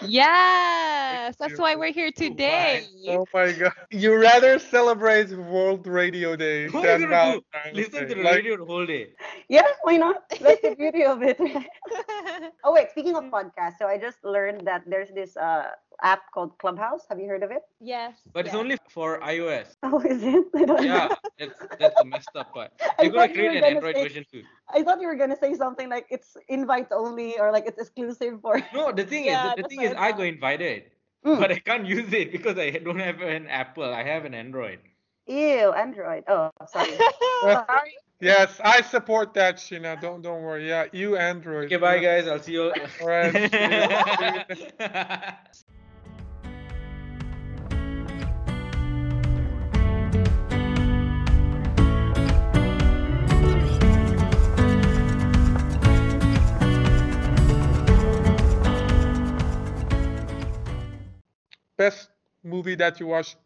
Yes, 0.00 1.36
that's 1.36 1.58
why 1.58 1.74
we're 1.76 1.92
here 1.92 2.10
today. 2.12 2.86
oh 3.08 3.26
my 3.32 3.52
god. 3.52 3.72
You 3.90 4.14
rather 4.16 4.58
celebrate 4.58 5.30
World 5.30 5.86
Radio 5.86 6.36
Day 6.36 6.68
What 6.70 6.88
are 6.88 6.98
than 6.98 7.00
you 7.00 7.08
gonna 7.08 7.18
do? 7.20 7.42
Valentine's 7.52 7.88
Listen 7.88 8.06
Day. 8.06 8.08
to 8.08 8.14
the 8.14 8.22
Like, 8.22 8.34
radio 8.34 8.56
the 8.56 8.64
whole 8.64 8.86
day. 8.86 9.14
Yeah, 9.48 9.66
why 9.82 9.96
not? 9.96 10.28
That's 10.40 10.60
the 10.60 10.74
beauty 10.74 11.04
of 11.04 11.22
it. 11.22 11.38
oh 12.64 12.72
wait, 12.72 12.90
speaking 12.90 13.16
of 13.16 13.24
podcasts, 13.30 13.78
so 13.78 13.86
I 13.86 13.98
just 13.98 14.24
learned 14.24 14.66
that 14.66 14.82
there's 14.86 15.10
this 15.10 15.36
uh 15.36 15.70
app 16.02 16.22
called 16.32 16.58
Clubhouse. 16.58 17.02
Have 17.08 17.18
you 17.20 17.28
heard 17.28 17.42
of 17.42 17.50
it? 17.50 17.62
yes. 17.80 18.14
But 18.32 18.46
it's 18.46 18.54
only 18.54 18.76
for 18.90 19.20
iOS. 19.20 19.76
Oh, 19.82 20.00
is 20.00 20.22
it? 20.22 20.46
I 20.54 20.64
don't 20.64 20.82
Yeah, 20.82 21.08
know. 21.08 21.16
that's 21.38 21.58
that's 21.78 21.94
the 21.98 22.04
messed 22.04 22.30
up 22.34 22.52
part. 22.52 22.72
I 22.80 22.90
They're 22.98 23.10
gonna 23.10 23.20
thought 23.20 23.28
you 23.30 23.34
create 23.34 23.56
an 23.56 23.60
gonna 23.62 23.74
Android 23.76 23.96
say- 23.96 24.02
version 24.02 24.24
too. 24.30 24.42
I 24.72 24.82
thought 24.82 25.00
you 25.00 25.06
were 25.06 25.14
gonna 25.16 25.36
say 25.36 25.54
something 25.54 25.88
like 25.88 26.06
it's 26.10 26.36
invite 26.48 26.88
only 26.92 27.38
or 27.38 27.52
like 27.52 27.66
it's 27.66 27.80
exclusive 27.80 28.40
for. 28.40 28.60
No, 28.74 28.92
the 28.92 29.04
thing 29.04 29.26
Yeah, 29.26 29.50
is, 29.50 29.56
the 29.56 29.62
that's 29.62 29.74
thing 29.74 29.82
is, 29.82 29.92
I 29.92 30.08
I 30.08 30.10
thought. 30.10 30.18
got 30.18 30.26
invited, 30.26 30.82
Mm. 31.24 31.38
but 31.40 31.50
I 31.52 31.58
can't 31.58 31.86
use 31.86 32.12
it 32.12 32.32
because 32.32 32.58
I 32.58 32.70
don't 32.70 32.98
have 33.00 33.20
an 33.22 33.46
Apple. 33.46 33.84
I 33.92 34.02
have 34.02 34.24
an 34.26 34.34
Android. 34.34 34.80
Ew, 35.26 35.72
Android. 35.72 36.24
Oh, 36.28 36.50
sorry. 36.68 36.98
sorry. 37.42 37.94
yes, 38.20 38.60
I 38.62 38.82
support 38.82 39.32
that, 39.34 39.56
Sheena. 39.56 39.98
Don't 39.98 40.20
don't 40.20 40.42
worry. 40.42 40.68
Yeah, 40.68 40.84
you 40.92 41.16
Android. 41.16 41.66
Okay, 41.72 41.76
bye 41.76 41.98
guys. 41.98 42.28
I'll 42.28 42.40
see 42.40 42.52
you. 42.52 42.74
All 43.00 43.08
right. 43.08 43.32
Best 61.84 62.08
movie 62.42 62.76
that 62.76 62.98
you 63.00 63.06
watched 63.06 63.36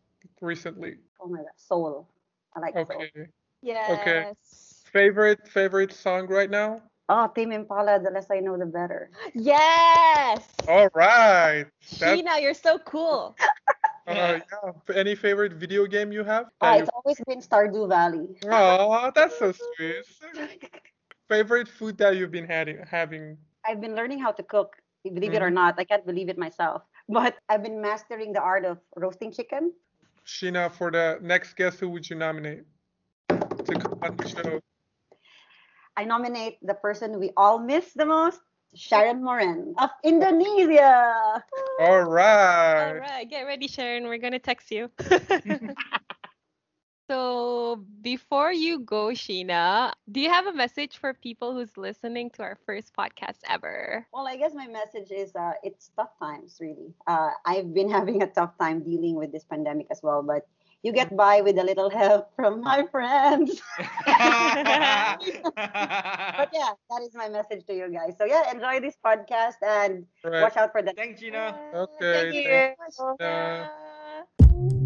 recently. 0.41 0.99
Oh 1.21 1.27
my 1.27 1.39
god, 1.39 1.57
Soul. 1.57 2.07
I 2.55 2.61
like 2.61 2.75
Soul. 2.87 3.03
Okay. 3.03 3.29
Yes. 3.63 4.85
Favorite 4.93 5.49
favorite 5.49 5.93
song 5.93 6.27
right 6.29 6.51
now? 6.51 6.83
Oh, 7.09 7.27
Tame 7.35 7.53
Impala. 7.53 7.99
The 7.99 8.11
less 8.11 8.31
I 8.31 8.39
know, 8.41 8.57
the 8.57 8.67
better. 8.67 9.11
Yes. 9.35 10.47
All 10.69 10.89
right. 10.95 11.67
That's, 11.99 12.23
Sheena, 12.23 12.41
you're 12.41 12.55
so 12.55 12.79
cool. 12.79 13.35
uh, 14.07 14.39
yeah. 14.39 14.95
Any 14.95 15.15
favorite 15.17 15.55
video 15.55 15.87
game 15.87 16.13
you 16.13 16.23
have? 16.25 16.47
Ah, 16.61 16.77
That 16.77 16.81
it's 16.87 16.91
always 16.95 17.19
been 17.27 17.41
Stardew 17.41 17.89
Valley. 17.89 18.29
Oh, 18.47 19.11
that's 19.15 19.37
so 19.39 19.51
sweet. 19.77 20.05
favorite 21.29 21.69
food 21.69 21.99
that 21.99 22.17
you've 22.17 22.31
been 22.31 22.47
having? 22.47 22.79
having? 22.87 23.39
I've 23.67 23.81
been 23.81 23.95
learning 23.95 24.21
how 24.21 24.33
to 24.33 24.43
cook. 24.43 24.77
Believe 25.05 25.35
it 25.35 25.43
or 25.43 25.51
Mhm. 25.51 25.55
not, 25.55 25.75
I 25.79 25.85
can't 25.85 26.05
believe 26.07 26.29
it 26.29 26.39
myself. 26.39 26.83
But 27.09 27.37
I've 27.49 27.63
been 27.63 27.81
mastering 27.81 28.33
the 28.33 28.41
art 28.41 28.65
of 28.65 28.79
roasting 28.95 29.33
chicken. 29.33 29.73
Sheena, 30.27 30.71
for 30.71 30.91
the 30.91 31.19
next 31.23 31.57
guest, 31.57 31.81
who 31.81 31.89
would 31.89 32.09
you 32.09 32.17
nominate 32.17 32.65
to 33.29 33.75
come 33.75 33.99
on 34.03 34.17
the 34.17 34.29
show? 34.29 34.61
I 35.97 36.05
nominate 36.05 36.59
the 36.63 36.75
person 36.75 37.19
we 37.19 37.33
all 37.37 37.59
miss 37.59 37.93
the 37.95 38.05
most, 38.05 38.41
Sharon 38.75 39.25
Moran 39.25 39.75
of 39.79 39.91
Indonesia. 40.05 41.43
All 41.81 42.03
All 42.03 42.05
right. 42.05 42.99
right, 43.01 43.29
get 43.29 43.43
ready, 43.43 43.67
Sharon. 43.69 44.05
We're 44.05 44.19
gonna 44.19 44.39
text 44.39 44.71
you. 44.71 44.91
so 47.09 47.85
before 48.03 48.53
you 48.53 48.81
go, 48.81 49.09
Sheena, 49.09 49.93
do 50.11 50.21
you 50.21 50.31
have 50.31 50.47
a 50.47 50.53
message 50.53 50.99
for 50.99 51.15
people 51.15 51.55
who's 51.55 51.77
listening 51.77 52.31
to 52.37 52.43
our 52.43 52.57
first 52.67 52.95
podcast 52.97 53.39
ever? 53.49 54.07
Well, 54.13 54.27
I 54.29 54.37
guess 54.37 54.55
my 54.55 54.67
message 54.69 55.11
is 55.11 55.35
uh, 55.35 55.53
it's 55.63 55.91
tough 55.97 56.19
times, 56.21 56.59
really. 56.61 56.95
Uh, 57.07 57.31
I've 57.47 57.75
been 57.75 57.91
having 57.99 58.23
a 58.23 58.27
tough 58.27 58.59
time 58.59 58.83
dealing 58.83 59.17
with 59.17 59.33
this 59.33 59.45
pandemic 59.45 59.89
as 59.91 60.03
well, 60.03 60.23
but 60.23 60.47
you 60.83 60.93
get 60.93 61.17
by 61.17 61.41
with 61.43 61.59
a 61.59 61.65
little 61.65 61.91
help 61.91 62.33
from 62.37 62.63
my 62.63 62.85
friends. 62.91 63.61
but 65.57 66.49
yeah, 66.53 66.73
that 66.91 67.03
is 67.03 67.15
my 67.15 67.29
message 67.29 67.65
to 67.67 67.75
you 67.75 67.91
guys. 67.93 68.17
So 68.19 68.25
yeah, 68.25 68.51
enjoy 68.53 68.81
this 68.81 68.97
podcast 69.05 69.61
and 69.63 70.07
Right. 70.25 70.43
watch 70.43 70.57
out 70.57 70.73
for 70.73 70.83
the 70.83 70.93
Thanks, 70.93 71.21
Gina. 71.21 71.55
Okay, 71.75 72.33
Thank 72.33 72.35
you. 72.35 72.75
thanks, 72.79 72.99
Sheena. 72.99 74.78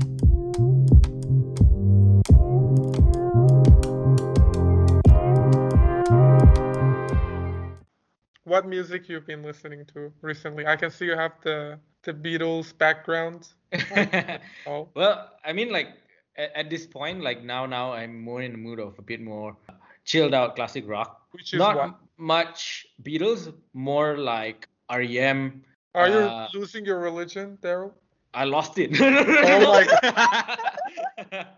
What 8.45 8.67
music 8.67 9.09
you've 9.09 9.27
been 9.27 9.43
listening 9.43 9.85
to 9.95 10.13
recently? 10.21 10.67
I 10.67 10.77
can 10.77 10.91
see 10.91 11.07
you 11.07 11.17
have 11.17 11.33
the 11.43 11.79
the 12.03 12.13
Beatles 12.13 12.77
background. 12.77 13.49
Oh, 14.67 14.89
well, 14.95 15.31
I 15.45 15.53
mean, 15.53 15.71
like 15.73 15.89
at, 16.37 16.51
at 16.55 16.71
this 16.71 16.87
point, 16.87 17.23
like 17.23 17.43
now, 17.43 17.67
now 17.67 17.93
I'm 17.93 18.21
more 18.21 18.43
in 18.43 18.53
the 18.53 18.59
mood 18.59 18.79
of 18.81 18.99
a 18.99 19.03
bit 19.03 19.21
more 19.21 19.57
chilled 20.05 20.35
out 20.35 20.57
classic 20.57 20.85
rock. 20.89 21.23
which 21.33 21.53
is 21.55 21.59
Not 21.59 21.77
what? 21.77 21.95
much 22.19 22.87
Beatles, 23.03 23.53
more 23.73 24.17
like 24.19 24.69
REM. 24.91 25.63
Are 25.95 26.09
you 26.09 26.19
uh, 26.19 26.49
losing 26.55 26.85
your 26.85 26.99
religion, 26.99 27.59
Daryl? 27.63 27.93
I 28.35 28.45
lost 28.45 28.79
it. 28.79 28.91
Oh 29.01 29.61
my 29.73 31.47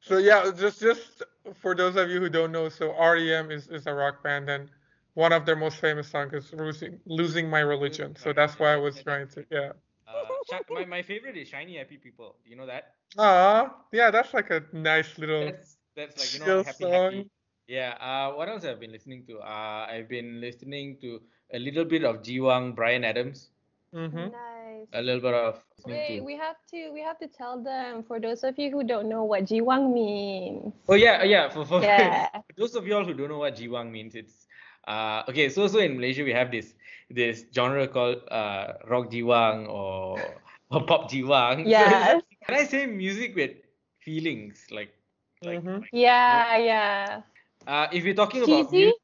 So 0.00 0.18
yeah, 0.18 0.50
just 0.56 0.80
just 0.80 1.22
for 1.54 1.74
those 1.74 1.96
of 1.96 2.10
you 2.10 2.20
who 2.20 2.28
don't 2.28 2.50
know, 2.52 2.68
so 2.68 2.92
REM 2.98 3.50
is, 3.50 3.68
is 3.68 3.86
a 3.86 3.94
rock 3.94 4.22
band 4.22 4.48
and 4.48 4.68
one 5.14 5.32
of 5.32 5.44
their 5.46 5.56
most 5.56 5.78
famous 5.78 6.08
songs 6.08 6.32
is 6.32 6.52
losing 6.52 7.00
losing 7.06 7.48
my 7.50 7.60
religion. 7.60 8.16
So 8.16 8.32
that's 8.32 8.58
why 8.58 8.72
I 8.74 8.76
was 8.76 9.02
trying 9.02 9.28
to 9.28 9.44
yeah. 9.50 9.72
Uh, 10.06 10.24
my, 10.70 10.84
my 10.84 11.02
favorite 11.02 11.36
is 11.36 11.48
Shiny 11.48 11.76
Happy 11.76 11.96
People. 11.96 12.36
You 12.44 12.56
know 12.56 12.66
that? 12.66 12.94
Ah, 13.18 13.74
yeah, 13.92 14.10
that's 14.10 14.32
like 14.34 14.50
a 14.50 14.62
nice 14.72 15.18
little 15.18 15.44
That's 15.46 15.76
that's 15.96 16.16
like 16.18 16.32
you 16.32 16.40
know 16.40 16.62
happy 16.64 16.84
song. 16.84 16.90
happy. 16.90 17.30
Yeah. 17.66 17.96
Uh, 18.00 18.34
what 18.36 18.48
else 18.48 18.62
have 18.64 18.76
I 18.76 18.80
been 18.80 18.92
listening 18.92 19.24
to? 19.26 19.38
Uh, 19.40 19.86
I've 19.90 20.08
been 20.08 20.40
listening 20.40 20.98
to 21.00 21.20
a 21.52 21.58
little 21.58 21.84
bit 21.84 22.04
of 22.04 22.22
Jiwang, 22.22 22.74
Bryan 22.74 23.04
Adams. 23.04 23.50
Mm-hmm. 23.94 24.28
Nice. 24.30 24.86
A 24.92 25.02
little 25.02 25.20
bit 25.20 25.34
of 25.34 25.64
listening 25.76 25.96
Wait, 25.96 26.18
to- 26.18 26.24
we 26.24 26.36
have 26.36 26.56
to 26.70 26.90
we 26.92 27.00
have 27.02 27.18
to 27.18 27.28
tell 27.28 27.62
them 27.62 28.02
for 28.02 28.18
those 28.20 28.42
of 28.44 28.58
you 28.58 28.70
who 28.70 28.82
don't 28.84 29.08
know 29.08 29.24
what 29.24 29.44
jiwang 29.44 29.92
means. 29.92 30.72
Oh 30.88 30.94
yeah, 30.94 31.22
yeah. 31.24 31.48
For, 31.48 31.64
for 31.64 31.80
Yeah. 31.80 32.28
for 32.46 32.52
those 32.56 32.74
of 32.74 32.86
y'all 32.86 33.04
who 33.04 33.14
don't 33.14 33.28
know 33.28 33.38
what 33.38 33.56
jiwang 33.56 33.90
means, 33.90 34.14
it's 34.14 34.46
uh 34.86 35.22
okay. 35.28 35.48
So 35.48 35.66
so 35.68 35.78
in 35.78 35.96
Malaysia 35.96 36.22
we 36.24 36.32
have 36.32 36.50
this 36.50 36.74
this 37.10 37.44
genre 37.54 37.86
called 37.88 38.22
uh 38.30 38.74
rock 38.88 39.10
jiwang 39.10 39.68
or 39.68 40.40
or 40.70 40.84
pop 40.86 41.10
jiwang. 41.10 41.72
So 41.72 41.88
Yes. 41.88 42.22
Can 42.46 42.54
I 42.56 42.64
say 42.64 42.86
music 42.86 43.34
with 43.36 43.52
feelings 44.00 44.66
like 44.70 44.92
like, 45.42 45.62
Mhm. 45.62 45.84
like 46.28 46.44
Yeah, 46.44 46.56
yeah. 46.56 47.22
uh 47.66 47.86
if 47.92 48.04
you're 48.04 48.14
talking 48.14 48.42
about 48.42 48.72
Cheesy? 48.72 48.72
music, 48.72 48.96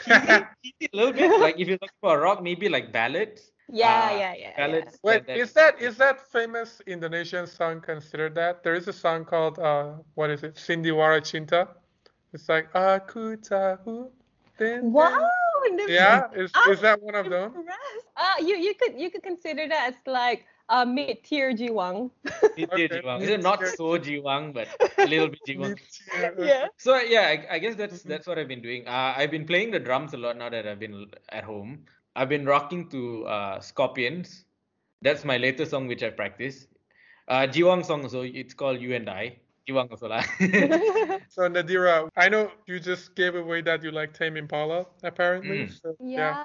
cheesy, 0.00 0.46
cheesy 0.64 0.88
a 0.92 0.96
little 0.96 1.12
bit 1.12 1.38
like 1.38 1.58
if 1.58 1.68
you're 1.68 1.78
talking 1.78 1.98
about 2.02 2.20
rock 2.20 2.42
maybe 2.42 2.68
like 2.68 2.92
ballads. 2.92 3.52
Yeah, 3.68 4.10
Uh, 4.10 4.10
yeah, 4.10 4.34
yeah. 4.36 4.52
ballads. 4.56 4.98
Wait, 5.02 5.26
that- 5.26 5.38
is 5.38 5.52
that 5.54 5.80
is 5.80 5.96
that 5.98 6.20
famous 6.20 6.80
Indonesian 6.86 7.46
song 7.46 7.80
considered 7.80 8.34
that? 8.34 8.62
There 8.62 8.74
is 8.74 8.88
a 8.88 8.92
song 8.92 9.24
called 9.24 9.58
uh 9.58 9.96
what 10.14 10.30
is 10.30 10.42
it? 10.42 10.54
Sandiwara 10.56 11.20
Cinta. 11.22 11.68
It's 12.32 12.48
like 12.48 12.74
aku 12.74 13.36
tahu. 13.36 14.10
Din, 14.58 14.80
din." 14.80 14.92
Wow. 14.92 15.30
the- 15.76 15.90
Yeah, 15.92 16.28
is 16.34 16.50
I'm 16.54 16.72
is 16.72 16.80
that 16.82 17.00
one 17.02 17.14
of 17.14 17.28
them? 17.30 17.54
impressed. 17.54 18.06
Uh, 18.16 18.36
you 18.42 18.56
you 18.56 18.74
could 18.74 18.94
you 18.98 19.10
could 19.10 19.22
consider 19.22 19.66
that 19.68 19.94
as 19.94 19.96
like 20.06 20.44
uh 20.68 20.84
mid 20.84 21.22
tier 21.24 21.52
jiwang. 21.54 22.10
It's 22.56 22.70
Okay. 22.74 22.88
jiwang. 22.88 23.22
Is 23.22 23.28
it 23.30 23.42
not 23.42 23.64
so 23.66 23.98
jiwang 23.98 24.52
but 24.54 24.68
a 24.98 25.06
little 25.06 25.28
bit 25.28 25.40
jiwang? 25.46 25.74
Yeah. 26.18 26.30
yeah. 26.38 26.64
So 26.76 26.96
yeah, 27.00 27.26
I, 27.32 27.56
I 27.56 27.58
guess 27.58 27.74
that's 27.74 28.02
Mhm. 28.02 28.08
that's 28.10 28.26
what 28.26 28.38
I've 28.38 28.48
been 28.48 28.62
doing. 28.62 28.86
Uh, 28.86 29.14
I've 29.16 29.30
been 29.30 29.46
playing 29.46 29.70
the 29.70 29.80
drums 29.80 30.14
a 30.14 30.20
lot 30.20 30.36
now 30.36 30.48
that 30.50 30.66
I've 30.66 30.78
been 30.82 31.06
at 31.30 31.44
home. 31.44 31.84
I've 32.16 32.28
been 32.28 32.46
rocking 32.46 32.88
to 32.90 33.26
uh, 33.26 33.60
Scorpions. 33.60 34.44
That's 35.02 35.24
my 35.24 35.36
latest 35.38 35.70
song 35.70 35.86
which 35.86 36.02
I 36.02 36.10
practice. 36.10 36.66
Uh, 37.28 37.46
Jiwang 37.46 37.84
song 37.84 38.08
so 38.08 38.22
it's 38.22 38.54
called 38.54 38.80
You 38.80 38.94
and 38.94 39.08
I. 39.08 39.38
Jiwang 39.68 39.90
also. 39.90 40.08
So 41.28 41.42
Nadira, 41.48 42.08
I 42.16 42.28
know 42.28 42.50
you 42.66 42.80
just 42.80 43.14
gave 43.14 43.34
away 43.34 43.60
that 43.62 43.82
you 43.82 43.90
like 43.90 44.14
Tame 44.14 44.36
Impala, 44.36 44.86
apparently. 45.02 45.66
Mm. 45.66 45.80
So, 45.82 45.96
Yeah. 46.00 46.42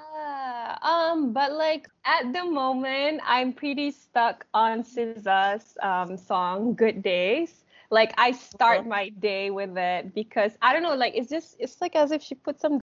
Um, 0.81 1.33
but 1.33 1.53
like 1.53 1.89
at 2.05 2.33
the 2.33 2.43
moment, 2.43 3.21
I'm 3.25 3.53
pretty 3.53 3.91
stuck 3.91 4.45
on 4.53 4.83
SZA's 4.83 5.77
um 5.81 6.17
song 6.17 6.73
"Good 6.75 7.01
Days." 7.03 7.63
Like 7.89 8.13
I 8.17 8.31
start 8.31 8.79
Okay. 8.81 8.89
my 8.89 9.09
day 9.09 9.51
with 9.51 9.77
it 9.77 10.13
because 10.13 10.57
I 10.61 10.73
don't 10.73 10.83
know, 10.83 10.95
like 10.95 11.13
it's 11.15 11.29
just 11.29 11.55
it's 11.59 11.79
like 11.81 11.95
as 11.95 12.11
if 12.11 12.21
she 12.21 12.35
put 12.35 12.59
some 12.59 12.79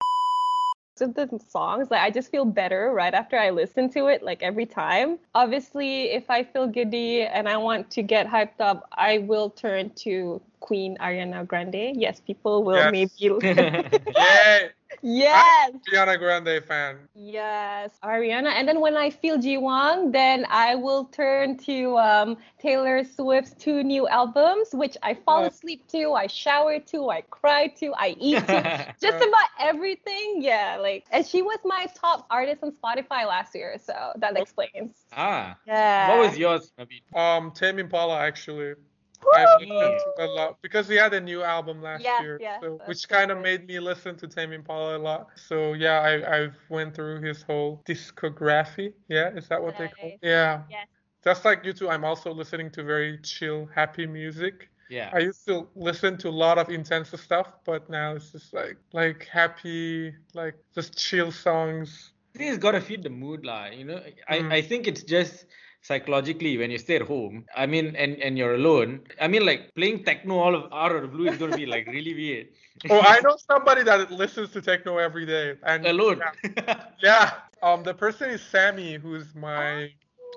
of 1.01 1.13
the 1.15 1.27
songs. 1.47 1.89
Like 1.91 2.01
I 2.01 2.09
just 2.09 2.31
feel 2.31 2.45
better 2.45 2.91
right 2.93 3.13
after 3.13 3.37
I 3.37 3.49
listen 3.49 3.89
to 3.91 4.07
it, 4.07 4.23
like 4.23 4.43
every 4.43 4.65
time. 4.65 5.19
Obviously, 5.35 6.11
if 6.11 6.29
I 6.29 6.43
feel 6.43 6.67
giddy 6.67 7.23
and 7.23 7.47
I 7.49 7.57
want 7.57 7.89
to 7.91 8.03
get 8.03 8.27
hyped 8.27 8.59
up, 8.59 8.87
I 8.93 9.19
will 9.19 9.49
turn 9.49 9.91
to 10.05 10.41
Queen 10.61 10.95
Ariana 11.01 11.45
Grande. 11.45 11.91
Yes, 11.95 12.21
people 12.21 12.63
will 12.63 12.77
Yes. 12.77 12.91
maybe. 12.91 13.11
Yay! 13.43 14.69
yes. 15.01 15.71
Ariana 15.91 16.17
Grande 16.19 16.63
fan. 16.63 16.97
Yes, 17.15 17.91
Ariana. 18.03 18.51
And 18.53 18.67
then 18.67 18.79
when 18.81 18.95
I 18.95 19.09
feel 19.09 19.37
Jiwang, 19.37 20.11
then 20.11 20.45
I 20.49 20.75
will 20.75 21.05
turn 21.05 21.57
to 21.59 21.97
um, 21.97 22.37
Taylor 22.59 23.03
Swift's 23.03 23.53
two 23.55 23.83
new 23.83 24.07
albums, 24.07 24.69
which 24.73 24.97
I 25.01 25.13
fall 25.13 25.45
asleep 25.45 25.87
to, 25.89 26.13
I 26.13 26.27
shower 26.27 26.79
to, 26.91 27.09
I 27.09 27.21
cry 27.21 27.67
to, 27.79 27.93
I 27.97 28.15
eat 28.19 28.39
to. 28.47 28.93
Just 29.01 29.17
about 29.17 29.49
everything. 29.59 30.41
Yeah, 30.43 30.77
like, 30.81 31.05
and 31.11 31.25
she 31.25 31.41
was 31.41 31.59
my 31.65 31.87
top 31.95 32.25
artist 32.29 32.61
on 32.63 32.71
Spotify 32.71 33.25
last 33.25 33.55
year, 33.55 33.77
so 33.83 33.93
that 34.17 34.33
Oh. 34.37 34.41
explains. 34.41 34.91
ah, 35.13 35.57
Yeah. 35.65 36.09
what 36.09 36.19
was 36.29 36.37
yours, 36.37 36.71
Nabi? 36.77 37.01
Um, 37.17 37.51
Tame 37.51 37.79
Impala 37.79 38.19
actually. 38.19 38.75
Woo! 39.23 39.31
I've 39.33 39.59
listened 39.61 39.99
to 40.15 40.25
a 40.25 40.27
lot 40.27 40.57
because 40.61 40.87
he 40.87 40.95
had 40.95 41.13
a 41.13 41.21
new 41.21 41.43
album 41.43 41.81
last 41.81 42.03
Yeah, 42.03 42.21
year, 42.21 42.37
yeah, 42.41 42.59
so 42.59 42.79
which 42.85 43.07
kind 43.07 43.31
of 43.31 43.39
made 43.39 43.67
me 43.67 43.79
listen 43.79 44.15
to 44.17 44.27
Tame 44.27 44.51
Impala 44.53 44.97
a 44.97 44.99
lot. 44.99 45.29
So 45.35 45.73
yeah, 45.73 45.99
I 46.01 46.37
I've 46.37 46.57
went 46.69 46.95
through 46.95 47.21
his 47.21 47.43
whole 47.43 47.81
discography. 47.85 48.93
Yeah, 49.07 49.29
is 49.35 49.47
that 49.49 49.61
what 49.61 49.77
they 49.77 49.87
call? 49.87 50.09
Nice. 50.09 50.19
It? 50.21 50.27
Yeah. 50.27 50.63
Yes. 50.69 50.87
Just 51.23 51.45
like 51.45 51.63
you 51.65 51.73
two, 51.73 51.89
I'm 51.89 52.03
also 52.03 52.33
listening 52.33 52.71
to 52.71 52.83
very 52.83 53.19
chill, 53.19 53.67
happy 53.75 54.07
music. 54.07 54.69
Yeah. 54.89 55.09
I 55.13 55.19
used 55.19 55.45
to 55.47 55.67
listen 55.75 56.17
to 56.17 56.29
a 56.29 56.31
lot 56.45 56.57
of 56.57 56.69
intense 56.69 57.09
stuff, 57.21 57.53
but 57.63 57.89
now 57.89 58.15
it's 58.15 58.31
just 58.31 58.53
like 58.53 58.77
like 58.91 59.27
happy, 59.31 60.13
like 60.33 60.55
just 60.73 60.97
chill 60.97 61.31
songs. 61.31 62.13
I 62.35 62.37
think 62.39 62.49
it's 62.49 62.57
gotta 62.57 62.81
fit 62.81 63.03
the 63.03 63.09
mood, 63.09 63.45
lah. 63.45 63.67
You 63.67 63.85
know, 63.85 64.01
I, 64.27 64.39
Mm. 64.39 64.51
I 64.51 64.61
think 64.61 64.87
it's 64.87 65.03
just 65.03 65.45
psychologically 65.81 66.57
when 66.57 66.71
you 66.71 66.77
stay 66.77 66.95
at 66.95 67.01
home. 67.03 67.45
I 67.55 67.65
mean, 67.65 67.95
and 67.95 68.15
and 68.17 68.37
you're 68.37 68.55
alone. 68.55 69.01
I 69.19 69.27
mean, 69.27 69.45
like 69.45 69.73
playing 69.75 70.03
techno 70.03 70.37
all 70.39 70.55
of 70.55 70.71
out 70.73 70.95
of 70.95 71.01
the 71.01 71.07
blue 71.07 71.27
is 71.27 71.37
gonna 71.37 71.55
be 71.55 71.65
like 71.65 71.87
really 71.87 72.13
weird. 72.13 72.47
Oh, 72.89 73.01
I 73.01 73.19
know 73.21 73.35
somebody 73.37 73.83
that 73.83 74.11
listens 74.11 74.51
to 74.51 74.61
techno 74.61 74.97
every 74.97 75.25
day, 75.25 75.55
and 75.63 75.85
alone. 75.85 76.21
Yeah, 76.57 76.85
yeah. 77.03 77.31
Um, 77.61 77.83
the 77.83 77.93
person 77.93 78.29
is 78.31 78.41
Sammy, 78.41 78.95
who's 78.95 79.35
my 79.35 79.89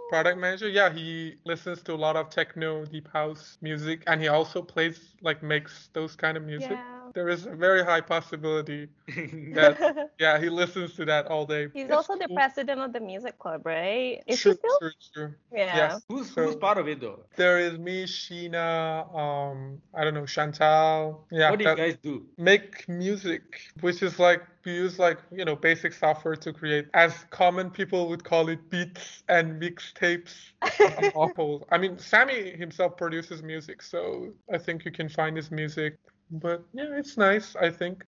product 0.09 0.39
manager. 0.39 0.69
Yeah, 0.69 0.93
he 0.93 1.37
listens 1.45 1.83
to 1.83 1.95
a 1.95 1.97
lot 1.97 2.17
of 2.17 2.31
techno, 2.31 2.85
deep 2.85 3.09
house 3.13 3.59
music, 3.61 4.03
and 4.07 4.21
he 4.21 4.29
also 4.29 4.63
plays 4.63 5.15
like 5.23 5.43
makes 5.43 5.89
those 5.93 6.15
kind 6.17 6.37
of 6.37 6.45
music. 6.45 6.73
Yeah. 6.73 6.94
There 7.15 7.29
is 7.29 7.47
a 7.47 7.55
very 7.55 7.85
high 7.85 8.01
possibility 8.01 8.89
that 9.55 10.11
yeah 10.19 10.39
he 10.41 10.49
listens 10.49 10.95
to 10.97 11.05
that 11.07 11.27
all 11.27 11.47
day. 11.47 11.69
He's 11.73 11.85
It's 11.85 11.93
also 11.95 12.17
the 12.19 12.29
president 12.35 12.81
of 12.81 12.93
the 12.93 13.01
music 13.01 13.39
club, 13.39 13.65
right? 13.65 14.23
Is 14.27 14.41
True, 14.41 14.53
he 14.53 14.59
still? 14.59 14.79
true, 14.81 14.91
true. 15.15 15.35
Yeah. 15.53 15.77
Yes. 15.77 16.03
who's 16.09 16.31
So- 16.35 16.43
who's 16.45 16.57
part 16.57 16.79
of 16.79 16.89
it 16.89 17.01
though? 17.01 17.25
There 17.37 17.59
is 17.59 17.79
me, 17.79 18.05
Sheena, 18.05 19.15
um, 19.15 19.81
I 19.95 20.05
don't 20.05 20.15
know, 20.15 20.27
Chantal. 20.27 21.27
Yeah, 21.31 21.51
what 21.51 21.59
do 21.61 21.65
you 21.65 21.77
guys 21.77 21.97
do? 22.03 22.27
make 22.37 22.89
music, 22.89 23.43
which 23.81 24.03
is 24.03 24.19
like 24.19 24.43
we 24.65 24.73
use 24.75 24.99
like 24.99 25.19
you 25.31 25.45
know 25.45 25.55
basic 25.57 25.93
software 25.93 26.37
to 26.37 26.53
create, 26.53 26.87
as 26.95 27.13
common 27.31 27.71
people 27.71 28.09
would 28.09 28.25
call 28.25 28.49
it, 28.49 28.69
beats 28.71 29.23
and 29.29 29.61
mixtapes. 29.63 30.35
and 30.81 31.13
awful. 31.15 31.67
I 31.71 31.79
mean, 31.79 31.99
Sammy 31.99 32.51
himself 32.57 32.97
produces 32.97 33.43
music, 33.43 33.83
so 33.83 34.33
I 34.53 34.59
think 34.59 34.85
you 34.85 34.91
can 34.91 35.09
find 35.09 35.37
his 35.37 35.51
music. 35.51 35.97
But 36.31 36.65
yeah, 36.73 36.97
it's 36.97 37.17
nice. 37.17 37.57
I 37.57 37.71
think. 37.71 38.05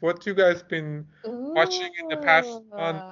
What 0.00 0.26
you 0.26 0.34
guys 0.34 0.62
been 0.62 1.06
watching 1.24 1.90
in 2.00 2.08
the 2.08 2.16
past 2.16 2.60
month? 2.76 3.02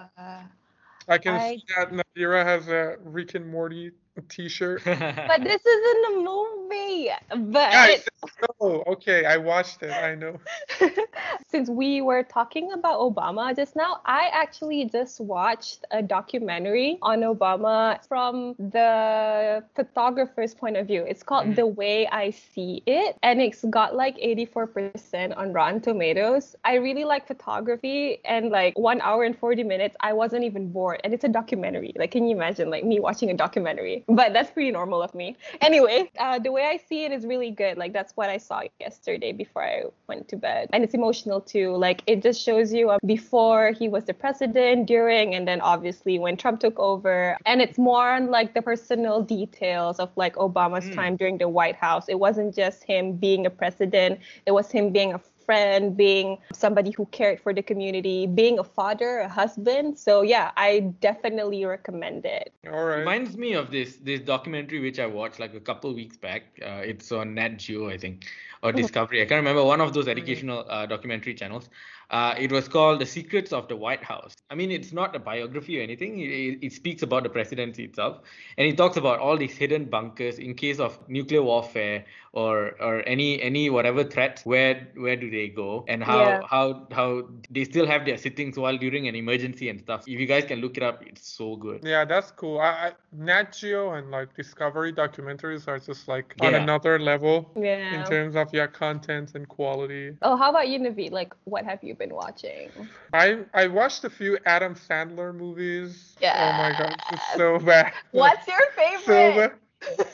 I 1.08 1.18
can 1.18 1.34
I- 1.34 1.56
see 1.56 1.64
that 1.76 1.90
Nadira 1.90 2.44
has 2.44 2.68
a 2.68 2.96
Rick 3.02 3.34
and 3.34 3.48
Morty 3.48 3.92
t-shirt. 4.20 4.82
But 5.26 5.42
this 5.44 5.64
isn't 5.64 6.04
a 6.14 6.16
movie. 6.20 7.10
But 7.52 7.72
Yeah, 7.72 7.80
I 7.80 7.96
said 7.96 8.30
so. 8.60 8.82
Okay, 8.86 9.24
I 9.24 9.36
watched 9.36 9.82
it. 9.82 9.98
I 10.00 10.14
know. 10.14 10.38
since 11.48 11.68
we 11.68 12.00
were 12.00 12.22
talking 12.22 12.72
about 12.72 12.98
Obama 13.00 13.54
just 13.54 13.74
now, 13.76 14.00
I 14.04 14.28
actually 14.32 14.84
just 14.86 15.20
watched 15.20 15.84
a 15.90 16.02
documentary 16.02 16.98
on 17.02 17.20
Obama 17.20 17.98
from 18.06 18.54
the 18.58 19.62
photographer's 19.74 20.54
point 20.54 20.76
of 20.76 20.86
view. 20.86 21.04
It's 21.06 21.22
called 21.22 21.46
Mhm. 21.46 21.56
The 21.56 21.66
Way 21.66 22.06
I 22.08 22.30
See 22.30 22.82
It, 22.86 23.16
and 23.22 23.40
it's 23.40 23.64
got 23.64 23.94
like 23.94 24.16
84% 24.20 25.32
on 25.36 25.52
Rotten 25.52 25.80
Tomatoes. 25.80 26.56
I 26.64 26.74
really 26.74 27.04
like 27.04 27.26
photography, 27.26 28.20
and 28.24 28.50
like 28.50 28.78
one 28.78 29.00
hour 29.00 29.24
and 29.24 29.36
40 29.38 29.62
minutes, 29.64 29.96
I 30.00 30.12
wasn't 30.12 30.44
even 30.44 30.72
bored. 30.72 31.00
And 31.04 31.12
it's 31.14 31.24
a 31.24 31.28
documentary. 31.28 31.92
Like, 31.96 32.10
can 32.12 32.26
you 32.26 32.36
imagine 32.36 32.70
like 32.70 32.84
me 32.84 33.00
watching 33.00 33.30
a 33.30 33.34
documentary? 33.34 34.01
But 34.08 34.32
that's 34.32 34.50
pretty 34.50 34.70
normal 34.70 35.02
of 35.02 35.14
me. 35.14 35.36
Anyway, 35.60 36.10
uh, 36.18 36.38
the 36.38 36.52
way 36.52 36.66
I 36.66 36.76
see 36.88 37.04
it 37.04 37.12
is 37.12 37.24
really 37.26 37.50
good. 37.50 37.78
Like, 37.78 37.92
that's 37.92 38.12
what 38.16 38.28
I 38.30 38.38
saw 38.38 38.62
yesterday 38.80 39.32
before 39.32 39.64
I 39.64 39.84
went 40.08 40.28
to 40.28 40.36
bed. 40.36 40.68
And 40.72 40.84
it's 40.84 40.94
emotional 40.94 41.40
too. 41.40 41.74
Like, 41.76 42.02
it 42.06 42.22
just 42.22 42.42
shows 42.42 42.72
you 42.72 42.90
uh, 42.90 42.98
before 43.06 43.72
he 43.72 43.88
was 43.88 44.04
the 44.04 44.14
president, 44.14 44.86
during, 44.86 45.34
and 45.34 45.46
then 45.46 45.60
obviously 45.60 46.18
when 46.18 46.36
Trump 46.36 46.60
took 46.60 46.78
over. 46.78 47.36
And 47.46 47.60
it's 47.60 47.78
more 47.78 48.10
on 48.12 48.30
like 48.30 48.54
the 48.54 48.62
personal 48.62 49.22
details 49.22 49.98
of 49.98 50.10
like 50.16 50.36
Obama's 50.36 50.82
Mm. 50.82 50.94
time 50.94 51.16
during 51.16 51.38
the 51.38 51.48
White 51.48 51.76
House. 51.76 52.06
It 52.08 52.18
wasn't 52.18 52.54
just 52.54 52.84
him 52.84 53.12
being 53.12 53.46
a 53.46 53.50
president, 53.50 54.20
it 54.46 54.52
was 54.52 54.70
him 54.70 54.90
being 54.90 55.12
a 55.14 55.20
friend, 55.44 55.96
being 55.96 56.38
somebody 56.52 56.90
who 56.90 57.06
cared 57.06 57.40
for 57.40 57.52
the 57.52 57.62
community, 57.62 58.26
being 58.26 58.58
a 58.58 58.64
father, 58.64 59.20
a 59.20 59.28
husband. 59.28 59.98
So 59.98 60.22
yeah, 60.22 60.50
I 60.56 60.80
definitely 61.00 61.64
recommend 61.64 62.24
it. 62.24 62.52
All 62.66 62.84
right. 62.84 62.98
Reminds 62.98 63.36
me 63.36 63.54
of 63.54 63.70
this 63.70 63.96
this 63.96 64.20
documentary 64.20 64.80
which 64.80 64.98
I 64.98 65.06
watched 65.06 65.38
like 65.40 65.54
a 65.54 65.60
couple 65.60 65.94
weeks 65.94 66.16
back. 66.16 66.42
Uh, 66.62 66.82
it's 66.84 67.12
on 67.12 67.34
Nat 67.34 67.58
Geo, 67.58 67.88
I 67.88 67.98
think, 67.98 68.26
or 68.62 68.72
Discovery. 68.72 69.22
I 69.22 69.26
can't 69.26 69.40
remember 69.40 69.64
one 69.64 69.80
of 69.80 69.92
those 69.92 70.08
educational 70.08 70.64
uh, 70.68 70.86
documentary 70.86 71.34
channels. 71.34 71.68
Uh, 72.12 72.34
it 72.38 72.52
was 72.52 72.68
called 72.68 73.00
The 73.00 73.06
Secrets 73.06 73.54
of 73.54 73.68
the 73.68 73.76
White 73.76 74.04
House. 74.04 74.34
I 74.50 74.54
mean, 74.54 74.70
it's 74.70 74.92
not 74.92 75.16
a 75.16 75.18
biography 75.18 75.80
or 75.80 75.82
anything. 75.82 76.20
It, 76.20 76.58
it 76.62 76.72
speaks 76.74 77.02
about 77.02 77.22
the 77.22 77.30
presidency 77.30 77.84
itself, 77.84 78.20
and 78.58 78.68
it 78.68 78.76
talks 78.76 78.98
about 78.98 79.18
all 79.18 79.38
these 79.38 79.56
hidden 79.56 79.86
bunkers 79.86 80.38
in 80.38 80.54
case 80.54 80.78
of 80.78 80.98
nuclear 81.08 81.42
warfare 81.42 82.04
or 82.32 82.72
or 82.80 83.02
any 83.06 83.40
any 83.42 83.70
whatever 83.70 84.04
threats. 84.04 84.44
Where 84.44 84.88
where 84.96 85.16
do 85.16 85.30
they 85.30 85.48
go, 85.48 85.84
and 85.88 86.02
how 86.02 86.18
Yeah. 86.24 86.40
how 86.46 86.86
how 86.92 87.28
they 87.50 87.64
still 87.64 87.86
have 87.86 88.04
their 88.04 88.16
sittings 88.16 88.58
while 88.58 88.76
during 88.78 89.08
an 89.08 89.14
emergency 89.14 89.68
and 89.68 89.80
stuff. 89.80 90.02
If 90.06 90.18
you 90.20 90.26
guys 90.26 90.44
can 90.44 90.60
look 90.60 90.76
it 90.76 90.82
up, 90.82 91.02
it's 91.06 91.26
so 91.26 91.56
good. 91.56 91.84
Yeah, 91.84 92.04
that's 92.04 92.30
cool. 92.30 92.58
I, 92.58 92.70
I 92.88 92.92
Nat 93.12 93.52
Geo 93.52 93.92
and 93.92 94.10
like 94.10 94.34
Discovery 94.34 94.92
documentaries 94.92 95.68
are 95.68 95.78
just 95.78 96.08
like 96.08 96.34
on 96.40 96.54
another 96.54 96.98
level 96.98 97.52
in 97.56 98.04
terms 98.04 98.36
of 98.36 98.52
yeah 98.52 98.66
content 98.66 99.32
and 99.34 99.48
quality. 99.48 100.16
Oh, 100.22 100.36
how 100.36 100.50
about 100.50 100.68
you, 100.68 100.78
Naveed? 100.78 101.12
Like, 101.12 101.34
what 101.44 101.64
have 101.64 101.82
you 101.82 101.94
been 101.94 102.14
watching? 102.14 102.70
I 103.12 103.40
I 103.54 103.66
watched 103.68 104.04
a 104.04 104.10
few 104.10 104.38
Adam 104.46 104.74
Sandler 104.74 105.34
movies. 105.34 106.16
yeah 106.20 106.48
Oh 106.48 106.52
my 106.52 106.72
god, 106.72 107.02
it's 107.10 107.22
so 107.34 107.58
bad. 107.58 107.92
What's 108.12 108.46
your 108.46 108.58
favorite 108.76 109.02
so 109.04 109.32
bad, 109.34 109.52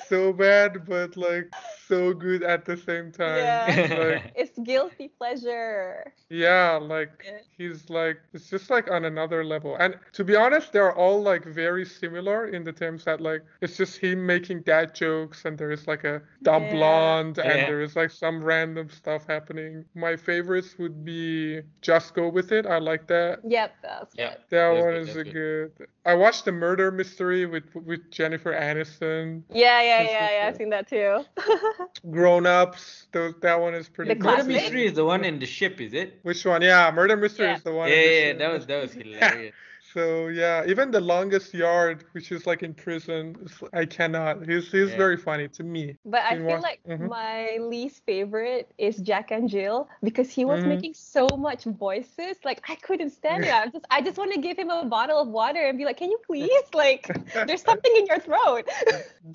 so 0.08 0.32
bad, 0.32 0.86
but 0.86 1.16
like 1.16 1.52
so 1.88 2.12
good 2.14 2.42
at 2.42 2.64
the 2.64 2.76
same 2.76 3.10
time. 3.12 3.38
Yeah. 3.38 3.96
Like 3.98 4.32
It's 4.36 4.58
guilty 4.58 5.08
pleasure. 5.18 6.12
yeah, 6.30 6.78
like 6.80 7.24
he's 7.56 7.88
like 7.90 8.18
it's 8.32 8.48
just 8.50 8.70
like 8.70 8.90
on 8.90 9.04
another 9.04 9.44
level. 9.44 9.76
And 9.80 9.96
to 10.12 10.24
be 10.24 10.36
honest, 10.36 10.72
they're 10.72 10.94
all 10.94 11.22
like 11.22 11.44
very 11.44 11.84
similar 11.84 12.46
in 12.48 12.64
the 12.64 12.72
terms 12.72 13.04
that 13.04 13.20
like 13.20 13.42
it's 13.60 13.76
just 13.76 13.98
him 13.98 14.24
making 14.26 14.62
dad 14.62 14.94
jokes 14.94 15.44
and 15.44 15.56
there's 15.58 15.86
like 15.86 16.04
a 16.04 16.22
dumb 16.42 16.64
Yeah. 16.64 16.72
blonde 16.72 17.38
and 17.38 17.48
Yeah. 17.58 17.66
there 17.66 17.80
is 17.80 17.96
like 17.96 18.10
some 18.10 18.44
random 18.44 18.88
stuff 18.90 19.26
happening. 19.26 19.84
My 19.94 20.16
favorites 20.16 20.76
would 20.78 21.04
be 21.04 21.62
Just 21.80 22.14
Go 22.14 22.28
With 22.28 22.52
It. 22.52 22.66
I 22.66 22.78
like 22.78 23.06
that. 23.08 23.40
Yep, 23.44 23.74
that's 23.82 24.14
Yeah. 24.16 24.28
good. 24.30 24.38
That 24.50 24.72
That's 24.74 24.82
one 24.84 24.92
good, 24.92 25.08
is 25.08 25.16
a 25.16 25.24
good. 25.24 25.72
I 26.04 26.14
watched 26.14 26.44
the 26.44 26.52
murder 26.52 26.90
mystery 26.90 27.46
with 27.46 27.64
with 27.74 28.10
Jennifer 28.10 28.52
Aniston. 28.52 29.42
Yeah, 29.52 29.82
yeah, 29.82 30.02
This 30.02 30.10
yeah, 30.12 30.24
is 30.26 30.30
yeah. 30.32 30.46
I've 30.48 30.56
seen 30.56 30.70
that 30.70 30.88
too. 30.88 31.24
Grown 32.10 32.46
ups. 32.46 33.06
Those 33.12 33.34
that 33.42 33.60
one 33.60 33.74
is 33.74 33.88
pretty. 33.88 34.10
The 34.10 34.14
good. 34.14 34.38
Murder? 34.38 34.44
Mystery 34.44 34.86
is 34.86 34.94
the 34.94 35.04
one 35.04 35.24
in 35.24 35.38
the 35.38 35.46
ship, 35.46 35.80
is 35.80 35.92
it? 35.94 36.20
Which 36.22 36.44
one? 36.44 36.62
Yeah, 36.62 36.90
murder 36.92 37.16
mystery 37.16 37.46
Yeah. 37.46 37.56
is 37.56 37.62
the 37.62 37.72
one. 37.72 37.88
Yeah, 37.88 37.94
in 37.94 38.02
the 38.02 38.10
yeah, 38.10 38.26
yeah, 38.26 38.32
that 38.38 38.52
was 38.52 38.66
that 38.66 38.82
was 38.82 38.92
hilarious. 38.94 39.54
So 39.98 40.28
yeah, 40.28 40.62
even 40.66 40.92
the 40.92 41.00
longest 41.00 41.52
yard, 41.52 42.04
which 42.12 42.30
is 42.30 42.46
like 42.46 42.62
in 42.62 42.72
prison, 42.72 43.34
I 43.72 43.84
cannot. 43.84 44.46
He's 44.46 44.70
he's 44.70 44.90
Yeah. 44.90 44.96
very 45.04 45.16
funny 45.16 45.48
to 45.58 45.62
me. 45.64 45.96
But 46.04 46.22
I 46.22 46.34
Been 46.34 46.46
feel 46.46 46.54
watch- 46.54 46.62
like 46.70 46.80
Mhm. 46.86 47.08
my 47.08 47.56
least 47.74 48.04
favorite 48.06 48.70
is 48.78 48.94
Jack 48.98 49.32
and 49.32 49.48
Jill 49.48 49.88
because 50.08 50.30
he 50.30 50.44
was 50.44 50.62
Mhm. 50.62 50.68
making 50.74 50.94
so 50.94 51.26
much 51.36 51.64
voices. 51.64 52.34
Like 52.44 52.60
I 52.70 52.76
couldn't 52.76 53.10
stand 53.10 53.44
it. 53.44 53.52
I 53.52 53.66
just 53.74 53.86
I 53.90 54.00
just 54.06 54.16
want 54.18 54.32
to 54.34 54.40
give 54.40 54.56
him 54.56 54.70
a 54.70 54.84
bottle 54.84 55.18
of 55.24 55.28
water 55.40 55.62
and 55.66 55.76
be 55.76 55.84
like, 55.84 55.96
"Can 56.02 56.10
you 56.14 56.20
please? 56.30 56.64
Like 56.74 57.02
there's 57.48 57.62
something 57.70 57.92
in 58.00 58.06
your 58.06 58.20
throat." 58.20 58.64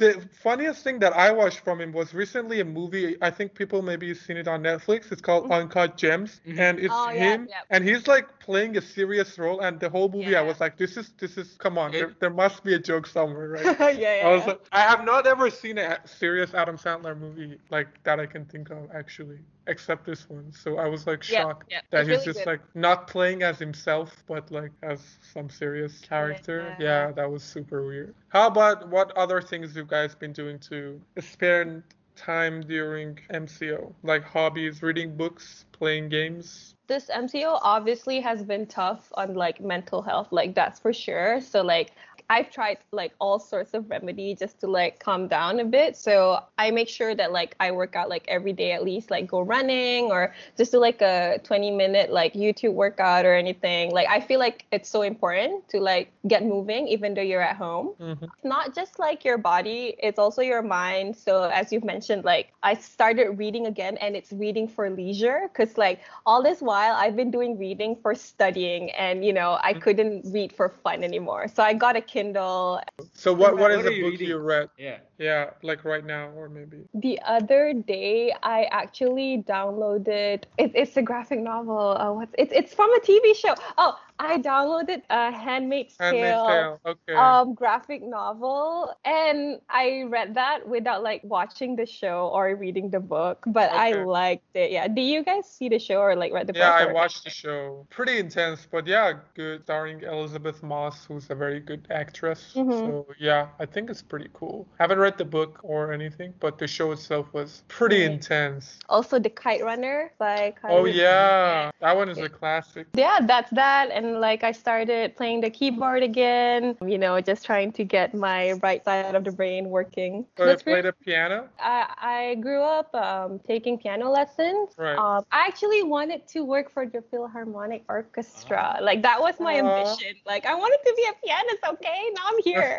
The 0.03 0.11
funniest 0.47 0.83
thing 0.83 0.97
that 0.99 1.13
I 1.13 1.31
watched 1.31 1.59
from 1.59 1.79
him 1.81 1.91
was 1.91 2.13
recently 2.13 2.59
a 2.61 2.65
movie. 2.65 3.17
I 3.21 3.29
think 3.37 3.53
people 3.53 3.81
maybe 3.83 4.13
seen 4.15 4.37
it 4.37 4.47
on 4.47 4.63
Netflix. 4.63 5.11
It's 5.11 5.21
called 5.21 5.51
Uncut 5.51 5.97
Gems, 5.97 6.31
Mhm. 6.47 6.59
and 6.65 6.79
it's 6.79 6.93
Mm-hmm. 6.93 7.09
Oh, 7.17 7.25
him, 7.25 7.39
yeah. 7.49 7.61
and 7.73 7.83
he's 7.89 8.07
like 8.07 8.27
playing 8.39 8.77
a 8.77 8.81
serious 8.81 9.37
role. 9.37 9.59
And 9.65 9.79
the 9.79 9.89
whole 9.89 10.09
movie, 10.09 10.35
I 10.35 10.41
Yeah. 10.41 10.52
Was 10.53 10.61
like, 10.61 10.77
this 10.77 10.97
is 10.97 11.13
this 11.19 11.37
is 11.37 11.55
come 11.57 11.77
on, 11.77 11.93
It- 11.93 11.99
there, 11.99 12.15
there 12.19 12.29
must 12.29 12.63
be 12.63 12.73
a 12.75 12.79
joke 12.79 13.07
somewhere, 13.07 13.49
right? 13.49 13.65
yeah, 13.99 14.17
yeah. 14.21 14.27
I 14.27 14.31
was 14.31 14.41
yeah. 14.41 14.47
like, 14.47 14.61
I 14.71 14.81
have 14.81 15.03
not 15.03 15.27
ever 15.27 15.49
seen 15.49 15.77
a 15.77 15.99
serious 16.05 16.53
Adam 16.53 16.77
Sandler 16.77 17.17
movie 17.19 17.57
like 17.69 18.01
that 18.03 18.19
I 18.19 18.25
can 18.25 18.45
think 18.45 18.69
of 18.69 18.89
actually, 18.93 19.39
except 19.67 20.05
this 20.05 20.29
one. 20.29 20.51
So 20.53 20.77
I 20.77 20.87
was 20.87 21.05
like 21.07 21.23
shocked 21.23 21.67
yeah, 21.71 21.81
that 21.91 22.01
it's 22.01 22.09
he's 22.09 22.17
really 22.19 22.25
just 22.25 22.39
good. 22.45 22.51
like 22.51 22.61
not 22.75 23.07
playing 23.07 23.43
as 23.43 23.59
himself, 23.59 24.23
but 24.27 24.51
like 24.51 24.71
as 24.81 24.99
some 25.33 25.49
serious 25.49 25.99
character. 25.99 26.75
Yeah. 26.79 26.85
Yeah, 26.85 27.11
that 27.13 27.31
was 27.31 27.43
super 27.43 27.85
weird. 27.85 28.13
How 28.29 28.47
about 28.47 28.89
what 28.89 29.11
other 29.17 29.41
things 29.41 29.75
you 29.75 29.85
guys 29.85 30.15
been 30.15 30.33
doing 30.33 30.59
to 30.69 31.01
spend 31.19 31.83
time 32.15 32.61
during 32.61 33.19
MCO? 33.29 33.93
Like 34.03 34.23
hobbies, 34.23 34.81
reading 34.83 35.15
books, 35.15 35.65
playing 35.71 36.09
games. 36.09 36.75
this 36.87 37.09
MCO 37.09 37.59
obviously 37.61 38.19
has 38.21 38.43
been 38.43 38.65
tough 38.67 39.11
on 39.15 39.35
like 39.35 39.61
mental 39.61 40.01
health, 40.01 40.27
like 40.31 40.53
that's 40.55 40.79
for 40.79 40.93
sure. 40.93 41.41
So 41.41 41.61
like 41.61 41.91
I've 42.29 42.49
tried 42.51 42.77
like 42.91 43.13
all 43.19 43.39
sorts 43.39 43.73
of 43.73 43.89
remedy 43.89 44.35
just 44.35 44.59
to 44.61 44.67
like 44.67 44.99
calm 44.99 45.27
down 45.27 45.59
a 45.59 45.65
bit. 45.65 45.95
So 45.97 46.39
I 46.57 46.71
make 46.71 46.89
sure 46.89 47.15
that 47.15 47.31
like 47.31 47.55
I 47.59 47.71
work 47.71 47.95
out 47.95 48.09
like 48.09 48.25
every 48.27 48.53
day 48.53 48.71
at 48.71 48.83
least, 48.83 49.11
like 49.11 49.27
go 49.27 49.41
running 49.41 50.05
or 50.11 50.33
just 50.57 50.71
do 50.71 50.79
like 50.79 51.01
a 51.01 51.39
20 51.43 51.71
minute 51.71 52.11
like 52.11 52.33
YouTube 52.33 52.73
workout 52.73 53.25
or 53.25 53.33
anything. 53.35 53.91
Like 53.91 54.07
I 54.07 54.19
feel 54.19 54.39
like 54.39 54.65
it's 54.71 54.89
so 54.89 55.01
important 55.01 55.67
to 55.69 55.79
like 55.79 56.11
get 56.27 56.43
moving 56.43 56.87
even 56.87 57.13
though 57.13 57.21
you're 57.21 57.41
at 57.41 57.55
home 57.55 57.93
Mhm. 57.99 58.29
not 58.43 58.73
just 58.75 58.99
like 58.99 59.23
your 59.23 59.37
body, 59.37 59.95
it's 60.01 60.19
also 60.19 60.41
your 60.41 60.61
mind. 60.61 61.15
So 61.15 61.43
as 61.43 61.71
you've 61.71 61.83
mentioned, 61.83 62.23
like 62.25 62.53
I 62.63 62.73
started 62.75 63.37
reading 63.37 63.67
again 63.67 63.97
and 63.97 64.15
it's 64.15 64.31
reading 64.31 64.67
for 64.67 64.89
leisure 64.89 65.41
because 65.51 65.77
like 65.77 65.99
all 66.25 66.41
this 66.43 66.61
while 66.61 66.95
I've 66.95 67.15
been 67.15 67.31
doing 67.31 67.57
reading 67.57 67.95
for 67.95 68.15
studying 68.15 68.91
and 68.91 69.23
you 69.25 69.33
know 69.33 69.57
I 69.61 69.73
couldn't 69.73 70.25
read 70.31 70.51
for 70.53 70.69
fun 70.69 71.03
anymore. 71.03 71.47
So 71.47 71.63
I 71.63 71.73
got 71.73 71.95
a 71.95 72.01
Kindle. 72.13 72.79
So 73.13 73.33
what 73.33 73.53
what 73.53 73.61
What 73.61 73.71
is 73.71 73.79
are 73.79 73.83
the 73.83 73.93
you 73.95 74.11
book 74.11 74.19
you 74.21 74.37
read? 74.37 74.69
Yeah. 74.77 74.99
Yeah, 75.17 75.51
like 75.61 75.83
right 75.85 76.05
now 76.05 76.29
or 76.35 76.49
maybe. 76.49 76.85
The 76.93 77.19
other 77.25 77.73
day 77.73 78.33
I 78.41 78.63
actually 78.71 79.43
downloaded 79.47 80.43
it, 80.57 80.71
it's 80.75 80.97
a 80.97 81.01
graphic 81.01 81.39
novel. 81.39 81.97
Uh, 81.97 82.11
what's 82.13 82.33
it's 82.37 82.51
it's 82.53 82.73
from 82.73 82.91
a 82.93 82.99
TV 82.99 83.35
show. 83.35 83.53
Oh, 83.77 83.97
I 84.19 84.37
downloaded 84.39 85.01
a 85.09 85.31
Handmaid's 85.31 85.95
Handmaid's 85.99 86.41
Tale. 86.41 86.47
Tale. 86.47 86.79
Okay. 86.85 87.13
um 87.15 87.53
graphic 87.53 88.01
novel 88.03 88.93
and 89.05 89.59
i 89.69 90.03
read 90.07 90.35
that 90.35 90.67
without 90.67 91.03
like 91.03 91.21
watching 91.23 91.75
the 91.75 91.85
show 91.85 92.29
or 92.33 92.55
reading 92.55 92.89
the 92.89 92.99
book 92.99 93.43
but 93.47 93.69
i 93.71 93.91
liked 94.03 94.55
it 94.55 94.71
yeah 94.71 94.87
do 94.87 95.01
you 95.01 95.23
guys 95.23 95.47
see 95.49 95.69
the 95.69 95.79
show 95.79 95.99
or 95.99 96.15
like 96.15 96.31
read 96.33 96.47
the 96.47 96.53
Yeah, 96.53 96.69
book 96.71 96.79
Yeah, 96.81 96.87
I 96.89 96.93
watched 96.93 97.23
the 97.23 97.29
show. 97.29 97.85
Pretty 97.89 98.17
intense, 98.19 98.67
but 98.69 98.85
yeah, 98.87 99.13
good. 99.35 99.63
Starring 99.63 100.01
Elisabeth 100.03 100.61
Moss, 100.63 101.05
who's 101.05 101.29
a 101.29 101.35
very 101.35 101.59
good 101.59 101.87
actress. 101.89 102.53
Mhm. 102.55 102.71
So 102.79 103.07
yeah, 103.19 103.47
I 103.59 103.65
think 103.65 103.89
it's 103.89 104.01
pretty 104.01 104.29
cool. 104.33 104.67
Haven't 104.79 104.99
read 105.03 105.17
the 105.17 105.25
book 105.25 105.59
or 105.63 105.91
anything, 105.91 106.33
but 106.39 106.57
the 106.57 106.67
show 106.67 106.91
itself 106.95 107.27
was 107.33 107.63
pretty 107.67 108.01
Right. 108.01 108.11
intense. 108.11 108.79
Also, 108.89 109.19
The 109.19 109.29
Kite 109.29 109.63
Runner 109.63 110.11
by 110.17 110.53
Oh 110.69 110.85
yeah, 110.85 111.71
that 111.83 111.95
one 111.95 112.09
is 112.09 112.17
a 112.19 112.29
classic. 112.29 112.87
yeah 112.95 113.19
that's 113.31 113.49
that 113.51 113.89
and 113.91 114.19
like 114.21 114.41
i 114.43 114.51
started 114.51 115.15
playing 115.19 115.41
the 115.41 115.49
keyboard 115.49 116.03
again 116.03 116.77
you 116.93 116.97
know 117.03 117.13
just 117.21 117.41
trying 117.45 117.71
to 117.79 117.83
get 117.95 118.13
my 118.13 118.53
right 118.65 118.81
side 118.85 119.15
of 119.15 119.23
the 119.23 119.31
brain 119.31 119.63
working 119.69 120.13
So 120.37 120.43
you 120.43 120.49
That's 120.51 120.63
play 120.63 120.81
the 120.81 120.93
piano? 121.05 121.49
I, 121.59 121.79
I 122.19 122.35
grew 122.45 122.61
up 122.61 122.93
um, 122.95 123.39
taking 123.47 123.77
piano 123.77 124.09
lessons. 124.19 124.75
Right. 124.77 124.97
Um, 124.97 125.21
I 125.31 125.39
actually 125.49 125.83
wanted 125.83 126.21
to 126.33 126.39
work 126.43 126.67
for 126.75 126.85
the 126.85 127.01
Philharmonic 127.09 127.83
Orchestra. 127.89 128.77
Like 128.81 129.01
that 129.07 129.19
was 129.25 129.35
my 129.39 129.55
ambition. 129.65 130.13
Like 130.25 130.45
I 130.45 130.55
wanted 130.55 130.79
to 130.87 130.93
be 130.99 131.05
a 131.11 131.15
pianist. 131.25 131.63
Okay, 131.73 132.01
now 132.15 132.23
I'm 132.31 132.39
here. 132.51 132.73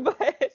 but 0.08 0.52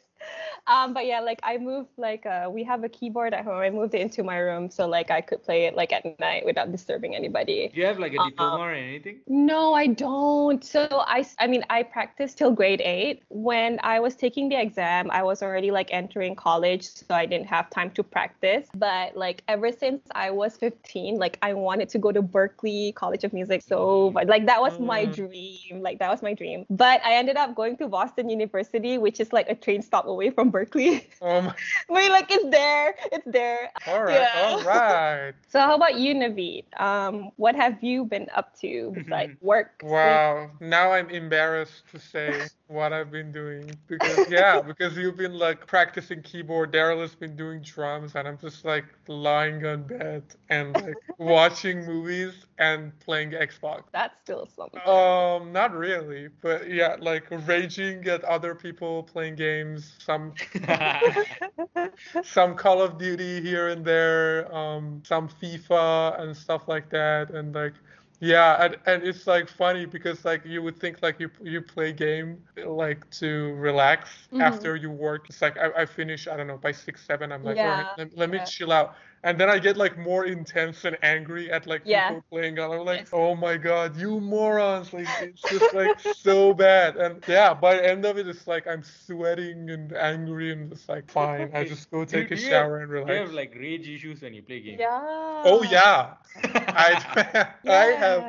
um, 0.68 0.94
but 0.94 1.06
yeah, 1.06 1.20
like 1.22 1.40
I 1.44 1.58
moved 1.58 1.90
like 1.98 2.26
uh, 2.26 2.50
we 2.52 2.64
have 2.64 2.84
a 2.84 2.90
keyboard 2.90 3.34
at 3.34 3.44
home. 3.46 3.58
I 3.58 3.70
moved 3.70 3.94
it 3.96 4.02
into 4.02 4.24
my 4.24 4.38
room 4.38 4.70
so 4.70 4.88
like 4.88 5.12
I 5.12 5.22
could 5.22 5.44
play 5.44 5.66
it 5.66 5.76
like 5.76 5.94
at 5.94 6.06
night 6.06 6.36
without 6.36 6.62
disturbing 6.62 7.06
anybody. 7.06 7.74
Do 7.74 7.80
you 7.80 7.86
have 7.86 8.00
like 8.00 8.14
a 8.14 8.20
Uh-uh. 8.20 8.24
diploma 8.30 8.60
or 8.60 8.74
anything? 8.74 9.22
No, 9.28 9.74
I 9.74 9.88
don't. 9.88 10.64
So 10.64 10.88
I 10.92 11.26
I 11.40 11.48
mean, 11.48 11.64
I 11.70 11.84
practiced 11.84 12.38
till 12.38 12.52
grade 12.52 12.82
eight. 12.82 13.24
When 13.30 13.80
I 13.84 14.00
was 14.00 14.16
taking 14.16 14.50
the 14.50 14.60
exam, 14.60 15.10
I 15.12 15.24
was 15.24 15.42
already 15.44 15.72
like 15.72 15.90
entering 15.92 16.36
college, 16.36 16.84
so 16.86 17.06
I 17.16 17.26
didn't 17.26 17.48
have 17.48 17.70
time 17.70 17.92
to 17.92 18.04
practice. 18.04 18.70
But 18.74 19.16
like 19.16 19.44
ever 19.48 19.72
since 19.72 20.02
I 20.16 20.32
was 20.32 20.58
15, 20.58 21.12
like 21.12 21.38
I 21.42 21.54
wanted 21.54 21.90
to 21.90 22.00
go 22.00 22.12
to 22.12 22.22
Berklee 22.22 22.94
College 22.94 23.24
of 23.24 23.34
Music 23.34 23.62
so 23.62 24.12
much. 24.14 24.28
Like 24.28 24.46
that 24.48 24.62
was 24.62 24.80
my 24.80 25.06
Mm. 25.06 25.14
dream. 25.14 25.82
Like 25.82 26.00
that 26.00 26.10
was 26.10 26.22
my 26.24 26.34
dream. 26.34 26.66
But 26.70 27.02
I 27.06 27.14
ended 27.16 27.38
up 27.38 27.56
going 27.56 27.78
to 27.78 27.88
Boston 27.88 28.30
University, 28.30 28.98
which 28.98 29.20
is 29.20 29.32
like 29.34 29.50
a 29.50 29.56
train 29.56 29.82
stop 29.82 30.06
away 30.10 30.32
from 30.32 30.52
Berklee. 30.52 31.06
Oh 31.22 31.42
my. 31.42 31.56
Wait, 31.90 32.10
like 32.12 32.32
it's 32.32 32.50
there. 32.50 32.96
It's 33.12 33.26
there. 33.28 33.72
All 33.88 34.04
right. 34.04 34.28
Yeah. 34.34 34.50
All 34.52 34.62
right. 34.64 35.34
So 35.50 35.60
how 35.60 35.76
about 35.76 35.96
you, 35.96 36.14
Naveed? 36.16 36.66
Um, 36.80 37.32
what 37.38 37.56
have 37.56 37.82
you 37.84 38.06
been 38.06 38.28
up 38.36 38.58
to 38.60 38.92
besides 38.96 39.34
work? 39.42 39.82
sleep, 39.82 39.92
Wow. 39.92 40.52
Now 40.60 40.92
I'm 40.92 41.10
embarrassed 41.10 41.84
to 41.92 42.00
say 42.00 42.50
what 42.68 42.94
I've 42.94 43.12
been 43.12 43.32
doing 43.32 43.78
because 43.88 44.28
yeah, 44.28 44.62
because 44.62 44.96
you've 44.98 45.18
been 45.18 45.34
like 45.34 45.66
practicing 45.68 46.22
keyboard. 46.22 46.72
Daryl 46.74 47.02
has 47.02 47.16
been 47.16 47.36
doing 47.36 47.62
drums, 47.62 48.16
and 48.16 48.28
I'm 48.28 48.38
just 48.38 48.66
like 48.66 48.86
lying 49.08 49.66
on 49.66 49.84
bed 49.84 50.24
and 50.50 50.76
like 50.76 51.00
watching 51.18 51.86
movies 51.86 52.46
and 52.60 52.98
playing 53.00 53.32
Xbox. 53.32 53.84
That's 53.92 54.16
still 54.22 54.48
something. 54.56 54.82
Um, 54.86 55.52
not 55.52 55.74
really, 55.76 56.30
but 56.42 56.70
yeah, 56.70 56.96
like 57.00 57.26
raging 57.48 58.08
at 58.08 58.24
other 58.24 58.56
people 58.56 59.04
playing 59.04 59.36
games. 59.36 59.99
Some 60.00 60.36
some 62.22 62.56
Call 62.56 62.82
of 62.82 62.98
Duty 62.98 63.42
here 63.42 63.70
and 63.70 63.84
there, 63.86 64.54
um, 64.54 65.02
some 65.06 65.30
FIFA 65.30 66.20
and 66.22 66.36
stuff 66.36 66.68
like 66.68 66.90
that, 66.92 67.32
and 67.32 67.54
like 67.56 67.74
yeah, 68.20 68.64
and, 68.66 68.78
and 68.86 69.04
it's 69.04 69.28
like 69.28 69.48
funny 69.50 69.86
because 69.86 70.26
like 70.26 70.46
you 70.46 70.62
would 70.62 70.78
think 70.80 71.02
like 71.02 71.20
you 71.20 71.30
you 71.42 71.62
play 71.62 71.94
game 71.94 72.40
like 72.66 73.10
to 73.12 73.54
relax 73.56 74.30
Mhm. 74.32 74.40
after 74.40 74.76
you 74.76 74.90
work. 74.92 75.26
It's 75.30 75.42
like 75.42 75.58
I, 75.58 75.70
I 75.84 75.86
finish 75.86 76.28
I 76.28 76.36
don't 76.38 76.48
know 76.48 76.58
by 76.58 76.72
six 76.72 77.06
seven. 77.06 77.32
I'm 77.32 77.44
like 77.44 77.64
all 77.64 77.70
right, 77.72 77.88
Yeah, 77.88 77.98
let, 77.98 78.16
let 78.18 78.30
me 78.30 78.40
chill 78.40 78.72
out. 78.72 78.96
And 79.24 79.40
then 79.40 79.50
I 79.50 79.60
get 79.60 79.78
like 79.78 79.98
more 79.98 80.26
intense 80.26 80.86
and 80.86 80.98
angry 81.02 81.52
at 81.52 81.66
like 81.68 81.82
Yeah. 81.86 82.10
people 82.10 82.24
playing. 82.30 82.58
And 82.60 82.74
I'm 82.74 82.86
like, 82.86 83.00
Yes. 83.00 83.10
oh 83.14 83.36
my 83.36 83.58
god, 83.58 83.96
you 83.98 84.20
morons! 84.20 84.94
Like 84.94 85.08
it's 85.20 85.42
just 85.48 85.74
like 85.74 86.00
so 86.00 86.54
bad. 86.54 86.96
And 86.98 87.24
yeah, 87.28 87.54
by 87.54 87.76
the 87.76 87.86
end 87.88 88.06
of 88.06 88.18
it, 88.18 88.28
it's 88.28 88.48
like 88.48 88.68
I'm 88.68 88.84
sweating 88.84 89.70
and 89.70 89.92
angry 89.94 90.52
and 90.52 90.72
it's 90.72 90.88
like 90.90 91.10
fine. 91.10 91.52
I 91.54 91.64
just 91.66 91.90
go 91.92 92.06
Do- 92.06 92.22
take 92.22 92.32
a 92.32 92.36
do 92.36 92.42
you 92.42 92.50
shower 92.50 92.80
and 92.80 92.90
relax. 92.92 93.10
you 93.10 93.16
have 93.16 93.32
like 93.34 93.54
rage 93.56 93.88
issues 93.90 94.22
when 94.22 94.34
you 94.34 94.42
play 94.44 94.60
games? 94.62 94.80
Yeah. 94.80 95.42
Oh 95.46 95.64
yeah, 95.64 96.16
I 96.44 97.48
I 97.68 97.86
have 98.04 98.26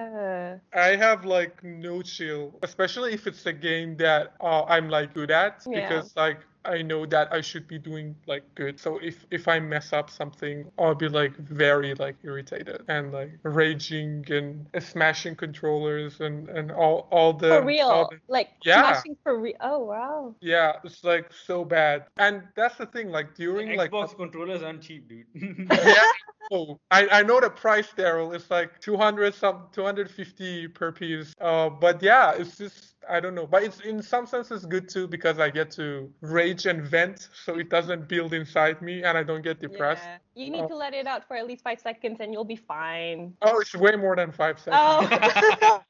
I 0.72 0.96
have 0.96 1.24
like 1.24 1.62
no 1.62 2.02
chill, 2.02 2.54
especially 2.62 3.12
if 3.12 3.26
it's 3.26 3.44
a 3.46 3.52
game 3.52 3.96
that 3.96 4.34
uh, 4.40 4.64
I'm 4.64 4.88
like 4.88 5.14
good 5.14 5.30
at 5.30 5.62
Yeah. 5.66 5.80
because 5.80 6.16
like 6.16 6.40
I 6.64 6.82
know 6.82 7.06
that 7.06 7.32
I 7.32 7.40
should 7.40 7.66
be 7.66 7.78
doing 7.78 8.14
like 8.26 8.42
good. 8.54 8.78
So 8.78 8.98
if 8.98 9.24
if 9.30 9.48
I 9.48 9.60
mess 9.60 9.92
up 9.92 10.10
something, 10.10 10.70
I'll 10.78 10.94
be 10.94 11.08
like 11.08 11.36
very 11.36 11.94
like 11.94 12.16
irritated 12.22 12.82
and 12.88 13.12
like 13.12 13.30
raging 13.42 14.24
and 14.30 14.66
smashing 14.82 15.36
controllers 15.36 16.20
and 16.20 16.48
and 16.50 16.70
all 16.70 17.08
all 17.10 17.32
the 17.32 17.48
For 17.48 17.54
all 17.60 17.64
real. 17.64 18.08
the- 18.10 18.18
Like 18.28 18.50
Yeah. 18.64 18.92
smashing 18.92 19.16
for 19.22 19.38
real. 19.38 19.56
Oh 19.60 19.78
wow. 19.80 20.34
yeah, 20.40 20.76
it's 20.84 21.02
like 21.04 21.32
so 21.32 21.64
bad. 21.64 22.04
And 22.18 22.42
that's 22.54 22.76
the 22.76 22.86
thing, 22.86 23.08
like 23.10 23.34
during 23.34 23.76
like 23.76 23.90
Xbox 23.90 24.16
controllers 24.16 24.62
aren't 24.62 24.82
cheap, 24.82 25.08
dude. 25.08 25.26
yeah. 25.70 25.94
Oh, 26.52 26.80
I, 26.90 27.06
I 27.12 27.22
know 27.22 27.38
the 27.40 27.48
price, 27.48 27.86
Daryl. 27.96 28.34
It's 28.34 28.50
like 28.50 28.80
200 28.80 29.32
some 29.36 29.68
250 29.70 30.66
per 30.68 30.90
piece. 30.90 31.32
Uh, 31.40 31.68
but 31.70 32.02
yeah, 32.02 32.32
it's 32.32 32.58
just 32.58 32.94
I 33.08 33.20
don't 33.20 33.34
know. 33.34 33.46
But 33.46 33.62
it's 33.62 33.80
in 33.80 34.02
some 34.02 34.26
sense 34.26 34.50
it's 34.50 34.64
good 34.64 34.88
too 34.88 35.06
because 35.08 35.38
I 35.38 35.50
get 35.50 35.70
to 35.72 36.12
rage 36.20 36.66
and 36.66 36.82
vent, 36.82 37.28
so 37.44 37.58
it 37.58 37.70
doesn't 37.70 38.08
build 38.08 38.34
inside 38.34 38.82
me 38.82 39.02
and 39.02 39.16
I 39.16 39.22
don't 39.22 39.42
get 39.42 39.60
depressed. 39.60 40.02
Yeah. 40.04 40.18
You 40.34 40.50
need 40.50 40.62
Oh. 40.62 40.68
to 40.68 40.76
let 40.76 40.94
it 40.94 41.06
out 41.06 41.26
for 41.26 41.36
at 41.36 41.46
least 41.46 41.62
five 41.64 41.80
seconds 41.80 42.20
and 42.20 42.32
you'll 42.32 42.44
be 42.44 42.56
fine. 42.56 43.34
Oh, 43.42 43.60
it's 43.60 43.74
way 43.74 43.96
more 43.96 44.16
than 44.16 44.32
five 44.32 44.58
seconds. 44.58 44.76
Oh. 44.80 45.82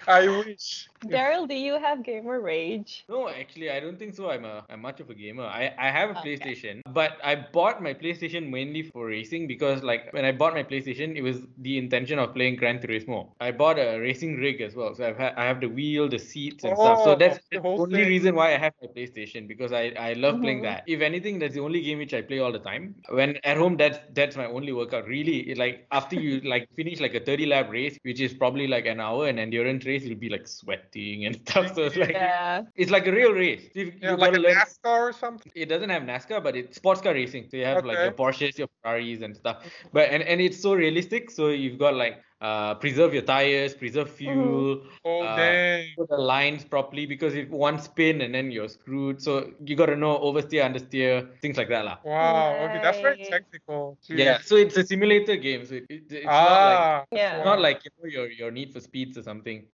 I 0.08 0.28
wish. 0.28 0.88
Daryl, 1.04 1.48
do 1.48 1.54
you 1.54 1.78
have 1.78 2.02
gamer 2.04 2.40
rage? 2.40 3.06
No, 3.08 3.28
actually, 3.28 3.70
I 3.70 3.80
don't 3.80 3.98
think 3.98 4.14
so. 4.14 4.30
I'm 4.30 4.44
a 4.44 4.64
I'm 4.70 4.80
much 4.80 5.00
of 5.00 5.10
a 5.10 5.14
gamer. 5.14 5.42
I, 5.44 5.74
I 5.76 5.90
have 5.90 6.10
a 6.10 6.14
Okay. 6.14 6.26
PlayStation, 6.26 6.80
but 6.94 7.18
I 7.24 7.34
bought 7.34 7.82
my 7.82 7.92
PlayStation 7.92 8.48
mainly 8.50 8.82
for 8.84 9.06
racing 9.06 9.48
because 9.48 9.82
like 9.82 10.12
when 10.12 10.24
I 10.24 10.30
bought 10.30 10.54
my 10.54 10.62
PlayStation, 10.62 11.16
it 11.16 11.22
was 11.22 11.40
the 11.58 11.76
intention 11.76 12.20
of 12.20 12.34
playing 12.34 12.54
Gran 12.56 12.78
Turismo. 12.78 13.32
I 13.40 13.50
bought 13.50 13.80
a 13.80 13.98
racing 13.98 14.36
rig 14.36 14.60
as 14.60 14.76
well, 14.76 14.94
so 14.94 15.04
I've 15.08 15.16
had 15.18 15.34
I 15.34 15.44
have 15.46 15.60
the 15.60 15.68
wheel, 15.68 16.08
the 16.08 16.20
seats, 16.20 16.62
and 16.64 16.78
stuff. 16.78 17.00
So 17.02 17.14
Oh, 17.14 17.16
that's 17.16 17.40
the 17.50 17.60
the 17.60 17.60
only 17.76 18.04
thing. 18.04 18.04
reason 18.04 18.36
why 18.36 18.54
I 18.54 18.58
have 18.58 18.74
my 18.80 18.88
PlayStation 18.96 19.48
because 19.48 19.72
I 19.72 19.86
I 19.98 20.12
love 20.12 20.40
playing 20.40 20.60
Mhm. 20.60 20.62
that. 20.62 20.84
If 20.86 21.00
anything, 21.00 21.40
that's 21.40 21.54
the 21.54 21.60
only 21.60 21.80
game 21.82 21.98
which 21.98 22.14
I 22.14 22.22
play 22.22 22.38
all 22.38 22.52
the 22.52 22.60
time. 22.60 22.94
When 23.08 23.38
at 23.42 23.56
home, 23.56 23.76
that's 23.76 23.98
that's 24.14 24.36
my 24.36 24.46
only 24.46 24.72
workout. 24.72 25.06
Really, 25.08 25.50
it, 25.50 25.58
like 25.58 25.86
after 25.90 26.14
you 26.14 26.40
like 26.42 26.68
finish 26.76 27.00
like 27.00 27.14
a 27.14 27.20
30 27.20 27.46
lap 27.46 27.70
race, 27.70 27.98
which 28.02 28.20
is 28.20 28.34
probably 28.34 28.68
like 28.68 28.86
an 28.86 29.00
hour, 29.00 29.26
an 29.26 29.38
endurance 29.40 29.84
race, 29.90 30.04
you'll 30.04 30.18
be 30.26 30.30
like 30.36 30.46
sweating 30.48 31.26
and 31.26 31.36
stuff. 31.44 31.74
So 31.74 31.82
it's 31.88 31.96
like 31.96 32.12
Yeah. 32.12 32.62
it's 32.76 32.90
like 32.90 33.06
a 33.06 33.12
real 33.12 33.32
race. 33.32 33.64
You, 33.74 33.92
Yeah, 34.00 34.12
you 34.12 34.16
like 34.16 34.32
a 34.34 34.38
gotta 34.38 34.48
learn. 34.48 34.56
NASCAR 34.56 35.00
or 35.10 35.12
something. 35.12 35.52
It 35.54 35.66
doesn't 35.66 35.90
have 35.90 36.02
NASCAR, 36.02 36.42
but 36.42 36.56
it's 36.56 36.76
sports 36.76 37.00
car 37.00 37.14
racing. 37.14 37.48
So 37.50 37.56
you 37.56 37.66
have 37.66 37.84
like 37.84 38.00
your 38.04 38.12
Porsches, 38.12 38.58
your 38.58 38.68
Ferraris, 38.82 39.22
and 39.22 39.36
stuff. 39.36 39.56
But 39.92 40.10
and, 40.10 40.22
and 40.22 40.40
it's 40.40 40.60
so 40.60 40.74
realistic. 40.74 41.30
So 41.30 41.48
you've 41.48 41.78
got 41.78 41.94
like 41.94 42.22
uh 42.40 42.74
preserve 42.74 43.12
your 43.12 43.22
tires, 43.22 43.74
preserve 43.74 44.10
fuel, 44.10 44.82
Oh 45.04 45.22
Uh, 45.24 45.82
put 45.96 46.08
the 46.08 46.16
lines 46.16 46.64
properly 46.64 47.04
because 47.06 47.34
if 47.34 47.48
one 47.50 47.78
spin 47.78 48.22
and 48.22 48.34
then 48.34 48.50
you're 48.50 48.68
screwed. 48.68 49.20
So 49.20 49.52
you 49.64 49.76
gotta 49.76 49.96
know 49.96 50.18
oversteer, 50.18 50.64
understeer, 50.64 51.28
things 51.42 51.56
like 51.56 51.68
that, 51.68 51.84
lah. 51.84 51.98
Wow. 52.04 52.56
Okay, 52.68 52.80
that's 52.82 53.00
very 53.00 53.16
Nice. 53.18 53.28
technical. 53.28 53.98
Yeah. 54.08 54.38
So 54.40 54.56
it's 54.56 54.76
a 54.76 54.84
simulator 54.86 55.36
game. 55.36 55.66
So 55.66 55.74
it, 55.74 55.86
it, 55.88 56.02
it's 56.08 56.24
not 56.24 56.60
like 56.70 56.78
Ah. 56.80 57.04
Yeah. 57.12 57.36
it's 57.36 57.44
not 57.44 57.60
like 57.60 57.84
you 57.84 57.90
know 57.98 58.08
your 58.08 58.26
your 58.30 58.50
Need 58.50 58.72
for 58.72 58.80
Speeds 58.80 59.18
or 59.18 59.22
something. 59.22 59.66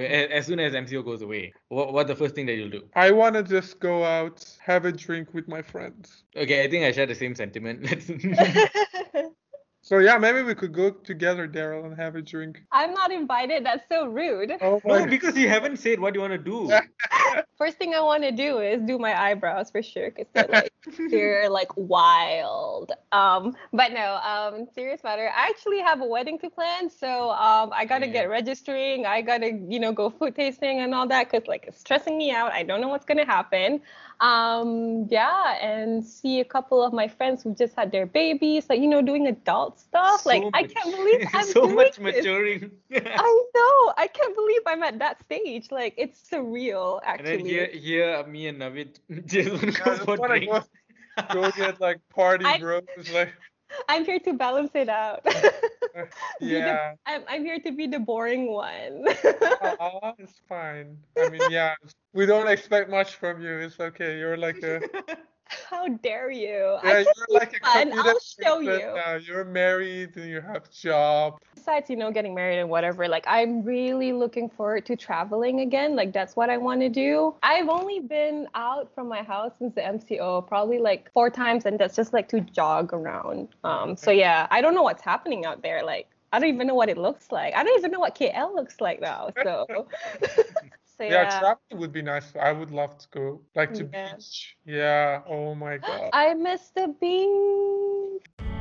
As 0.00 0.46
soon 0.46 0.60
as 0.60 0.72
MCO 0.72 1.04
goes 1.04 1.22
away, 1.22 1.52
what 1.68 1.92
what 1.92 2.06
the 2.06 2.16
first 2.16 2.34
thing 2.34 2.46
that 2.46 2.54
you'll 2.54 2.70
do? 2.70 2.82
I 2.94 3.10
want 3.10 3.34
to 3.34 3.42
just 3.42 3.80
go 3.80 4.04
out, 4.04 4.44
have 4.60 4.84
a 4.84 4.92
drink 4.92 5.34
with 5.34 5.48
my 5.48 5.62
friends. 5.62 6.24
Okay, 6.36 6.64
I 6.64 6.68
think 6.70 6.84
I 6.84 6.92
share 6.92 7.06
the 7.06 7.14
same 7.14 7.34
sentiment. 7.34 7.86
Let's- 9.90 10.04
So 10.04 10.10
yeah, 10.12 10.18
maybe 10.18 10.42
we 10.42 10.54
could 10.54 10.72
go 10.72 10.90
together, 10.90 11.48
Daryl, 11.48 11.84
and 11.84 11.96
have 11.96 12.16
a 12.16 12.22
drink. 12.22 12.62
I'm 12.72 12.94
not 12.94 13.12
invited. 13.12 13.66
That's 13.66 13.88
so 13.88 14.06
rude. 14.06 14.52
Oh 14.60 14.80
no, 14.84 15.06
because 15.06 15.36
you 15.36 15.48
haven't 15.48 15.78
said 15.78 16.00
what 16.00 16.14
you 16.14 16.20
want 16.20 16.32
to 16.32 16.38
do. 16.38 16.70
First 17.58 17.78
thing 17.78 17.94
I 17.94 18.00
want 18.00 18.22
to 18.24 18.32
do 18.32 18.58
is 18.58 18.82
do 18.82 18.98
my 18.98 19.18
eyebrows 19.18 19.70
for 19.70 19.82
sure, 19.82 20.10
cause 20.10 20.26
they're 20.32 20.48
like 20.48 20.72
they're 21.10 21.48
like 21.50 21.76
wild. 21.76 22.92
Um, 23.12 23.56
but 23.72 23.92
no, 23.92 24.16
um, 24.16 24.66
serious 24.74 25.04
matter. 25.04 25.28
I 25.34 25.48
actually 25.48 25.80
have 25.80 26.00
a 26.00 26.06
wedding 26.06 26.38
to 26.40 26.50
plan, 26.50 26.90
so 26.90 27.30
um, 27.30 27.70
I 27.72 27.84
gotta 27.84 28.06
Yeah. 28.06 28.12
get 28.12 28.28
registering. 28.28 29.06
I 29.06 29.22
gotta, 29.22 29.52
you 29.68 29.78
know, 29.78 29.92
go 29.92 30.10
food 30.10 30.34
tasting 30.34 30.80
and 30.80 30.94
all 30.94 31.06
that, 31.08 31.30
cause 31.30 31.46
like 31.46 31.66
it's 31.68 31.80
stressing 31.80 32.18
me 32.18 32.30
out. 32.32 32.52
I 32.52 32.62
don't 32.64 32.80
know 32.80 32.88
what's 32.88 33.04
gonna 33.04 33.26
happen. 33.26 33.82
Um, 34.20 35.06
yeah, 35.10 35.56
and 35.60 36.04
see 36.04 36.40
a 36.40 36.44
couple 36.44 36.82
of 36.82 36.92
my 36.92 37.08
friends 37.08 37.42
who 37.42 37.54
just 37.54 37.74
had 37.76 37.92
their 37.92 38.06
babies, 38.06 38.68
like 38.68 38.80
you 38.80 38.88
know, 38.88 39.02
doing 39.02 39.26
adult 39.26 39.73
stuff. 39.78 40.22
So 40.22 40.28
like 40.28 40.42
I 40.54 40.62
much- 40.62 40.74
can't 40.74 40.94
believe 40.96 41.28
I'm 41.34 41.44
so 41.44 41.62
doing 41.62 41.74
much 41.76 41.96
this. 41.96 41.98
maturing. 41.98 42.70
I 42.94 43.42
know. 43.54 43.92
I 43.96 44.06
can't 44.12 44.34
believe 44.34 44.60
I'm 44.66 44.82
at 44.82 44.98
that 44.98 45.22
stage. 45.24 45.70
Like 45.70 45.94
it's 45.96 46.20
surreal, 46.30 47.00
actually. 47.04 47.32
and 47.34 47.42
actually. 47.42 47.42
then 47.42 47.46
here, 47.46 47.66
here, 47.66 48.26
me 48.26 48.46
and 48.48 48.60
Navid 48.60 48.98
just 49.26 49.50
want 49.50 49.74
to 49.74 49.82
I 49.82 49.84
go 49.84 49.96
just 49.96 50.04
for 50.04 50.16
wanna 50.16 50.38
drinks. 50.38 50.68
go, 51.28 51.42
go 51.42 51.50
get 51.52 51.80
like 51.80 52.00
party 52.10 52.44
I- 52.44 52.58
bros. 52.58 52.82
Like 53.12 53.32
I'm 53.88 54.04
here 54.04 54.20
to 54.20 54.32
balance 54.34 54.70
it 54.74 54.88
out. 54.88 55.24
Be 55.24 55.30
the- 55.32 56.08
yeah. 56.40 56.94
I'm, 57.06 57.22
I'm 57.28 57.44
here 57.44 57.58
to 57.60 57.72
be 57.72 57.86
the 57.86 57.98
boring 57.98 58.52
one. 58.52 59.04
Aw, 59.24 59.76
uh, 59.80 59.98
uh, 60.02 60.12
it's 60.18 60.40
fine. 60.48 60.96
I 61.18 61.28
mean, 61.28 61.40
yeah, 61.50 61.74
we 62.12 62.26
don't 62.26 62.46
expect 62.48 62.90
much 62.90 63.16
from 63.16 63.40
you. 63.42 63.58
It's 63.58 63.80
okay. 63.80 64.18
You're 64.18 64.36
like 64.36 64.62
a 64.62 64.80
How 65.46 65.88
dare 65.88 66.30
you? 66.30 66.78
yeah, 66.82 66.98
you're 67.00 67.04
be 67.28 67.34
like 67.34 67.60
a 67.62 67.64
fun. 67.64 67.92
I'll 67.92 68.18
show 68.20 68.60
you. 68.60 68.94
now. 68.94 69.14
You're 69.14 69.44
married 69.44 70.16
and 70.16 70.28
you 70.28 70.40
have 70.40 70.64
a 70.64 70.72
job. 70.72 71.38
Besides, 71.54 71.90
you 71.90 71.96
know, 71.96 72.10
getting 72.10 72.34
married 72.34 72.58
and 72.58 72.68
whatever, 72.68 73.08
like 73.08 73.24
I'm 73.26 73.62
really 73.62 74.12
looking 74.12 74.48
forward 74.48 74.86
to 74.86 74.96
traveling 74.96 75.60
again. 75.60 75.96
Like 75.96 76.12
that's 76.12 76.36
what 76.36 76.50
I 76.50 76.56
want 76.56 76.80
to 76.80 76.88
do. 76.88 77.34
I've 77.42 77.68
only 77.68 78.00
been 78.00 78.48
out 78.54 78.90
from 78.94 79.08
my 79.08 79.22
house 79.22 79.52
since 79.58 79.74
the 79.74 79.82
MCO, 79.82 80.46
probably 80.46 80.78
like 80.78 81.10
four 81.12 81.30
times, 81.30 81.66
and 81.66 81.78
that's 81.78 81.96
just 81.96 82.12
like 82.12 82.28
to 82.30 82.40
jog 82.40 82.92
around. 82.92 83.48
Um, 83.64 83.96
so 83.96 84.10
yeah, 84.10 84.46
I 84.50 84.60
don't 84.60 84.74
know 84.74 84.82
what's 84.82 85.02
happening 85.02 85.44
out 85.44 85.62
there. 85.62 85.84
Like 85.84 86.08
I 86.34 86.40
don't 86.40 86.48
even 86.48 86.66
know 86.66 86.74
what 86.74 86.88
it 86.88 86.98
looks 86.98 87.30
like. 87.30 87.54
I 87.54 87.62
don't 87.62 87.78
even 87.78 87.92
know 87.92 88.00
what 88.00 88.16
KL 88.16 88.56
looks 88.56 88.80
like 88.80 89.00
now. 89.00 89.30
So, 89.44 89.86
so 90.96 91.04
Yeah, 91.08 91.24
yeah. 91.24 91.40
traveling 91.40 91.78
would 91.80 91.92
be 91.92 92.02
nice. 92.02 92.34
I 92.36 92.52
would 92.52 92.70
love 92.70 92.98
to 92.98 93.08
go, 93.10 93.42
like 93.54 93.74
to 93.74 93.84
Yeah. 93.92 94.16
beach. 94.16 94.56
Yeah. 94.64 95.22
Oh 95.26 95.54
my 95.54 95.78
god. 95.78 96.12
I 96.12 96.34
miss 96.34 96.70
the 96.70 96.88
beach. 96.88 98.53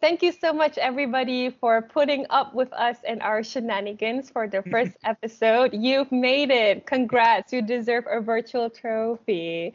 Thank 0.00 0.22
you 0.22 0.30
so 0.30 0.52
much, 0.52 0.78
everybody, 0.78 1.50
for 1.50 1.82
putting 1.82 2.24
up 2.30 2.54
with 2.54 2.72
us 2.72 2.98
and 3.06 3.20
our 3.20 3.42
shenanigans 3.42 4.30
for 4.30 4.46
the 4.46 4.62
first 4.70 4.96
episode. 5.02 5.74
You've 5.74 6.12
made 6.12 6.50
it. 6.50 6.86
Congrats. 6.86 7.52
You 7.52 7.62
deserve 7.62 8.04
a 8.08 8.20
virtual 8.20 8.70
trophy. 8.70 9.74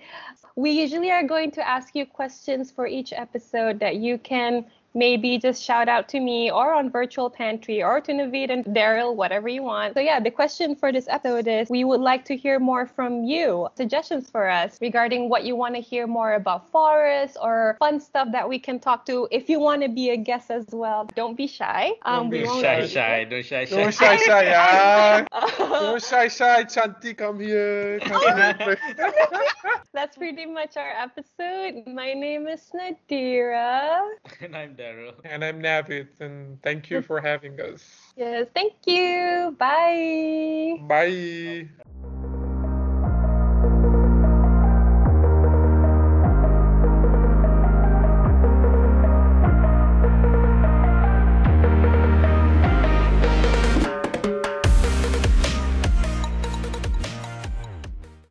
We 0.55 0.71
usually 0.71 1.11
are 1.11 1.23
going 1.23 1.51
to 1.51 1.67
ask 1.67 1.93
you 1.93 2.05
questions 2.05 2.71
for 2.71 2.87
each 2.87 3.11
episode 3.11 3.79
that 3.81 3.97
you 3.97 4.17
can 4.17 4.65
maybe 4.93 5.37
just 5.37 5.63
shout 5.63 5.87
out 5.89 6.07
to 6.09 6.19
me 6.19 6.51
or 6.51 6.73
on 6.73 6.89
Virtual 6.89 7.29
Pantry 7.29 7.83
or 7.83 7.99
to 8.01 8.11
Naveed 8.11 8.49
and 8.51 8.65
Daryl, 8.65 9.15
whatever 9.15 9.47
you 9.47 9.63
want. 9.63 9.93
So, 9.93 9.99
yeah, 9.99 10.19
the 10.19 10.31
question 10.31 10.75
for 10.75 10.91
this 10.91 11.07
episode 11.07 11.47
is 11.47 11.69
we 11.69 11.83
would 11.83 12.01
like 12.01 12.25
to 12.25 12.35
hear 12.35 12.59
more 12.59 12.85
from 12.85 13.23
you, 13.23 13.67
suggestions 13.75 14.29
for 14.29 14.49
us 14.49 14.77
regarding 14.81 15.29
what 15.29 15.43
you 15.43 15.55
want 15.55 15.75
to 15.75 15.81
hear 15.81 16.07
more 16.07 16.33
about 16.33 16.69
Forest 16.71 17.37
or 17.41 17.75
fun 17.79 17.99
stuff 17.99 18.29
that 18.31 18.47
we 18.47 18.59
can 18.59 18.79
talk 18.79 19.05
to. 19.05 19.27
If 19.31 19.49
you 19.49 19.59
want 19.59 19.81
to 19.81 19.89
be 19.89 20.11
a 20.11 20.17
guest 20.17 20.51
as 20.51 20.65
well, 20.71 21.09
don't 21.15 21.35
be 21.35 21.47
shy. 21.47 21.93
Um, 22.03 22.29
Don't 22.29 22.29
be 22.29 22.45
shy, 22.45 22.79
let 22.79 22.89
shy, 22.89 23.23
don't 23.25 23.45
shy, 23.45 23.65
shy. 23.65 23.75
Don't 23.75 23.93
shy, 23.93 24.17
shy, 24.17 24.43
yeah. 24.43 25.25
Don't 25.57 26.03
shy, 26.03 26.27
shy. 26.27 26.63
Chanti, 26.65 27.15
come 27.17 27.39
here. 27.39 27.99
Come 27.99 28.37
here. 28.37 28.77
That's 29.93 30.17
pretty 30.17 30.45
much 30.45 30.75
our 30.75 30.89
episode. 30.89 31.85
My 31.87 32.13
name 32.13 32.47
is 32.47 32.69
Nadira. 32.73 34.01
and 34.41 34.55
I'm 34.55 34.73
Daryl. 34.83 35.15
and 35.23 35.43
I'm 35.43 35.61
Navid, 35.61 36.19
and 36.19 36.61
thank 36.61 36.89
you 36.91 37.01
for 37.01 37.21
having 37.21 37.59
us. 37.61 37.83
Yes, 38.15 38.47
thank 38.53 38.73
you. 38.85 39.55
Bye. 39.57 40.75
Bye. 40.87 41.69